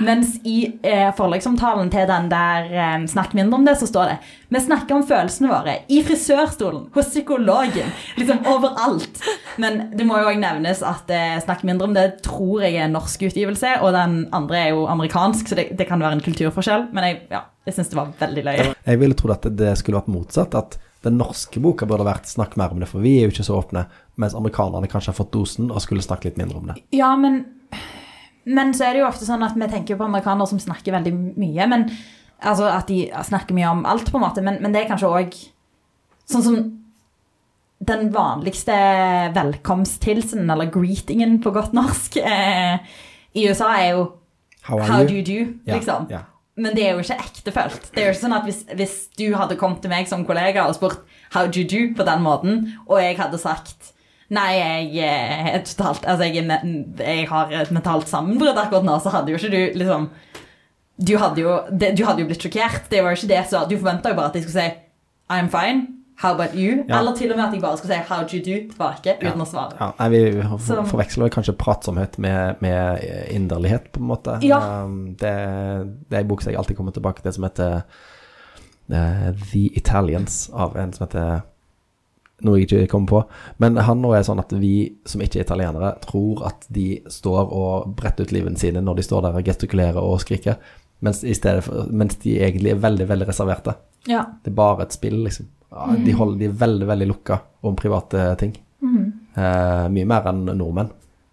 Mens 0.04 0.36
i 0.44 0.58
eh, 0.82 1.08
forlagsomtalen 1.16 1.90
til 1.92 2.08
den 2.10 2.28
der 2.32 2.68
eh, 2.68 3.06
'Snakk 3.08 3.34
mindre 3.34 3.58
om 3.58 3.64
det', 3.66 3.78
så 3.80 3.86
står 3.86 4.04
det 4.10 4.18
vi 4.54 4.60
snakker 4.60 4.94
om 4.94 5.06
følelsene 5.06 5.48
våre 5.50 5.78
i 5.88 6.02
frisørstolen, 6.06 6.84
hos 6.94 7.08
psykologen, 7.10 7.90
liksom 8.16 8.44
overalt. 8.46 9.22
Men 9.58 9.88
det 9.96 10.06
må 10.06 10.20
jo 10.20 10.28
òg 10.30 10.38
nevnes 10.38 10.82
at 10.82 11.10
eh, 11.10 11.40
'Snakk 11.40 11.64
mindre 11.64 11.88
om 11.88 11.94
det' 11.94 12.20
tror 12.22 12.62
jeg 12.62 12.76
er 12.76 12.84
en 12.84 12.96
norsk 12.98 13.22
utgivelse, 13.30 13.80
og 13.80 13.92
den 13.92 14.28
andre 14.32 14.58
er 14.58 14.68
jo 14.76 14.86
amerikansk, 14.86 15.48
så 15.48 15.54
det, 15.54 15.68
det 15.78 15.88
kan 15.88 16.00
være 16.00 16.20
en 16.20 16.24
kulturforskjell. 16.24 16.90
Men 16.92 17.04
jeg, 17.04 17.20
ja, 17.30 17.46
jeg 17.66 17.74
syns 17.74 17.88
det 17.88 17.96
var 17.96 18.12
veldig 18.20 18.44
løye. 18.44 18.72
Jeg 18.86 19.00
ville 19.00 19.16
trodd 19.16 19.38
at 19.38 19.56
det 19.56 19.78
skulle 19.78 20.02
vært 20.02 20.12
motsatt. 20.12 20.54
At 20.54 20.78
den 21.04 21.18
norske 21.20 21.60
boka 21.60 21.86
burde 21.86 22.06
vært 22.06 22.26
'snakk 22.26 22.56
mer 22.56 22.72
om 22.72 22.80
det', 22.80 22.88
for 22.88 23.00
vi 23.04 23.18
er 23.18 23.28
jo 23.28 23.34
ikke 23.34 23.46
så 23.46 23.58
åpne. 23.62 23.86
Mens 24.16 24.34
amerikanerne 24.34 24.88
kanskje 24.88 25.12
har 25.12 25.18
fått 25.18 25.32
dosen 25.32 25.70
og 25.70 25.82
skulle 25.82 26.02
snakke 26.02 26.24
litt 26.30 26.38
mindre 26.38 26.56
om 26.58 26.66
det. 26.66 26.76
Ja, 26.92 27.16
men, 27.16 27.44
men 28.44 28.72
så 28.74 28.84
er 28.84 28.92
det 28.94 29.00
jo 29.02 29.08
ofte 29.08 29.26
sånn 29.26 29.42
at 29.42 29.54
vi 29.54 29.68
tenker 29.68 29.96
på 29.96 30.04
amerikanere 30.04 30.48
som 30.48 30.58
snakker 30.58 30.92
veldig 30.92 31.14
mye. 31.36 31.66
men 31.68 31.90
Altså 32.44 32.66
at 32.68 32.88
de 32.88 33.10
snakker 33.24 33.54
mye 33.54 33.70
om 33.70 33.86
alt, 33.86 34.10
på 34.10 34.18
en 34.18 34.24
måte. 34.24 34.42
Men, 34.42 34.58
men 34.60 34.72
det 34.72 34.82
er 34.82 34.88
kanskje 34.88 35.08
òg 35.08 35.34
sånn 36.28 36.42
som 36.42 36.56
den 37.84 38.10
vanligste 38.12 38.74
velkomsthilsen, 39.34 40.50
eller 40.50 40.70
greetingen 40.72 41.38
på 41.42 41.52
godt 41.54 41.72
norsk, 41.72 42.16
eh, 42.16 42.78
i 43.34 43.48
USA 43.48 43.74
er 43.78 43.90
jo 43.94 44.04
How 44.64 44.78
are 44.78 44.86
How 44.88 45.04
do 45.04 45.14
you 45.14 45.22
do, 45.24 45.52
Ja, 45.66 45.74
liksom. 45.76 46.06
ja. 46.10 46.20
Men 46.56 46.76
det 46.76 46.84
er 46.86 46.92
jo 46.94 47.02
ikke 47.02 47.16
ektefølt. 47.18 47.88
Det 47.94 48.02
er 48.02 48.06
jo 48.08 48.12
ikke 48.14 48.20
sånn 48.20 48.36
at 48.36 48.44
hvis, 48.46 48.60
hvis 48.78 48.94
du 49.18 49.26
hadde 49.34 49.56
kommet 49.58 49.80
til 49.82 49.90
meg 49.90 50.06
som 50.10 50.22
kollega 50.26 50.68
og 50.68 50.76
spurt 50.76 51.00
how 51.34 51.48
do 51.48 51.62
you 51.62 51.66
do 51.66 51.88
på 51.98 52.06
den 52.06 52.22
måten, 52.22 52.60
og 52.86 53.00
jeg 53.02 53.18
hadde 53.18 53.42
sagt 53.42 53.90
Nei, 54.32 54.54
jeg 54.96 55.50
er 55.52 55.64
totalt 55.68 56.06
Altså, 56.08 56.24
jeg, 56.32 56.46
er, 56.48 56.62
jeg 56.96 57.26
har 57.28 57.50
et 57.52 57.74
mentalt 57.74 58.08
sammenbrudd 58.08 58.56
akkurat 58.56 58.86
nå, 58.86 58.94
så 59.02 59.12
hadde 59.12 59.34
jo 59.34 59.40
ikke 59.40 59.52
du 59.52 59.78
liksom 59.82 60.06
Du 60.96 61.16
hadde 61.20 61.42
jo, 61.42 61.58
du 61.74 62.04
hadde 62.06 62.22
jo 62.22 62.30
blitt 62.30 62.46
sjokkert. 62.46 62.86
Det 62.90 63.02
var 63.02 63.12
jo 63.12 63.18
ikke 63.18 63.32
det 63.34 63.42
så 63.50 63.64
Du 63.68 63.76
forventa 63.76 64.14
jo 64.14 64.18
bare 64.18 64.30
at 64.30 64.38
jeg 64.38 64.46
skulle 64.46 64.62
si 64.62 64.80
I'm 65.34 65.50
fine. 65.52 66.03
How 66.16 66.34
about 66.34 66.54
you? 66.54 66.84
Ja. 66.88 67.00
Eller 67.00 67.16
til 67.18 67.32
og 67.32 67.38
med 67.38 67.44
at 67.48 67.54
jeg 67.56 67.62
bare 67.62 67.78
skulle 67.78 67.94
si 67.94 68.02
how 68.08 68.22
do 68.22 68.36
you 68.36 68.42
do 68.44 68.58
tilbake 68.70 69.16
uten 69.18 69.42
å 69.42 69.46
svare. 69.48 69.78
Ja, 69.80 69.88
nei, 69.98 70.08
vi 70.12 70.82
forveksler 70.90 71.32
kanskje 71.34 71.56
pratsomhet 71.58 72.18
med, 72.22 72.60
med 72.62 73.02
inderlighet, 73.34 73.90
på 73.92 74.02
en 74.02 74.10
måte. 74.12 74.36
Ja. 74.46 74.60
Um, 74.84 75.16
det, 75.18 75.32
det 76.06 76.18
er 76.18 76.22
en 76.22 76.30
bok 76.30 76.44
som 76.44 76.52
jeg 76.52 76.60
alltid 76.60 76.78
kommer 76.78 76.94
tilbake 76.94 77.24
til, 77.24 77.34
som 77.34 77.48
heter 77.48 77.82
uh, 78.94 79.26
The 79.50 79.64
Italians, 79.74 80.46
av 80.54 80.78
en 80.78 80.94
som 80.94 81.08
heter 81.08 81.42
noe 82.44 82.60
jeg 82.60 82.68
ikke 82.68 82.92
kommer 82.92 83.10
på. 83.10 83.20
Men 83.62 83.78
han 83.82 84.02
nå 84.02 84.12
er 84.14 84.24
sånn 84.26 84.42
at 84.42 84.52
vi 84.58 84.94
som 85.08 85.22
ikke 85.24 85.40
er 85.40 85.48
italienere, 85.48 85.94
tror 86.04 86.44
at 86.50 86.66
de 86.74 87.00
står 87.10 87.50
og 87.50 87.90
bretter 87.98 88.26
ut 88.26 88.34
livene 88.34 88.60
sine 88.60 88.82
når 88.84 89.00
de 89.00 89.06
står 89.06 89.26
der 89.26 89.38
og 89.38 89.50
gestikulerer 89.50 89.98
og 90.02 90.20
skriker, 90.22 90.58
mens, 91.04 91.24
for, 91.66 91.90
mens 91.90 92.16
de 92.22 92.38
egentlig 92.38 92.72
er 92.72 92.80
veldig, 92.82 93.08
veldig 93.10 93.28
reserverte. 93.28 93.76
Ja. 94.10 94.24
Det 94.44 94.52
er 94.52 94.58
bare 94.58 94.86
et 94.86 94.94
spill, 94.96 95.18
liksom. 95.26 95.50
Ja, 95.74 95.88
de, 95.98 96.12
holder, 96.14 96.38
de 96.38 96.46
er 96.48 96.58
veldig, 96.60 96.86
veldig 96.86 97.10
lukka 97.10 97.40
om 97.66 97.74
private 97.78 98.28
ting. 98.38 98.54
Eh, 99.34 99.86
mye 99.90 100.06
mer 100.06 100.28
enn 100.30 100.44
nordmenn, 100.46 100.92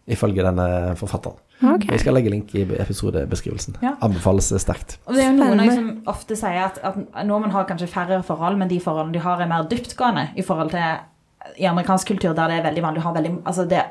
ifølge 0.09 0.45
denne 0.45 0.67
forfatteren. 0.99 1.37
Okay. 1.61 1.91
Jeg 1.93 2.01
skal 2.01 2.15
legge 2.17 2.31
link 2.33 2.55
i 2.57 2.63
episodebeskrivelsen. 2.81 3.75
Ja. 3.85 3.93
Anbefales 4.01 4.47
sterkt. 4.63 4.95
Og 5.05 5.13
det 5.13 5.21
er 5.21 5.29
jo 5.29 5.35
noen 5.37 5.59
Spennende. 5.59 5.75
som 5.77 6.09
ofte 6.09 6.37
sier 6.39 6.63
at, 6.63 6.79
at 6.81 6.97
nordmenn 7.27 7.53
har 7.53 7.67
kanskje 7.69 7.89
færre 7.91 8.17
forhold, 8.25 8.57
men 8.57 8.71
de 8.71 8.79
forholdene 8.81 9.13
de 9.13 9.21
har, 9.21 9.43
er 9.43 9.51
mer 9.51 9.67
dyptgående 9.69 10.31
i 10.33 10.45
forhold 10.47 10.73
til 10.73 11.61
i 11.61 11.67
amerikansk 11.69 12.07
kultur, 12.13 12.33
der 12.37 12.49
det 12.49 12.57
er 12.59 12.65
veldig 12.67 12.83
vanlig 12.85 13.01
å 13.01 13.05
ha 13.07 13.13
veldig 13.15 13.31
altså 13.49 13.65
det, 13.69 13.81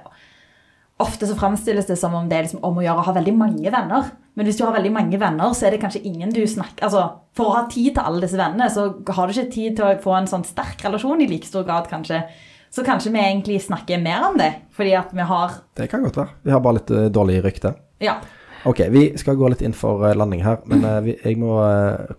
Ofte 1.00 1.28
så 1.28 1.36
framstilles 1.38 1.88
det 1.88 1.96
som 1.96 2.14
om 2.14 2.28
det 2.28 2.36
er 2.36 2.44
liksom 2.46 2.64
om 2.66 2.76
å 2.76 2.84
gjøre 2.84 3.00
å 3.00 3.06
ha 3.06 3.14
veldig 3.16 3.32
mange 3.36 3.72
venner. 3.72 4.10
Men 4.38 4.46
hvis 4.46 4.58
du 4.60 4.64
har 4.66 4.74
veldig 4.76 4.92
mange 4.94 5.20
venner, 5.20 5.54
så 5.56 5.66
er 5.66 5.74
det 5.74 5.80
kanskje 5.82 6.04
ingen 6.06 6.30
du 6.32 6.42
snakker 6.48 6.86
Altså, 6.86 7.02
For 7.36 7.50
å 7.50 7.56
ha 7.58 7.64
tid 7.70 7.94
til 7.96 8.04
alle 8.04 8.22
disse 8.24 8.38
vennene, 8.38 8.68
så 8.72 8.86
har 9.16 9.26
du 9.26 9.34
ikke 9.34 9.54
tid 9.54 9.78
til 9.78 9.86
å 9.86 9.98
få 10.02 10.14
en 10.18 10.28
sånn 10.30 10.46
sterk 10.48 10.84
relasjon 10.86 11.24
i 11.24 11.28
like 11.30 11.48
stor 11.48 11.64
grad, 11.68 11.88
kanskje. 11.90 12.22
Så 12.70 12.84
kanskje 12.86 13.10
vi 13.10 13.18
egentlig 13.18 13.62
snakker 13.64 13.98
mer 14.02 14.28
om 14.28 14.36
det, 14.38 14.52
fordi 14.76 14.92
at 14.94 15.10
vi 15.12 15.26
har 15.26 15.56
Det 15.76 15.88
kan 15.90 16.04
godt 16.06 16.20
være. 16.20 16.36
Vi 16.42 16.52
har 16.54 16.60
bare 16.60 16.78
litt 16.78 16.92
eh, 16.94 17.08
dårlig 17.10 17.40
rykte. 17.44 17.74
Ja. 17.98 18.20
Ok, 18.68 18.84
vi 18.92 19.02
skal 19.18 19.38
gå 19.40 19.48
litt 19.48 19.64
inn 19.64 19.74
for 19.74 20.04
eh, 20.06 20.14
landing 20.14 20.44
her, 20.44 20.60
men 20.70 20.84
eh, 20.84 21.00
vi, 21.08 21.16
jeg 21.24 21.40
må 21.40 21.56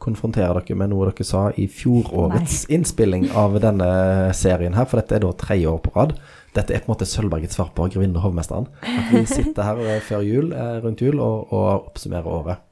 konfrontere 0.03 0.59
dere 0.59 0.75
med 0.75 0.91
noe 0.91 1.11
dere 1.11 1.27
sa 1.27 1.45
i 1.55 1.69
fjorårets 1.71 2.65
innspilling 2.75 3.29
av 3.37 3.55
denne 3.63 3.87
serien 4.35 4.75
her, 4.75 4.89
for 4.89 4.99
dette 4.99 5.15
er 5.15 5.23
da 5.23 5.31
tredje 5.39 5.71
år 5.71 5.79
på 5.85 5.95
rad. 5.95 6.17
Dette 6.55 6.73
er 6.75 6.81
på 6.83 6.89
en 6.89 6.95
måte 6.95 7.07
Sølvbergets 7.07 7.55
svar 7.55 7.69
på 7.75 7.85
Grevinnen 7.93 8.17
og 8.19 8.25
hovmesteren. 8.25 8.67
At 8.83 9.13
vi 9.13 9.21
sitter 9.29 9.63
her 9.63 9.79
eh, 9.85 10.01
før 10.03 10.25
jul, 10.27 10.51
eh, 10.51 10.81
rundt 10.83 10.99
jul, 11.03 11.21
og, 11.23 11.47
og 11.53 11.87
oppsummerer 11.93 12.27
året. 12.27 12.67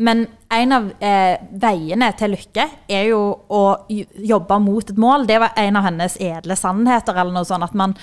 Men 0.00 0.24
en 0.52 0.72
av 0.74 0.86
eh, 1.04 1.36
veiene 1.60 2.08
til 2.18 2.32
lykke 2.34 2.64
er 2.90 3.02
jo 3.10 3.18
å 3.52 3.60
jobbe 3.88 4.56
mot 4.64 4.90
et 4.90 5.00
mål. 5.00 5.26
Det 5.28 5.36
var 5.42 5.52
en 5.60 5.76
av 5.78 5.84
hennes 5.86 6.16
edle 6.24 6.56
sannheter. 6.58 7.14
eller 7.20 7.32
noe 7.36 7.44
sånt, 7.48 7.62
At 7.68 7.74
man, 7.78 7.94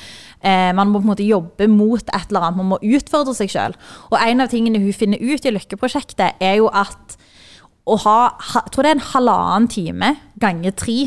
eh, 0.42 0.72
man 0.78 0.90
må 0.94 1.02
på 1.02 1.06
en 1.08 1.12
måte 1.14 1.28
jobbe 1.28 1.68
mot 1.68 2.02
et 2.02 2.30
eller 2.30 2.48
annet. 2.48 2.58
Man 2.62 2.70
må 2.74 2.80
utfordre 2.82 3.34
seg 3.36 3.50
sjøl. 3.52 3.76
Og 4.12 4.18
en 4.22 4.42
av 4.46 4.50
tingene 4.54 4.80
hun 4.82 4.94
finner 4.94 5.22
ut 5.22 5.46
i 5.46 5.54
Lykkeprosjektet, 5.58 6.38
er 6.42 6.60
jo 6.62 6.70
at 6.70 7.18
å 7.90 7.98
ha 8.06 8.18
ha- 8.38 8.62
Jeg 8.66 8.72
tror 8.72 8.84
det 8.86 8.92
er 8.92 9.00
en 9.00 9.08
halvannen 9.14 9.68
time 9.70 10.16
ganger 10.40 10.72
tre 10.78 11.00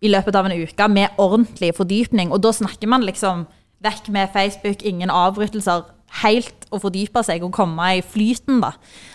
i 0.00 0.10
løpet 0.10 0.36
av 0.38 0.46
en 0.46 0.56
uke 0.58 0.88
med 0.92 1.20
ordentlig 1.20 1.74
fordypning. 1.78 2.32
Og 2.32 2.42
da 2.44 2.54
snakker 2.54 2.90
man 2.90 3.06
liksom 3.06 3.46
vekk 3.84 4.10
med 4.14 4.34
Facebook, 4.34 4.82
ingen 4.86 5.10
avbrytelser. 5.12 5.86
Helt 6.22 6.64
å 6.72 6.78
fordype 6.80 7.20
seg 7.26 7.42
og 7.44 7.52
komme 7.52 7.84
i 7.98 8.00
flyten, 8.00 8.62
da. 8.62 8.70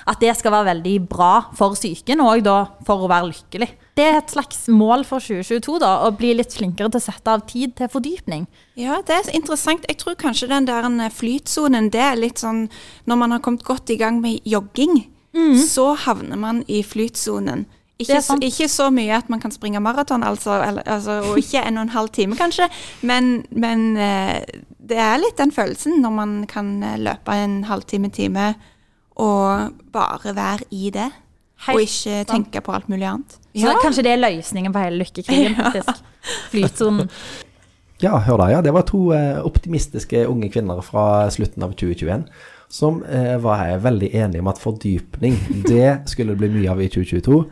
At 0.10 0.22
det 0.22 0.36
skal 0.38 0.54
være 0.54 0.68
veldig 0.76 0.94
bra 1.10 1.48
for 1.58 1.74
psyken, 1.74 2.22
og 2.22 2.44
da 2.46 2.58
for 2.86 3.02
å 3.02 3.10
være 3.10 3.32
lykkelig. 3.32 3.70
Det 3.98 4.06
er 4.06 4.20
et 4.20 4.34
slags 4.34 4.68
mål 4.70 5.02
for 5.10 5.24
2022, 5.24 5.80
da, 5.82 5.96
å 6.06 6.12
bli 6.14 6.36
litt 6.38 6.54
flinkere 6.54 6.94
til 6.94 7.02
å 7.02 7.06
sette 7.08 7.34
av 7.34 7.48
tid 7.50 7.74
til 7.80 7.90
fordypning. 7.90 8.46
Ja, 8.78 9.02
det 9.06 9.18
er 9.18 9.34
interessant. 9.34 9.88
Jeg 9.90 9.98
tror 10.04 10.20
kanskje 10.22 10.52
den 10.54 10.70
der 10.70 10.86
flytsonen, 11.14 11.90
det 11.94 12.02
er 12.02 12.20
litt 12.20 12.42
sånn 12.42 12.68
Når 13.10 13.20
man 13.20 13.34
har 13.34 13.42
kommet 13.42 13.66
godt 13.66 13.90
i 13.90 13.98
gang 13.98 14.22
med 14.22 14.46
jogging, 14.46 15.08
så 15.58 15.96
havner 15.98 16.38
man 16.38 16.62
i 16.70 16.84
flytsonen. 16.86 17.66
Det 17.94 18.08
Ikke 18.08 18.22
så, 18.26 18.38
ikke 18.42 18.68
så 18.68 18.90
mye 18.90 19.14
at 19.16 19.30
man 19.30 19.40
kan 19.40 19.52
springe 19.54 19.80
maraton, 19.80 20.24
altså, 20.24 20.52
altså, 20.86 21.20
og 21.30 21.38
ikke 21.38 21.62
en 21.62 21.78
og 21.78 21.84
en 21.86 21.90
halv 21.94 22.10
time 22.10 22.36
kanskje, 22.36 22.66
men, 23.02 23.46
men 23.52 23.98
eh, 23.98 24.42
det 24.90 24.98
er 24.98 25.22
litt 25.22 25.38
den 25.38 25.54
følelsen 25.54 26.02
når 26.02 26.16
man 26.16 26.32
kan 26.50 26.72
eh, 26.84 26.98
løpe 26.98 27.36
en 27.38 27.64
halvtime, 27.70 28.10
time, 28.10 28.54
og 29.16 29.78
bare 29.94 30.34
være 30.36 30.66
i 30.72 30.90
det. 30.90 31.12
Helt 31.68 31.76
og 31.76 31.82
ikke 31.86 31.94
sant. 31.94 32.32
tenke 32.34 32.64
på 32.66 32.74
alt 32.74 32.90
mulig 32.90 33.06
annet. 33.08 33.38
Så 33.62 33.76
kanskje 33.84 34.04
det 34.04 34.16
er 34.16 34.24
løsningen 34.24 34.74
på 34.74 34.82
hele 34.84 35.04
lykkekrigen, 35.04 35.56
faktisk. 35.62 36.02
Flytsonen. 36.52 37.12
Ja, 38.02 38.18
hør 38.26 38.42
da, 38.42 38.50
ja. 38.58 38.62
Det 38.66 38.74
var 38.74 38.88
to 38.90 39.12
eh, 39.16 39.38
optimistiske 39.46 40.26
unge 40.28 40.50
kvinner 40.52 40.82
fra 40.84 41.30
slutten 41.32 41.64
av 41.64 41.78
2021 41.78 42.26
som 42.74 43.04
eh, 43.06 43.36
var 43.42 43.68
jeg 43.68 43.84
veldig 43.84 44.10
enige 44.18 44.42
om 44.42 44.50
at 44.50 44.62
fordypning, 44.62 45.38
det 45.70 46.10
skulle 46.10 46.34
det 46.34 46.42
bli 46.42 46.50
mye 46.56 46.74
av 46.74 46.82
i 46.82 46.90
2022 46.90 47.44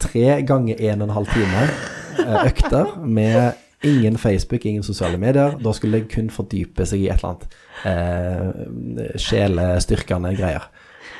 tre 0.00 0.40
ganger 0.46 0.80
en 0.90 1.02
og 1.02 1.08
en 1.08 1.16
halv 1.18 1.34
time 1.34 1.66
eh, 1.66 2.46
økter 2.46 2.96
med 3.04 3.58
Ingen 3.82 4.18
Facebook, 4.18 4.64
ingen 4.64 4.82
sosiale 4.82 5.16
medier. 5.16 5.54
Da 5.64 5.72
skulle 5.72 6.02
det 6.02 6.10
kun 6.12 6.28
fordype 6.30 6.84
seg 6.84 7.00
i 7.00 7.08
et 7.08 7.22
eller 7.22 7.30
annet 7.30 7.46
eh, 7.88 9.14
sjelestyrkende 9.16 10.34
greier. 10.36 10.66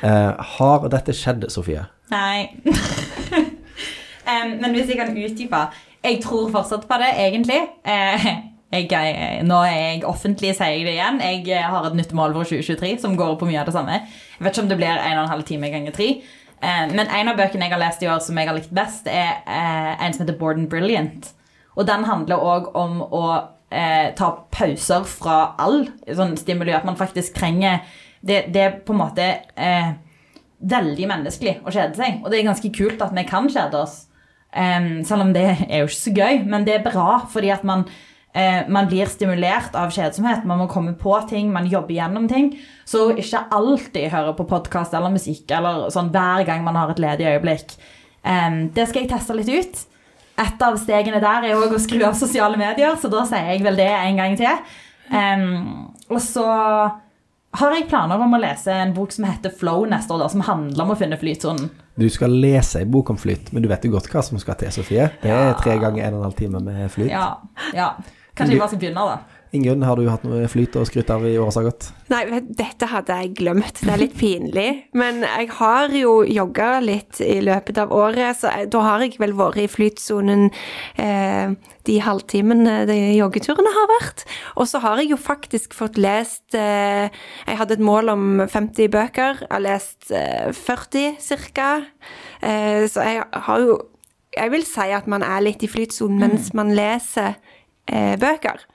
Eh, 0.05 0.43
har 0.57 0.85
dette 0.93 1.15
skjedd, 1.17 1.47
Sofie? 1.49 1.87
Nei. 2.13 2.51
um, 4.29 4.53
men 4.61 4.75
hvis 4.75 4.91
jeg 4.91 4.99
kan 4.99 5.15
utdype 5.15 5.61
Jeg 6.03 6.19
tror 6.21 6.51
fortsatt 6.53 6.85
på 6.89 7.01
det, 7.01 7.09
egentlig. 7.25 7.59
Eh, 7.81 8.29
jeg, 8.71 9.41
nå 9.45 9.57
er 9.67 9.75
jeg 9.75 10.05
offentlig, 10.07 10.53
sier 10.57 10.77
jeg 10.77 10.85
det 10.85 10.93
igjen. 10.95 11.19
Jeg 11.21 11.65
har 11.73 11.85
et 11.85 11.97
nytt 11.97 12.13
mål 12.17 12.37
for 12.37 12.49
2023 12.49 12.93
som 13.01 13.17
går 13.17 13.35
på 13.41 13.49
mye 13.49 13.59
av 13.61 13.69
det 13.69 13.75
samme. 13.75 13.97
Jeg 14.37 14.45
vet 14.45 14.53
ikke 14.53 14.63
om 14.63 14.69
det 14.69 14.79
blir 14.79 15.01
1 15.01 15.19
12 15.33 15.43
time 15.49 15.73
ganger 15.73 15.97
3 15.97 16.07
men 16.61 17.07
en 17.07 17.31
av 17.31 17.39
bøkene 17.39 17.65
jeg 17.65 17.73
har 17.73 17.81
lest 17.81 18.03
i 18.05 18.09
år 18.11 18.19
som 18.21 18.37
jeg 18.37 18.49
har 18.49 18.57
likt 18.57 18.73
best, 18.75 19.07
er 19.09 19.41
eh, 19.49 19.93
en 19.97 20.13
som 20.13 20.25
heter 20.25 20.37
Borden 20.37 20.67
Brilliant. 20.69 21.31
Og 21.73 21.87
den 21.87 22.05
handler 22.05 22.43
òg 22.43 22.69
om 22.77 23.01
å 23.01 23.25
eh, 23.71 24.11
ta 24.17 24.29
pauser 24.53 25.07
fra 25.07 25.55
all 25.61 25.85
sånn 26.05 26.35
stimuli. 26.37 26.75
At 26.75 26.87
man 26.87 26.99
faktisk 26.99 27.37
trenger 27.39 27.81
Det, 28.21 28.51
det 28.53 28.61
er 28.61 28.73
på 28.85 28.93
en 28.93 28.99
måte 28.99 29.23
eh, 29.57 29.93
veldig 30.61 31.07
menneskelig 31.09 31.55
å 31.65 31.71
kjede 31.73 31.97
seg. 31.97 32.19
Og 32.21 32.29
det 32.29 32.37
er 32.37 32.49
ganske 32.51 32.69
kult 32.75 33.01
at 33.01 33.15
vi 33.17 33.23
kan 33.25 33.47
kjede 33.49 33.79
oss. 33.79 33.95
Em, 34.53 34.99
selv 35.07 35.25
om 35.25 35.31
det 35.33 35.47
er 35.47 35.81
jo 35.81 35.87
ikke 35.87 35.97
så 35.97 36.13
gøy, 36.13 36.41
men 36.45 36.67
det 36.67 36.75
er 36.75 36.85
bra 36.85 37.23
fordi 37.31 37.49
at 37.49 37.63
man, 37.65 37.87
eh, 38.33 38.67
man 38.71 38.89
blir 38.91 39.09
stimulert 39.11 39.75
av 39.77 39.93
kjedsomhet. 39.93 40.45
Man 40.49 40.61
må 40.61 40.67
komme 40.71 40.93
på 40.99 41.15
ting, 41.29 41.51
man 41.53 41.69
jobber 41.69 41.95
gjennom 41.95 42.27
ting. 42.31 42.53
Så 42.85 43.09
ikke 43.15 43.45
alltid 43.51 44.11
høre 44.13 44.35
på 44.37 44.47
podkast 44.49 44.95
eller 44.97 45.13
musikk 45.13 45.51
eller 45.57 45.89
sånn 45.93 46.11
hver 46.13 46.45
gang 46.47 46.65
man 46.67 46.79
har 46.79 46.93
et 46.93 47.01
ledig 47.01 47.29
øyeblikk. 47.33 47.77
Eh, 48.23 48.49
det 48.75 48.89
skal 48.89 49.03
jeg 49.03 49.13
teste 49.13 49.37
litt 49.37 49.51
ut. 49.51 49.85
Et 50.41 50.63
av 50.65 50.77
stegene 50.79 51.19
der 51.21 51.49
er 51.49 51.59
òg 51.59 51.75
å 51.75 51.81
skru 51.81 52.01
av 52.07 52.15
sosiale 52.17 52.57
medier, 52.57 52.95
så 52.97 53.11
da 53.11 53.25
sier 53.29 53.51
jeg 53.51 53.65
vel 53.65 53.77
det 53.77 53.91
en 53.91 54.17
gang 54.17 54.37
til. 54.39 54.71
Um, 55.11 55.91
og 56.07 56.21
så 56.23 56.45
har 57.59 57.73
jeg 57.75 57.89
planer 57.91 58.21
om 58.23 58.35
å 58.35 58.39
lese 58.39 58.71
en 58.71 58.93
bok 58.95 59.11
som 59.11 59.27
heter 59.27 59.51
Flow 59.53 59.83
neste 59.89 60.15
år, 60.15 60.23
da, 60.23 60.29
som 60.31 60.43
handler 60.47 60.85
om 60.85 60.93
å 60.93 60.97
finne 60.99 61.19
flytsonen. 61.19 61.67
Du 61.99 62.07
skal 62.09 62.31
lese 62.31 62.81
en 62.81 62.93
bok 62.93 63.11
om 63.11 63.19
flyt, 63.19 63.51
men 63.51 63.63
du 63.63 63.67
vet 63.69 63.83
jo 63.85 63.91
godt 63.93 64.07
hva 64.13 64.23
som 64.23 64.39
skal 64.41 64.55
til, 64.61 64.71
Sofie. 64.73 65.09
Det 65.21 65.33
er 65.35 65.51
tre 65.59 65.75
ganger 65.81 66.07
en 66.07 66.15
og 66.15 66.21
en 66.21 66.27
halv 66.29 66.39
time 66.39 66.63
med 66.63 66.87
flyt. 66.93 67.11
Ja, 67.11 67.27
ja. 67.75 67.91
Kanskje 68.41 68.57
jeg 68.57 68.63
bare 68.63 68.73
skal 68.73 68.83
begynne, 68.83 69.05
da. 69.13 69.41
Ingunn, 69.51 69.81
har 69.83 69.99
du 69.99 70.05
hatt 70.07 70.21
noe 70.23 70.45
flyt 70.47 70.77
å 70.79 70.85
skryte 70.87 71.11
av 71.11 71.25
i 71.27 71.33
året 71.35 71.51
som 71.51 71.65
har 71.65 71.73
gått? 71.73 71.89
Nei, 72.13 72.21
dette 72.55 72.87
hadde 72.87 73.17
jeg 73.19 73.33
glemt. 73.35 73.81
Det 73.83 73.91
er 73.91 73.99
litt 73.99 74.13
pinlig. 74.15 74.67
Men 74.95 75.25
jeg 75.25 75.49
har 75.57 75.91
jo 75.91 76.13
jogga 76.23 76.69
litt 76.79 77.19
i 77.19 77.41
løpet 77.43 77.81
av 77.83 77.91
året, 77.91 78.39
så 78.39 78.53
jeg, 78.53 78.69
da 78.71 78.85
har 78.85 79.03
jeg 79.03 79.19
vel 79.19 79.35
vært 79.35 79.59
i 79.59 79.67
flytsonen 79.67 80.47
eh, 80.95 81.51
de 81.89 81.99
halvtimene 82.05 82.77
de 82.87 82.97
joggeturene 83.17 83.75
har 83.75 83.91
vært. 83.97 84.23
Og 84.55 84.71
så 84.71 84.79
har 84.85 85.03
jeg 85.03 85.11
jo 85.11 85.19
faktisk 85.19 85.75
fått 85.75 85.99
lest 85.99 86.55
eh, 86.55 87.11
Jeg 87.11 87.59
hadde 87.59 87.75
et 87.75 87.83
mål 87.91 88.15
om 88.15 88.27
50 88.47 88.87
bøker. 88.95 89.43
Jeg 89.43 89.51
har 89.51 89.67
lest 89.67 90.13
eh, 90.15 90.51
40 90.55 91.19
ca. 91.51 91.71
Eh, 92.39 92.87
så 92.87 93.03
jeg 93.03 93.25
har 93.49 93.65
jo 93.67 93.81
Jeg 94.31 94.51
vil 94.53 94.63
si 94.63 94.93
at 94.95 95.11
man 95.11 95.27
er 95.27 95.41
litt 95.43 95.59
i 95.59 95.67
flytsonen 95.67 96.21
mens 96.23 96.53
man 96.55 96.71
leser 96.71 97.35
bøker. 97.91 98.65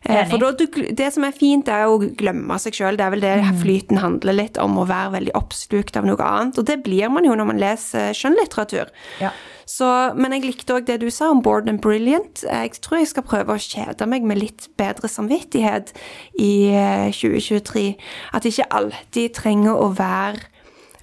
Eh, 0.00 0.16
Enig. 0.16 0.30
For 0.30 0.56
du, 0.56 0.64
det 0.96 1.10
som 1.12 1.26
er 1.28 1.36
fint, 1.36 1.68
er 1.68 1.90
å 1.90 1.98
glemme 2.00 2.56
seg 2.62 2.76
sjøl. 2.78 2.96
Det 2.96 3.04
er 3.04 3.12
vel 3.12 3.24
det 3.24 3.34
flyten 3.60 4.00
handler 4.00 4.38
litt 4.38 4.60
om, 4.62 4.78
å 4.80 4.88
være 4.88 5.16
veldig 5.18 5.34
oppslukt 5.36 5.98
av 6.00 6.08
noe 6.08 6.24
annet. 6.24 6.60
Og 6.60 6.68
det 6.70 6.78
blir 6.86 7.12
man 7.12 7.28
jo 7.28 7.36
når 7.36 7.50
man 7.50 7.60
leser 7.60 8.16
skjønnlitteratur. 8.16 8.92
Ja. 9.20 9.34
Så, 9.68 9.86
men 10.18 10.32
jeg 10.34 10.48
likte 10.48 10.78
òg 10.78 10.88
det 10.88 10.96
du 11.02 11.10
sa 11.14 11.28
om 11.30 11.44
Bored 11.44 11.68
and 11.70 11.82
Brilliant. 11.84 12.42
Jeg 12.42 12.80
tror 12.82 13.02
jeg 13.02 13.10
skal 13.12 13.26
prøve 13.28 13.54
å 13.54 13.60
kjede 13.60 14.08
meg 14.10 14.24
med 14.26 14.40
litt 14.40 14.70
bedre 14.80 15.10
samvittighet 15.10 15.92
i 16.40 16.72
eh, 16.72 17.12
2023. 17.12 17.84
At 18.34 18.48
ikke 18.48 18.70
alltid 18.80 19.36
trenger 19.42 19.76
å 19.76 19.92
være 19.98 20.48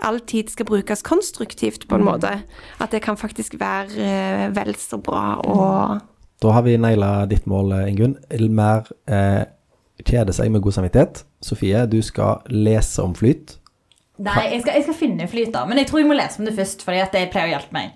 All 0.05 0.19
tid 0.29 0.51
skal 0.53 0.67
brukes 0.69 1.01
konstruktivt, 1.01 1.87
på 1.89 1.97
en 1.97 2.03
måte. 2.05 2.29
At 2.77 2.91
det 2.93 2.99
kan 3.01 3.17
faktisk 3.17 3.55
være 3.57 3.95
eh, 3.97 4.43
vel 4.53 4.75
så 4.77 4.99
bra 5.01 5.39
og 5.41 6.03
Da 6.43 6.53
har 6.53 6.65
vi 6.67 6.75
naila 6.77 7.11
ditt 7.29 7.47
mål, 7.49 7.73
Ingunn. 7.89 8.17
Elmer 8.33 8.85
eh, 9.09 9.45
kjede 10.05 10.35
seg 10.35 10.51
med 10.53 10.61
god 10.65 10.77
samvittighet. 10.77 11.23
Sofie, 11.43 11.85
du 11.89 11.97
skal 12.05 12.43
lese 12.53 13.01
om 13.01 13.15
flyt. 13.17 13.57
Nei, 14.21 14.43
jeg 14.53 14.63
skal, 14.63 14.77
jeg 14.77 14.85
skal 14.87 14.97
finne 14.97 15.27
flyt, 15.29 15.51
da. 15.53 15.63
Men 15.69 15.81
jeg 15.81 15.89
tror 15.89 16.01
jeg 16.01 16.09
må 16.09 16.17
lese 16.17 16.41
om 16.41 16.47
det 16.49 16.55
først, 16.57 16.85
fordi 16.85 17.01
at 17.03 17.13
det 17.13 17.27
pleier 17.33 17.49
å 17.49 17.55
hjelpe 17.55 17.77
meg. 17.77 17.95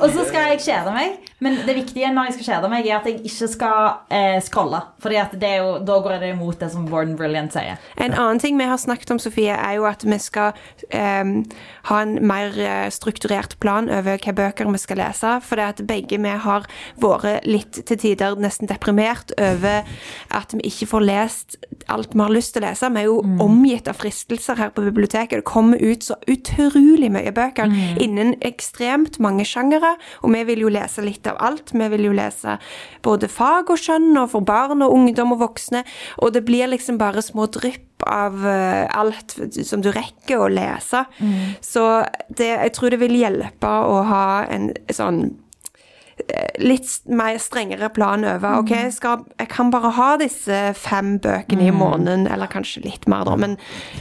Og 0.00 0.12
så 0.14 0.24
skal 0.28 0.52
jeg 0.52 0.62
kjede 0.64 0.92
meg, 0.94 1.29
men 1.40 1.56
det 1.66 1.74
viktige 1.76 2.10
når 2.12 2.28
jeg 2.28 2.36
skal 2.36 2.48
kjede 2.50 2.70
meg, 2.72 2.86
er 2.86 2.98
at 2.98 3.08
jeg 3.08 3.20
ikke 3.24 3.48
skal 3.48 3.88
eh, 4.12 4.38
scrolle. 4.44 4.82
Jo, 5.00 5.70
da 5.84 5.96
går 6.04 6.18
det 6.20 6.32
imot 6.34 6.60
det 6.60 6.70
som 6.72 6.86
Warden 6.92 7.16
Brilliant 7.16 7.54
sier. 7.54 7.80
En 7.96 8.12
annen 8.12 8.40
ting 8.42 8.58
vi 8.60 8.68
har 8.68 8.80
snakket 8.80 9.14
om, 9.14 9.20
Sofie, 9.22 9.54
er 9.54 9.78
jo 9.78 9.86
at 9.88 10.04
vi 10.04 10.18
skal 10.20 10.52
eh, 10.92 11.32
ha 11.88 12.00
en 12.04 12.16
mer 12.28 12.56
eh, 12.60 12.88
strukturert 12.92 13.56
plan 13.62 13.88
over 13.88 14.10
hvilke 14.10 14.34
bøker 14.36 14.68
vi 14.70 14.82
skal 14.82 15.00
lese. 15.00 15.38
For 15.46 15.60
det 15.60 15.68
at 15.74 15.84
begge 15.88 16.20
vi 16.20 16.36
har 16.44 16.68
vært 17.00 17.48
litt 17.48 17.80
til 17.88 18.00
tider 18.00 18.36
nesten 18.40 18.68
deprimert 18.70 19.32
over 19.40 19.88
at 20.36 20.52
vi 20.56 20.68
ikke 20.68 20.90
får 20.92 21.06
lest 21.08 21.56
alt 21.90 22.12
vi 22.14 22.20
har 22.22 22.34
lyst 22.34 22.54
til 22.54 22.64
å 22.64 22.68
lese. 22.68 22.90
Vi 22.92 23.02
er 23.02 23.08
jo 23.08 23.18
omgitt 23.42 23.88
av 23.90 23.98
fristelser 23.98 24.60
her 24.60 24.74
på 24.74 24.84
biblioteket. 24.84 25.40
Det 25.40 25.48
kommer 25.48 25.80
ut 25.80 26.04
så 26.04 26.18
utrolig 26.30 27.10
mye 27.12 27.32
bøker 27.34 27.72
innen 28.02 28.34
ekstremt 28.46 29.18
mange 29.22 29.46
sjangere, 29.48 29.96
og 30.20 30.34
vi 30.34 30.44
vil 30.52 30.66
jo 30.66 30.72
lese 30.72 31.04
litt 31.04 31.26
av 31.26 31.29
alt. 31.38 31.74
Vi 31.74 31.88
vil 31.92 32.08
jo 32.08 32.16
lese 32.16 32.56
både 33.04 33.28
fag 33.30 33.70
og 33.70 33.80
skjønn, 33.80 34.10
og 34.20 34.32
for 34.34 34.46
barn 34.46 34.82
og 34.82 34.94
ungdom 34.96 35.36
og 35.36 35.44
voksne, 35.44 35.84
og 36.18 36.34
det 36.34 36.44
blir 36.48 36.70
liksom 36.70 36.98
bare 37.00 37.22
små 37.24 37.46
drypp 37.52 37.86
av 38.06 38.46
eh, 38.48 38.86
alt 38.96 39.36
som 39.66 39.82
du 39.84 39.90
rekker 39.92 40.40
å 40.40 40.48
lese. 40.48 41.04
Så 41.60 41.84
det, 42.28 42.50
jeg 42.54 42.74
tror 42.76 42.90
det 42.90 43.00
vil 43.02 43.18
hjelpe 43.18 43.68
å 43.68 44.02
ha 44.08 44.24
en 44.48 44.70
sånn 44.94 45.22
eh, 46.26 46.56
litt 46.62 46.88
mer 47.06 47.38
strengere 47.42 47.90
plan 47.92 48.24
over 48.24 48.62
Ok, 48.62 48.72
jeg, 48.72 48.94
skal, 48.96 49.24
jeg 49.38 49.50
kan 49.52 49.72
bare 49.72 49.92
ha 49.96 50.10
disse 50.20 50.60
fem 50.78 51.18
bøkene 51.22 51.68
i 51.68 51.74
måneden, 51.74 52.26
eller 52.30 52.50
kanskje 52.50 52.86
litt 52.88 53.08
mer, 53.10 53.28
da, 53.28 53.36
men 53.36 53.58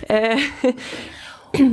eh, 0.07 0.39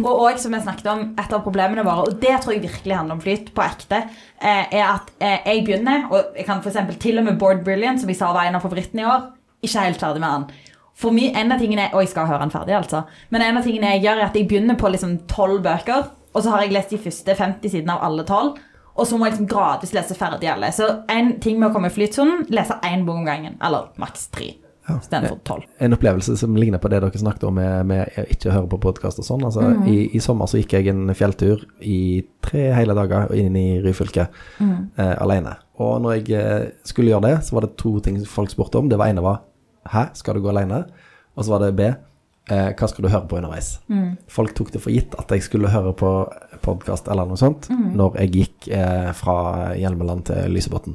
Og 0.09 0.13
også, 0.13 0.47
som 0.47 0.55
jeg 0.57 0.65
snakket 0.65 0.87
om, 0.93 1.03
et 1.21 1.33
av 1.33 1.43
problemene 1.45 1.85
våre, 1.87 2.07
og 2.07 2.21
det 2.23 2.37
tror 2.43 2.55
jeg 2.55 2.65
virkelig 2.65 2.97
handler 2.97 3.19
om 3.19 3.23
flyt, 3.23 3.51
på 3.57 3.65
ekte, 3.65 4.03
eh, 4.41 4.63
er 4.73 4.85
at 4.87 5.11
eh, 5.21 5.51
jeg 5.51 5.67
begynner, 5.67 6.07
og 6.11 6.37
jeg 6.39 6.47
kan 6.49 6.63
eksempel 6.65 6.97
til 7.03 7.21
og 7.21 7.27
med 7.29 7.39
Board 7.41 7.65
Brilliant, 7.67 8.01
som 8.01 8.13
jeg 8.13 8.19
sa 8.21 8.33
var 8.33 8.49
en 8.49 8.57
av 8.59 8.65
favorittene 8.65 9.05
i 9.05 9.11
år, 9.11 9.27
ikke 9.67 9.85
helt 9.85 10.01
ferdig 10.01 10.23
med 10.25 10.33
den. 10.33 10.63
For 10.97 11.13
meg, 11.13 11.37
en 11.37 11.53
av 11.53 11.61
tingene, 11.61 11.91
Og 11.93 12.01
jeg 12.01 12.15
skal 12.15 12.29
høre 12.31 12.41
den 12.41 12.55
ferdig, 12.55 12.77
altså. 12.77 13.03
Men 13.29 13.45
en 13.45 13.59
av 13.61 13.67
tingene 13.69 13.93
jeg 13.95 14.07
gjør, 14.07 14.23
er 14.23 14.31
at 14.31 14.37
jeg 14.37 14.49
begynner 14.49 14.81
på 14.81 14.89
liksom 14.89 15.19
tolv 15.29 15.61
bøker, 15.63 16.09
og 16.33 16.43
så 16.43 16.53
har 16.53 16.65
jeg 16.65 16.73
lest 16.73 16.91
de 16.93 17.01
første 17.01 17.37
50 17.37 17.73
sidene 17.73 17.97
av 17.97 18.05
alle 18.09 18.25
tolv. 18.25 18.57
Og 18.97 19.07
så 19.07 19.17
må 19.17 19.27
jeg 19.27 19.37
liksom 19.37 19.49
gradvis 19.51 19.93
lese 19.93 20.17
ferdig 20.17 20.49
alle. 20.49 20.73
Så 20.73 20.89
en 21.13 21.35
ting 21.41 21.59
med 21.61 21.69
å 21.69 21.75
komme 21.75 21.91
i 21.91 21.93
flytsonen, 21.93 22.47
lese 22.49 22.79
én 22.85 23.05
bok 23.05 23.21
om 23.21 23.29
gangen. 23.29 23.59
Eller 23.65 23.91
maks 24.01 24.31
tre. 24.33 24.55
Istedenfor 24.87 25.39
tolv. 25.47 25.67
En 25.83 25.97
opplevelse 25.97 26.37
som 26.39 26.57
ligner 26.57 26.79
på 26.83 26.91
det 26.93 27.01
dere 27.03 27.19
snakket 27.19 27.47
om 27.49 27.57
med, 27.59 27.87
med 27.91 28.47
å 28.47 28.55
høre 28.55 28.71
på 28.71 28.79
podkast 28.87 29.19
og 29.23 29.27
sånn. 29.27 29.45
Altså, 29.49 29.65
i, 29.91 29.97
I 30.15 30.23
sommer 30.23 30.51
så 30.51 30.61
gikk 30.61 30.77
jeg 30.79 30.91
en 30.93 31.11
fjelltur 31.17 31.65
i 31.83 32.23
tre 32.47 32.69
hele 32.77 32.95
dager 32.97 33.33
inn 33.35 33.57
i 33.59 33.67
Ryfylke 33.85 34.29
eh, 34.63 35.15
alene. 35.23 35.57
Og 35.83 35.99
når 36.05 36.19
jeg 36.21 36.39
eh, 36.39 36.69
skulle 36.87 37.13
gjøre 37.13 37.29
det, 37.29 37.37
så 37.49 37.59
var 37.59 37.67
det 37.67 37.77
to 37.83 37.97
ting 38.05 38.21
folk 38.31 38.53
spurte 38.53 38.79
om. 38.81 38.91
Det 38.93 38.99
var 39.01 39.13
ene 39.13 39.25
var 39.27 39.43
Hæ, 39.87 40.09
skal 40.19 40.35
du 40.35 40.43
gå 40.43 40.51
alene? 40.51 40.81
Og 41.39 41.45
så 41.47 41.53
var 41.53 41.61
det 41.63 41.77
B. 41.79 41.85
Eh, 42.51 42.69
hva 42.79 42.87
skal 42.91 43.05
du 43.05 43.11
høre 43.11 43.27
på 43.31 43.37
underveis? 43.39 43.77
Folk 44.31 44.55
tok 44.55 44.73
det 44.75 44.81
for 44.83 44.95
gitt 44.95 45.15
at 45.19 45.31
jeg 45.35 45.43
skulle 45.47 45.71
høre 45.71 45.93
på 45.99 46.11
podkast 46.63 47.09
eller 47.11 47.27
noe 47.27 47.39
sånt 47.39 47.67
når 47.71 48.19
jeg 48.23 48.33
gikk 48.37 48.69
eh, 48.75 49.11
fra 49.19 49.75
Hjelmeland 49.79 50.27
til 50.31 50.55
Lysebotn. 50.55 50.95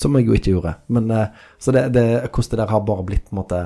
Som 0.00 0.16
jeg 0.16 0.28
jo 0.28 0.36
ikke 0.36 0.54
gjorde. 0.54 0.74
Men, 0.88 1.10
eh, 1.12 1.46
så 1.60 1.74
det, 1.76 1.90
det, 1.96 2.06
hvordan 2.28 2.52
det 2.54 2.60
der 2.62 2.72
har 2.72 2.86
bare 2.88 3.06
blitt 3.08 3.26
på 3.28 3.34
en 3.34 3.40
måte 3.42 3.60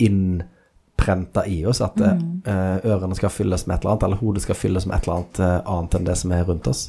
innprenta 0.00 1.44
i 1.48 1.58
oss, 1.68 1.82
at 1.84 1.96
mm. 1.96 2.42
ørene 2.84 3.16
skal 3.16 3.32
fylles 3.32 3.64
med 3.64 3.76
et 3.76 3.84
eller 3.84 3.94
annet, 3.94 4.04
eller 4.08 4.20
hodet 4.20 4.42
skal 4.44 4.58
fylles 4.58 4.84
med 4.88 4.98
et 4.98 5.06
eller 5.06 5.20
annet 5.20 5.40
eh, 5.40 5.70
annet 5.72 5.96
enn 5.96 6.08
det 6.08 6.16
som 6.20 6.34
er 6.36 6.44
rundt 6.48 6.68
oss. 6.68 6.82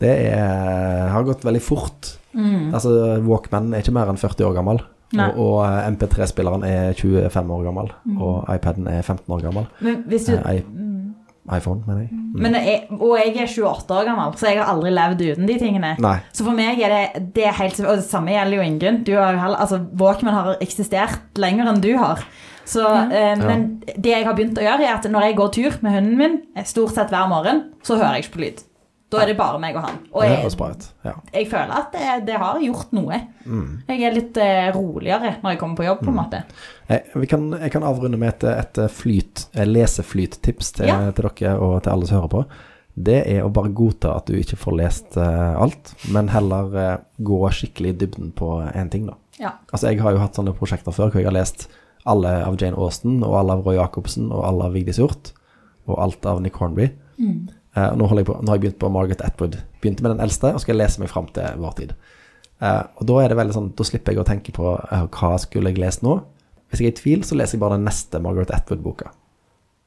Det 0.00 0.14
er, 0.30 1.10
har 1.12 1.26
gått 1.28 1.44
veldig 1.44 1.62
fort. 1.64 2.14
Altså, 2.32 2.94
Walkman 3.26 3.74
er 3.74 3.84
ikke 3.84 3.96
mer 3.96 4.12
enn 4.12 4.20
40 4.20 4.48
år 4.48 4.56
gammel. 4.56 4.82
Og, 5.18 5.38
og 5.42 5.56
eh, 5.64 5.88
MP3-spilleren 5.90 6.64
er 6.66 6.92
25 6.94 7.50
år 7.56 7.64
gammel, 7.66 7.90
og 8.20 8.44
iPaden 8.52 8.86
er 8.90 9.02
15 9.02 9.34
år 9.34 9.42
gammel. 9.48 9.66
Men 9.82 10.04
hvis 10.10 10.28
du 10.28 10.36
Eh, 10.36 10.62
iPhone, 11.56 11.82
mener 11.86 12.04
jeg. 12.04 12.10
Mm. 12.12 12.36
Men 12.44 12.56
jeg, 12.58 12.82
og 12.96 13.16
jeg 13.18 13.34
er 13.34 13.48
28 13.50 13.96
år 13.96 14.06
gammel, 14.10 14.36
så 14.38 14.50
jeg 14.50 14.60
har 14.60 14.70
aldri 14.72 14.92
levd 14.94 15.24
uten 15.24 15.50
de 15.50 15.56
tingene. 15.60 15.94
Nei. 16.02 16.16
Så 16.36 16.46
for 16.46 16.56
meg 16.56 16.82
er 16.84 16.94
det, 16.94 17.24
det 17.36 17.48
er 17.48 17.58
helt 17.58 17.80
Og 17.82 17.98
det 17.98 18.06
samme 18.06 18.34
gjelder 18.34 18.60
jo 18.60 18.68
Ingunn. 18.68 19.02
Du 19.06 19.12
har 19.16 19.40
altså, 19.50 19.80
Walkman 20.00 20.36
har 20.36 20.54
eksistert 20.60 21.40
lenger 21.40 21.70
enn 21.72 21.82
du 21.82 21.92
har. 21.98 22.22
Så, 22.70 22.86
eh, 22.86 23.34
men 23.40 23.80
det 23.96 24.12
jeg 24.12 24.26
har 24.26 24.36
begynt 24.36 24.58
å 24.60 24.64
gjøre, 24.64 24.86
er 24.86 24.94
at 24.94 25.06
når 25.10 25.26
jeg 25.26 25.38
går 25.40 25.54
tur 25.56 25.78
med 25.82 25.96
hunden 25.96 26.18
min, 26.20 26.36
eh, 26.54 26.66
stort 26.68 26.94
sett 26.94 27.10
hver 27.10 27.26
morgen, 27.30 27.64
så 27.82 27.98
hører 27.98 28.18
jeg 28.18 28.28
ikke 28.28 28.36
på 28.36 28.44
lyd. 28.44 28.60
Da 29.10 29.20
er 29.24 29.32
det 29.32 29.36
bare 29.40 29.58
meg 29.58 29.74
og 29.74 29.82
han. 29.82 29.96
Og 30.14 30.22
jeg. 30.22 30.50
Ja. 31.04 31.14
jeg 31.34 31.46
føler 31.50 31.72
at 31.74 31.94
det, 31.94 32.08
det 32.28 32.36
har 32.38 32.60
gjort 32.62 32.92
noe. 32.94 33.18
Mm. 33.44 33.70
Jeg 33.88 34.04
er 34.06 34.14
litt 34.14 34.38
eh, 34.38 34.68
roligere 34.76 35.32
når 35.42 35.54
jeg 35.54 35.60
kommer 35.62 35.80
på 35.80 35.86
jobb, 35.88 36.04
på 36.04 36.12
en 36.12 36.18
måte. 36.20 36.42
Jeg, 36.90 37.06
vi 37.18 37.30
kan, 37.30 37.48
jeg 37.58 37.74
kan 37.74 37.86
avrunde 37.86 38.20
med 38.20 38.36
et, 38.36 38.46
et 38.54 38.82
flyt, 38.94 39.48
leseflyttips 39.66 40.74
til, 40.78 40.92
Ja. 40.92 41.00
til 41.10 41.26
dere 41.26 41.56
og 41.58 41.80
til 41.82 41.94
alle 41.94 42.06
som 42.06 42.20
hører 42.20 42.34
på. 42.36 42.44
Det 43.00 43.18
er 43.30 43.44
å 43.46 43.50
bare 43.54 43.72
godta 43.74 44.16
at 44.18 44.30
du 44.30 44.34
ikke 44.36 44.58
får 44.60 44.74
lest 44.76 45.18
uh, 45.18 45.54
alt, 45.62 45.92
men 46.12 46.28
heller 46.30 46.72
uh, 46.74 46.96
gå 47.22 47.38
skikkelig 47.54 47.94
i 47.94 47.98
dybden 48.02 48.32
på 48.36 48.48
én 48.74 48.90
ting, 48.92 49.06
da. 49.08 49.14
Ja. 49.40 49.54
Altså, 49.70 49.88
jeg 49.88 50.02
har 50.02 50.12
jo 50.12 50.20
hatt 50.20 50.36
sånne 50.36 50.52
prosjekter 50.56 50.92
før 50.92 51.12
hvor 51.12 51.22
jeg 51.22 51.30
har 51.30 51.36
lest 51.38 51.68
alle 52.08 52.32
av 52.44 52.58
Jane 52.60 52.76
Austen, 52.80 53.22
og 53.24 53.36
alle 53.38 53.56
av 53.56 53.64
Roy 53.66 53.78
Jacobsen, 53.78 54.28
og 54.34 54.44
alle 54.46 54.66
av 54.68 54.76
Vigdis 54.76 54.98
Hjorth, 55.00 55.32
og 55.88 55.98
alt 56.02 56.26
av 56.28 56.42
Nick 56.44 56.58
Hornby. 56.60 56.90
Eh, 57.20 57.59
og 57.78 57.98
nå, 58.00 58.08
på, 58.26 58.34
nå 58.42 58.50
har 58.50 58.58
jeg 58.58 58.64
begynt 58.64 58.80
på 58.82 58.90
Margaret 58.90 59.22
Atwood. 59.22 59.60
Begynte 59.82 60.02
med 60.02 60.16
den 60.16 60.24
eldste, 60.24 60.50
og 60.54 60.62
skal 60.62 60.78
lese 60.80 61.02
meg 61.02 61.12
fram 61.12 61.28
til 61.34 61.60
vår 61.62 61.76
tid. 61.78 61.94
Uh, 62.60 62.82
og 63.00 63.06
da 63.08 63.20
er 63.22 63.32
det 63.32 63.38
veldig 63.38 63.56
sånn, 63.56 63.70
da 63.78 63.86
slipper 63.86 64.12
jeg 64.12 64.20
å 64.20 64.26
tenke 64.28 64.52
på 64.52 64.74
uh, 64.74 65.04
hva 65.14 65.32
skulle 65.40 65.72
jeg 65.72 65.80
lest 65.80 66.02
nå. 66.04 66.18
Hvis 66.70 66.82
jeg 66.82 66.90
er 66.90 66.96
i 66.96 66.98
tvil, 66.98 67.22
så 67.26 67.38
leser 67.38 67.56
jeg 67.56 67.62
bare 67.62 67.78
den 67.78 67.86
neste 67.88 68.20
Margaret 68.22 68.52
Atwood-boka. 68.54 69.14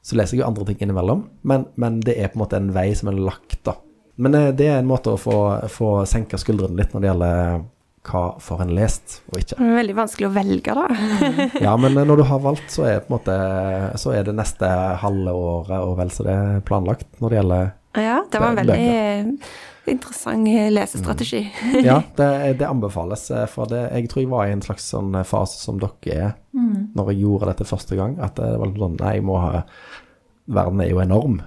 Så 0.03 0.17
leser 0.19 0.35
jeg 0.37 0.43
jo 0.43 0.47
andre 0.49 0.65
ting 0.67 0.81
innimellom, 0.83 1.27
men, 1.47 1.67
men 1.79 1.99
det 2.03 2.17
er 2.19 2.31
på 2.31 2.39
en 2.39 2.43
måte 2.43 2.59
en 2.59 2.73
vei 2.75 2.89
som 2.97 3.11
er 3.11 3.19
lagt, 3.19 3.59
da. 3.67 3.77
Men 4.23 4.35
det 4.57 4.65
er 4.67 4.79
en 4.79 4.89
måte 4.89 5.13
å 5.13 5.19
få, 5.19 5.37
få 5.73 5.91
senka 6.09 6.37
skuldrene 6.37 6.77
litt 6.77 6.91
når 6.93 7.01
det 7.01 7.09
gjelder 7.09 7.63
hva 8.03 8.21
får 8.43 8.61
en 8.65 8.71
lest 8.75 9.21
og 9.31 9.37
ikke. 9.39 9.55
det 9.59 9.67
er 9.69 9.77
veldig 9.79 9.95
vanskelig 9.95 10.27
å 10.27 10.33
velge, 10.35 10.73
da. 10.75 10.87
Ja, 11.65 11.75
men 11.79 11.95
når 11.95 12.19
du 12.19 12.23
har 12.27 12.41
valgt, 12.43 12.65
så 12.73 12.83
er, 12.89 12.97
på 13.05 13.13
en 13.13 13.17
måte, 13.17 13.35
så 14.01 14.11
er 14.17 14.25
det 14.27 14.33
neste 14.35 14.67
halve 15.03 15.31
året 15.39 15.77
og 15.79 15.93
vel 16.01 16.11
så 16.11 16.25
det 16.27 16.33
er 16.35 16.65
planlagt 16.67 17.07
når 17.23 17.29
det 17.31 17.39
gjelder 17.41 17.69
Ja, 18.03 18.17
det 18.27 18.41
var 18.41 18.49
en 18.51 18.59
Bøker. 18.59 18.73
veldig 18.73 19.39
interessant 19.93 20.47
eh, 20.47 20.69
lesestrategi. 20.71 21.41
Ja, 21.83 21.97
det, 22.19 22.27
det 22.59 22.67
anbefales. 22.67 23.25
eh, 23.35 23.45
For 23.51 23.67
det, 23.71 23.81
jeg 23.91 24.07
tror 24.11 24.21
jeg 24.23 24.31
var 24.31 24.47
i 24.47 24.53
en 24.55 24.61
slags 24.63 24.85
sånn 24.93 25.15
eh, 25.19 25.25
fase 25.27 25.59
som 25.59 25.79
dere 25.81 26.13
er 26.15 26.31
når 26.95 27.09
jeg 27.11 27.23
gjorde 27.23 27.49
dette 27.51 27.67
første 27.67 27.97
gang. 27.99 28.15
At 28.23 28.35
det 28.39 28.51
var 28.61 28.71
sånn 28.79 28.95
Nei, 29.01 29.15
jeg 29.19 29.25
må 29.27 29.39
ha 29.43 29.63
Verden 30.53 30.81
er 30.83 30.89
jo 30.91 30.99
enorm. 31.03 31.39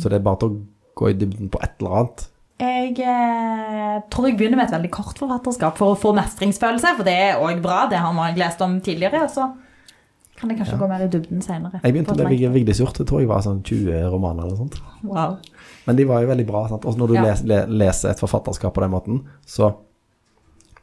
Så 0.00 0.08
det 0.08 0.18
er 0.18 0.24
bare 0.24 0.40
til 0.40 0.52
å 0.54 0.60
gå 0.98 1.10
i 1.12 1.16
dybden 1.20 1.50
på 1.52 1.60
et 1.62 1.74
eller 1.80 1.98
annet. 2.00 2.22
Jeg 2.58 2.96
eh, 2.98 3.98
tror 4.10 4.26
jeg 4.26 4.36
begynner 4.38 4.58
med 4.58 4.66
et 4.66 4.74
veldig 4.74 4.90
kort 4.90 5.18
forfatterskap 5.20 5.76
for 5.78 5.94
å 5.94 5.98
få 5.98 6.10
mestringsfølelse, 6.16 6.96
for 6.98 7.06
det 7.06 7.14
er 7.14 7.42
òg 7.44 7.60
bra. 7.62 7.84
Det 7.90 8.00
har 8.02 8.12
man 8.16 8.34
lest 8.38 8.60
om 8.66 8.80
tidligere. 8.82 9.20
og 9.28 9.30
Så 9.30 9.44
kan 10.40 10.50
jeg 10.50 10.58
kanskje 10.58 10.78
gå 10.80 10.88
mer 10.90 11.04
i 11.04 11.10
dybden 11.12 11.42
senere. 11.42 11.80
Jeg 11.84 11.94
begynte 11.94 12.16
med 12.18 12.32
Vig- 12.32 12.50
Vigdis 12.54 12.80
Hjorth. 12.82 13.04
Tror 13.06 13.20
jeg 13.22 13.30
var 13.30 13.44
sånn 13.46 13.62
20 13.62 14.08
romaner 14.10 14.42
eller 14.48 14.56
sånt. 14.58 14.80
Wow. 15.06 15.36
Men 15.86 15.96
de 15.96 16.04
var 16.10 16.22
jo 16.22 16.32
veldig 16.32 16.46
bra. 16.50 16.64
Sant? 16.68 16.84
Og 16.84 16.98
når 16.98 17.06
du 17.08 17.14
Ja. 17.14 17.22
les, 17.28 17.42
le, 17.44 17.60
leser 17.66 18.10
et 18.10 18.18
forfatterskap 18.20 18.74
på 18.74 18.80
den 18.82 18.90
måten, 18.90 19.22
så, 19.46 19.70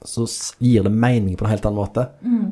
så 0.03 0.25
gir 0.59 0.83
det 0.83 0.91
mening 0.91 1.35
på 1.35 1.43
en 1.45 1.51
helt 1.51 1.65
annen 1.65 1.79
måte. 1.83 2.07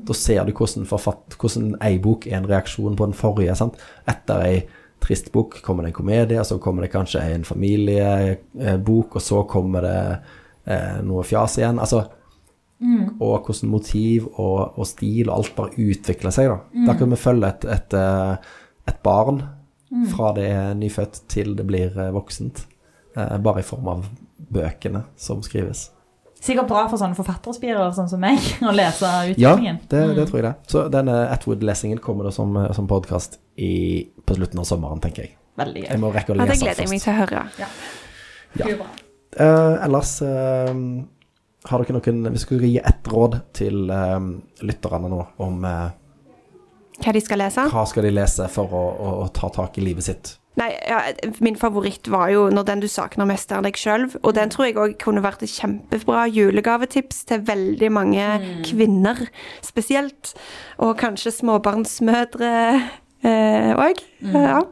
Da 0.06 0.14
ser 0.14 0.44
du 0.46 0.52
hvordan, 0.52 0.86
forfatt, 0.86 1.38
hvordan 1.40 1.78
ei 1.82 1.98
bok 1.98 2.28
er 2.28 2.38
en 2.42 2.48
reaksjon 2.48 2.96
på 3.00 3.06
den 3.08 3.14
forrige. 3.16 3.56
Sant? 3.56 3.76
Etter 4.06 4.44
ei 4.44 4.68
trist 5.04 5.32
bok 5.34 5.58
kommer 5.66 5.84
det 5.84 5.92
en 5.92 5.98
komedie, 6.00 6.40
og 6.40 6.48
så 6.48 6.58
kommer 6.64 6.86
det 6.86 6.92
kanskje 6.94 7.22
en 7.36 7.44
familiebok, 7.46 9.16
og 9.20 9.22
så 9.22 9.44
kommer 9.50 9.84
det 9.86 9.98
eh, 10.72 11.00
noe 11.06 11.24
fjas 11.28 11.58
igjen. 11.60 11.80
Altså, 11.84 12.06
og 13.24 13.46
hvordan 13.48 13.70
motiv 13.72 14.26
og, 14.34 14.74
og 14.80 14.88
stil 14.90 15.30
og 15.30 15.38
alt 15.38 15.54
bare 15.56 15.78
utvikler 15.80 16.34
seg. 16.36 16.50
Da, 16.52 16.86
da 16.90 16.96
kan 17.00 17.14
vi 17.14 17.20
følge 17.22 17.48
et, 17.54 17.68
et, 17.78 17.96
eh, 17.96 18.36
et 18.92 18.98
barn 19.06 19.44
fra 20.10 20.32
det 20.36 20.48
er 20.50 20.74
nyfødt 20.76 21.22
til 21.32 21.54
det 21.56 21.64
blir 21.70 21.94
eh, 22.02 22.10
voksent. 22.16 22.64
eh, 23.16 23.38
Bare 23.46 23.62
i 23.62 23.68
form 23.68 23.88
av 23.94 24.06
bøkene 24.54 25.04
som 25.16 25.40
skrives. 25.46 25.92
Sikkert 26.44 26.68
bra 26.68 26.82
for 26.92 27.00
sånne 27.00 27.16
forfatterspirer 27.16 27.94
sånn 27.96 28.10
som 28.12 28.20
meg 28.20 28.42
å 28.68 28.74
lese 28.76 29.08
Ja, 29.38 29.54
utviklingen. 29.54 29.78
det, 29.94 30.02
det 30.18 30.26
tror 30.28 30.42
jeg 30.42 30.48
det. 30.50 30.54
Så 30.74 30.84
denne 30.92 31.22
Atwood-lesingen 31.32 32.02
kommer 32.04 32.28
da 32.28 32.34
som, 32.36 32.52
eh, 32.60 32.72
som 32.76 32.90
podkast 32.92 33.40
på 33.56 34.38
slutten 34.38 34.62
av 34.62 34.68
sommeren, 34.68 35.02
tenker 35.04 35.28
jeg. 35.28 35.38
Veldig 35.60 35.84
gøy. 35.84 35.90
Jeg 35.92 36.02
må 36.02 36.12
rekke 36.14 36.34
å 36.34 36.38
lese 36.38 36.48
Ja, 36.48 36.54
det 36.54 36.62
gleder 36.64 36.84
jeg 36.84 36.92
meg 36.92 37.04
til 37.04 37.14
å 37.14 37.18
høre. 37.20 37.42
Ja. 37.62 37.72
ja. 38.64 38.92
Uh, 39.34 39.76
ellers 39.86 40.14
uh, 40.26 40.70
har 41.70 41.82
dere 41.82 41.96
noen 41.96 42.30
Hvis 42.34 42.46
dere 42.46 42.60
skal 42.60 42.68
gi 42.68 42.76
ett 42.78 43.10
råd 43.10 43.40
til 43.58 43.90
uh, 43.90 44.20
lytterne 44.62 45.10
nå 45.10 45.24
om 45.42 45.66
Hva 45.66 47.14
de 47.16 47.24
skal 47.24 47.42
lese? 47.42 47.66
hva 47.74 47.86
skal 47.90 48.06
de 48.06 48.14
lese 48.14 48.46
for 48.54 48.70
å, 48.70 48.84
å, 48.94 49.14
å 49.24 49.28
ta 49.34 49.50
tak 49.54 49.80
i 49.82 49.86
livet 49.86 50.06
sitt? 50.06 50.36
Nei, 50.60 50.70
ja, 50.86 51.00
Min 51.42 51.56
favoritt 51.58 52.08
var 52.08 52.30
jo 52.30 52.50
'Når 52.50 52.64
den 52.64 52.80
du 52.80 52.88
savner 52.88 53.26
mest 53.26 53.52
er 53.52 53.62
deg 53.66 53.74
sjøl'. 53.74 54.12
Og 54.22 54.36
den 54.36 54.50
tror 54.50 54.66
jeg 54.66 54.78
òg 54.78 54.98
kunne 55.02 55.24
vært 55.26 55.42
et 55.44 55.50
kjempebra 55.50 56.28
julegavetips 56.30 57.26
til 57.26 57.42
veldig 57.42 57.92
mange 57.92 58.26
kvinner 58.66 59.18
spesielt. 59.62 60.34
Og 60.78 60.98
kanskje 60.98 61.34
småbarnsmødre 61.34 62.54
òg. 63.24 64.04
ja. 64.34 64.64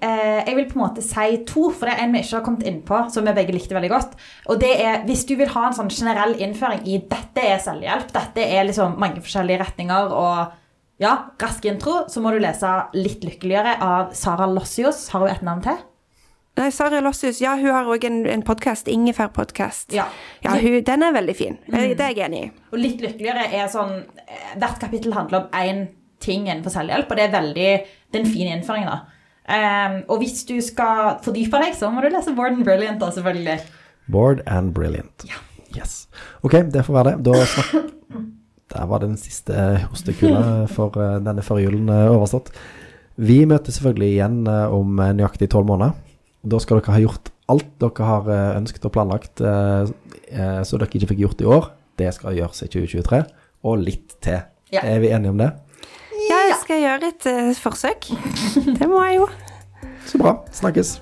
Eh, 0.00 0.46
jeg 0.46 0.56
vil 0.56 0.68
på 0.70 0.78
en 0.78 0.84
måte 0.86 1.02
si 1.04 1.42
to, 1.48 1.66
for 1.76 1.84
det 1.84 1.92
er 1.92 2.06
en 2.06 2.14
vi 2.14 2.22
ikke 2.24 2.38
har 2.38 2.44
kommet 2.46 2.64
inn 2.68 2.78
på, 2.88 3.02
som 3.12 3.26
vi 3.26 3.34
begge 3.36 3.52
likte 3.52 3.76
veldig 3.76 3.90
godt. 3.92 4.14
Og 4.48 4.62
det 4.62 4.70
er 4.80 5.02
hvis 5.04 5.26
du 5.28 5.34
vil 5.36 5.50
ha 5.52 5.66
en 5.68 5.76
sånn 5.76 5.92
generell 5.92 6.32
innføring 6.40 6.86
i 6.88 7.02
dette 7.10 7.44
er 7.44 7.60
selvhjelp, 7.60 8.08
dette 8.14 8.46
er 8.46 8.64
liksom 8.68 8.96
mange 9.00 9.20
forskjellige 9.20 9.60
retninger 9.60 10.16
og 10.16 10.56
ja, 11.00 11.12
rask 11.40 11.68
intro, 11.68 12.06
så 12.12 12.20
må 12.20 12.32
du 12.32 12.40
lese 12.40 12.70
Litt 12.96 13.24
lykkeligere 13.24 13.76
av 13.84 14.16
Sara 14.16 14.48
Lossius. 14.48 15.06
Har 15.12 15.24
hun 15.24 15.32
et 15.32 15.44
navn 15.44 15.62
til? 15.64 15.78
Nei, 16.60 16.68
Sara 16.76 17.00
Lossius, 17.04 17.40
ja, 17.40 17.54
hun 17.56 17.72
har 17.72 17.88
òg 17.88 18.04
en, 18.08 18.18
en 18.28 18.42
podkast, 18.44 18.88
Ingefær-podkast. 18.90 19.94
Ja. 19.96 20.08
Ja, 20.44 20.56
hun, 20.60 20.80
den 20.84 21.04
er 21.06 21.16
veldig 21.16 21.36
fin. 21.36 21.56
Mm. 21.68 21.94
Det 21.96 22.04
er 22.04 22.12
jeg 22.16 22.26
enig 22.26 22.42
i. 22.42 22.50
Og 22.72 22.80
Litt 22.80 23.04
lykkeligere 23.04 23.48
er 23.52 23.68
sånn 23.72 23.98
eh, 24.00 24.52
Hvert 24.60 24.80
kapittel 24.82 25.16
handler 25.16 25.44
om 25.44 25.56
én 25.60 25.88
ting 26.20 26.48
innenfor 26.48 26.74
selvhjelp, 26.74 27.10
og 27.10 27.18
det 27.18 27.26
er 27.26 27.34
veldig 27.34 27.70
Det 28.10 28.18
er 28.18 28.24
en 28.24 28.32
fin 28.32 28.50
innføring, 28.50 28.88
da. 28.88 28.98
Um, 29.50 29.94
og 30.12 30.20
hvis 30.22 30.44
du 30.46 30.56
skal 30.62 31.16
fordype 31.24 31.58
deg, 31.62 31.76
så 31.78 31.90
må 31.90 32.02
du 32.02 32.10
lese 32.10 32.34
Bored 32.36 32.58
and 32.58 32.66
Brilliant, 32.66 33.00
da, 33.00 33.10
selvfølgelig. 33.14 33.60
Bored 34.10 34.42
and 34.46 34.74
brilliant. 34.74 35.24
Yes. 35.76 36.08
Ok, 36.42 36.58
det 36.74 36.84
får 36.84 36.96
være 36.96 37.16
det. 37.22 37.34
Der 38.70 38.86
var 38.86 39.02
den 39.02 39.16
siste 39.18 39.54
hostekula 39.90 40.66
for 40.70 40.94
eh, 40.98 41.18
denne 41.22 41.42
førjulen 41.42 41.88
julen 41.90 42.14
overstått. 42.14 42.52
Vi 43.18 43.44
møtes 43.46 43.78
selvfølgelig 43.78 44.10
igjen 44.14 44.40
eh, 44.50 44.74
om 44.74 44.98
eh, 45.02 45.14
nøyaktig 45.18 45.50
tolv 45.50 45.66
måneder. 45.70 45.94
Da 46.46 46.58
skal 46.62 46.78
dere 46.78 46.94
ha 46.94 47.02
gjort 47.02 47.32
alt 47.50 47.72
dere 47.82 48.06
har 48.06 48.30
eh, 48.30 48.52
ønsket 48.60 48.86
og 48.86 48.94
planlagt, 48.94 49.42
eh, 49.42 49.90
eh, 50.30 50.60
så 50.66 50.78
dere 50.78 50.90
ikke 50.90 51.12
fikk 51.12 51.24
gjort 51.24 51.42
i 51.42 51.48
år. 51.50 51.70
Det 52.00 52.12
skal 52.16 52.36
gjøres 52.38 52.62
i 52.64 52.70
2023, 52.70 53.20
og 53.66 53.82
litt 53.82 54.16
til. 54.24 54.40
Ja. 54.70 54.84
Er 54.86 55.02
vi 55.02 55.10
enige 55.10 55.34
om 55.34 55.40
det? 55.40 55.50
Skal 56.70 56.84
gjøre 56.84 57.08
et 57.10 57.24
eh, 57.26 57.48
forsøk. 57.58 58.06
Det 58.78 58.86
må 58.86 59.02
jeg 59.02 59.16
jo. 59.16 59.24
Så 60.06 60.18
bra. 60.22 60.36
Snakkes. 60.54 61.00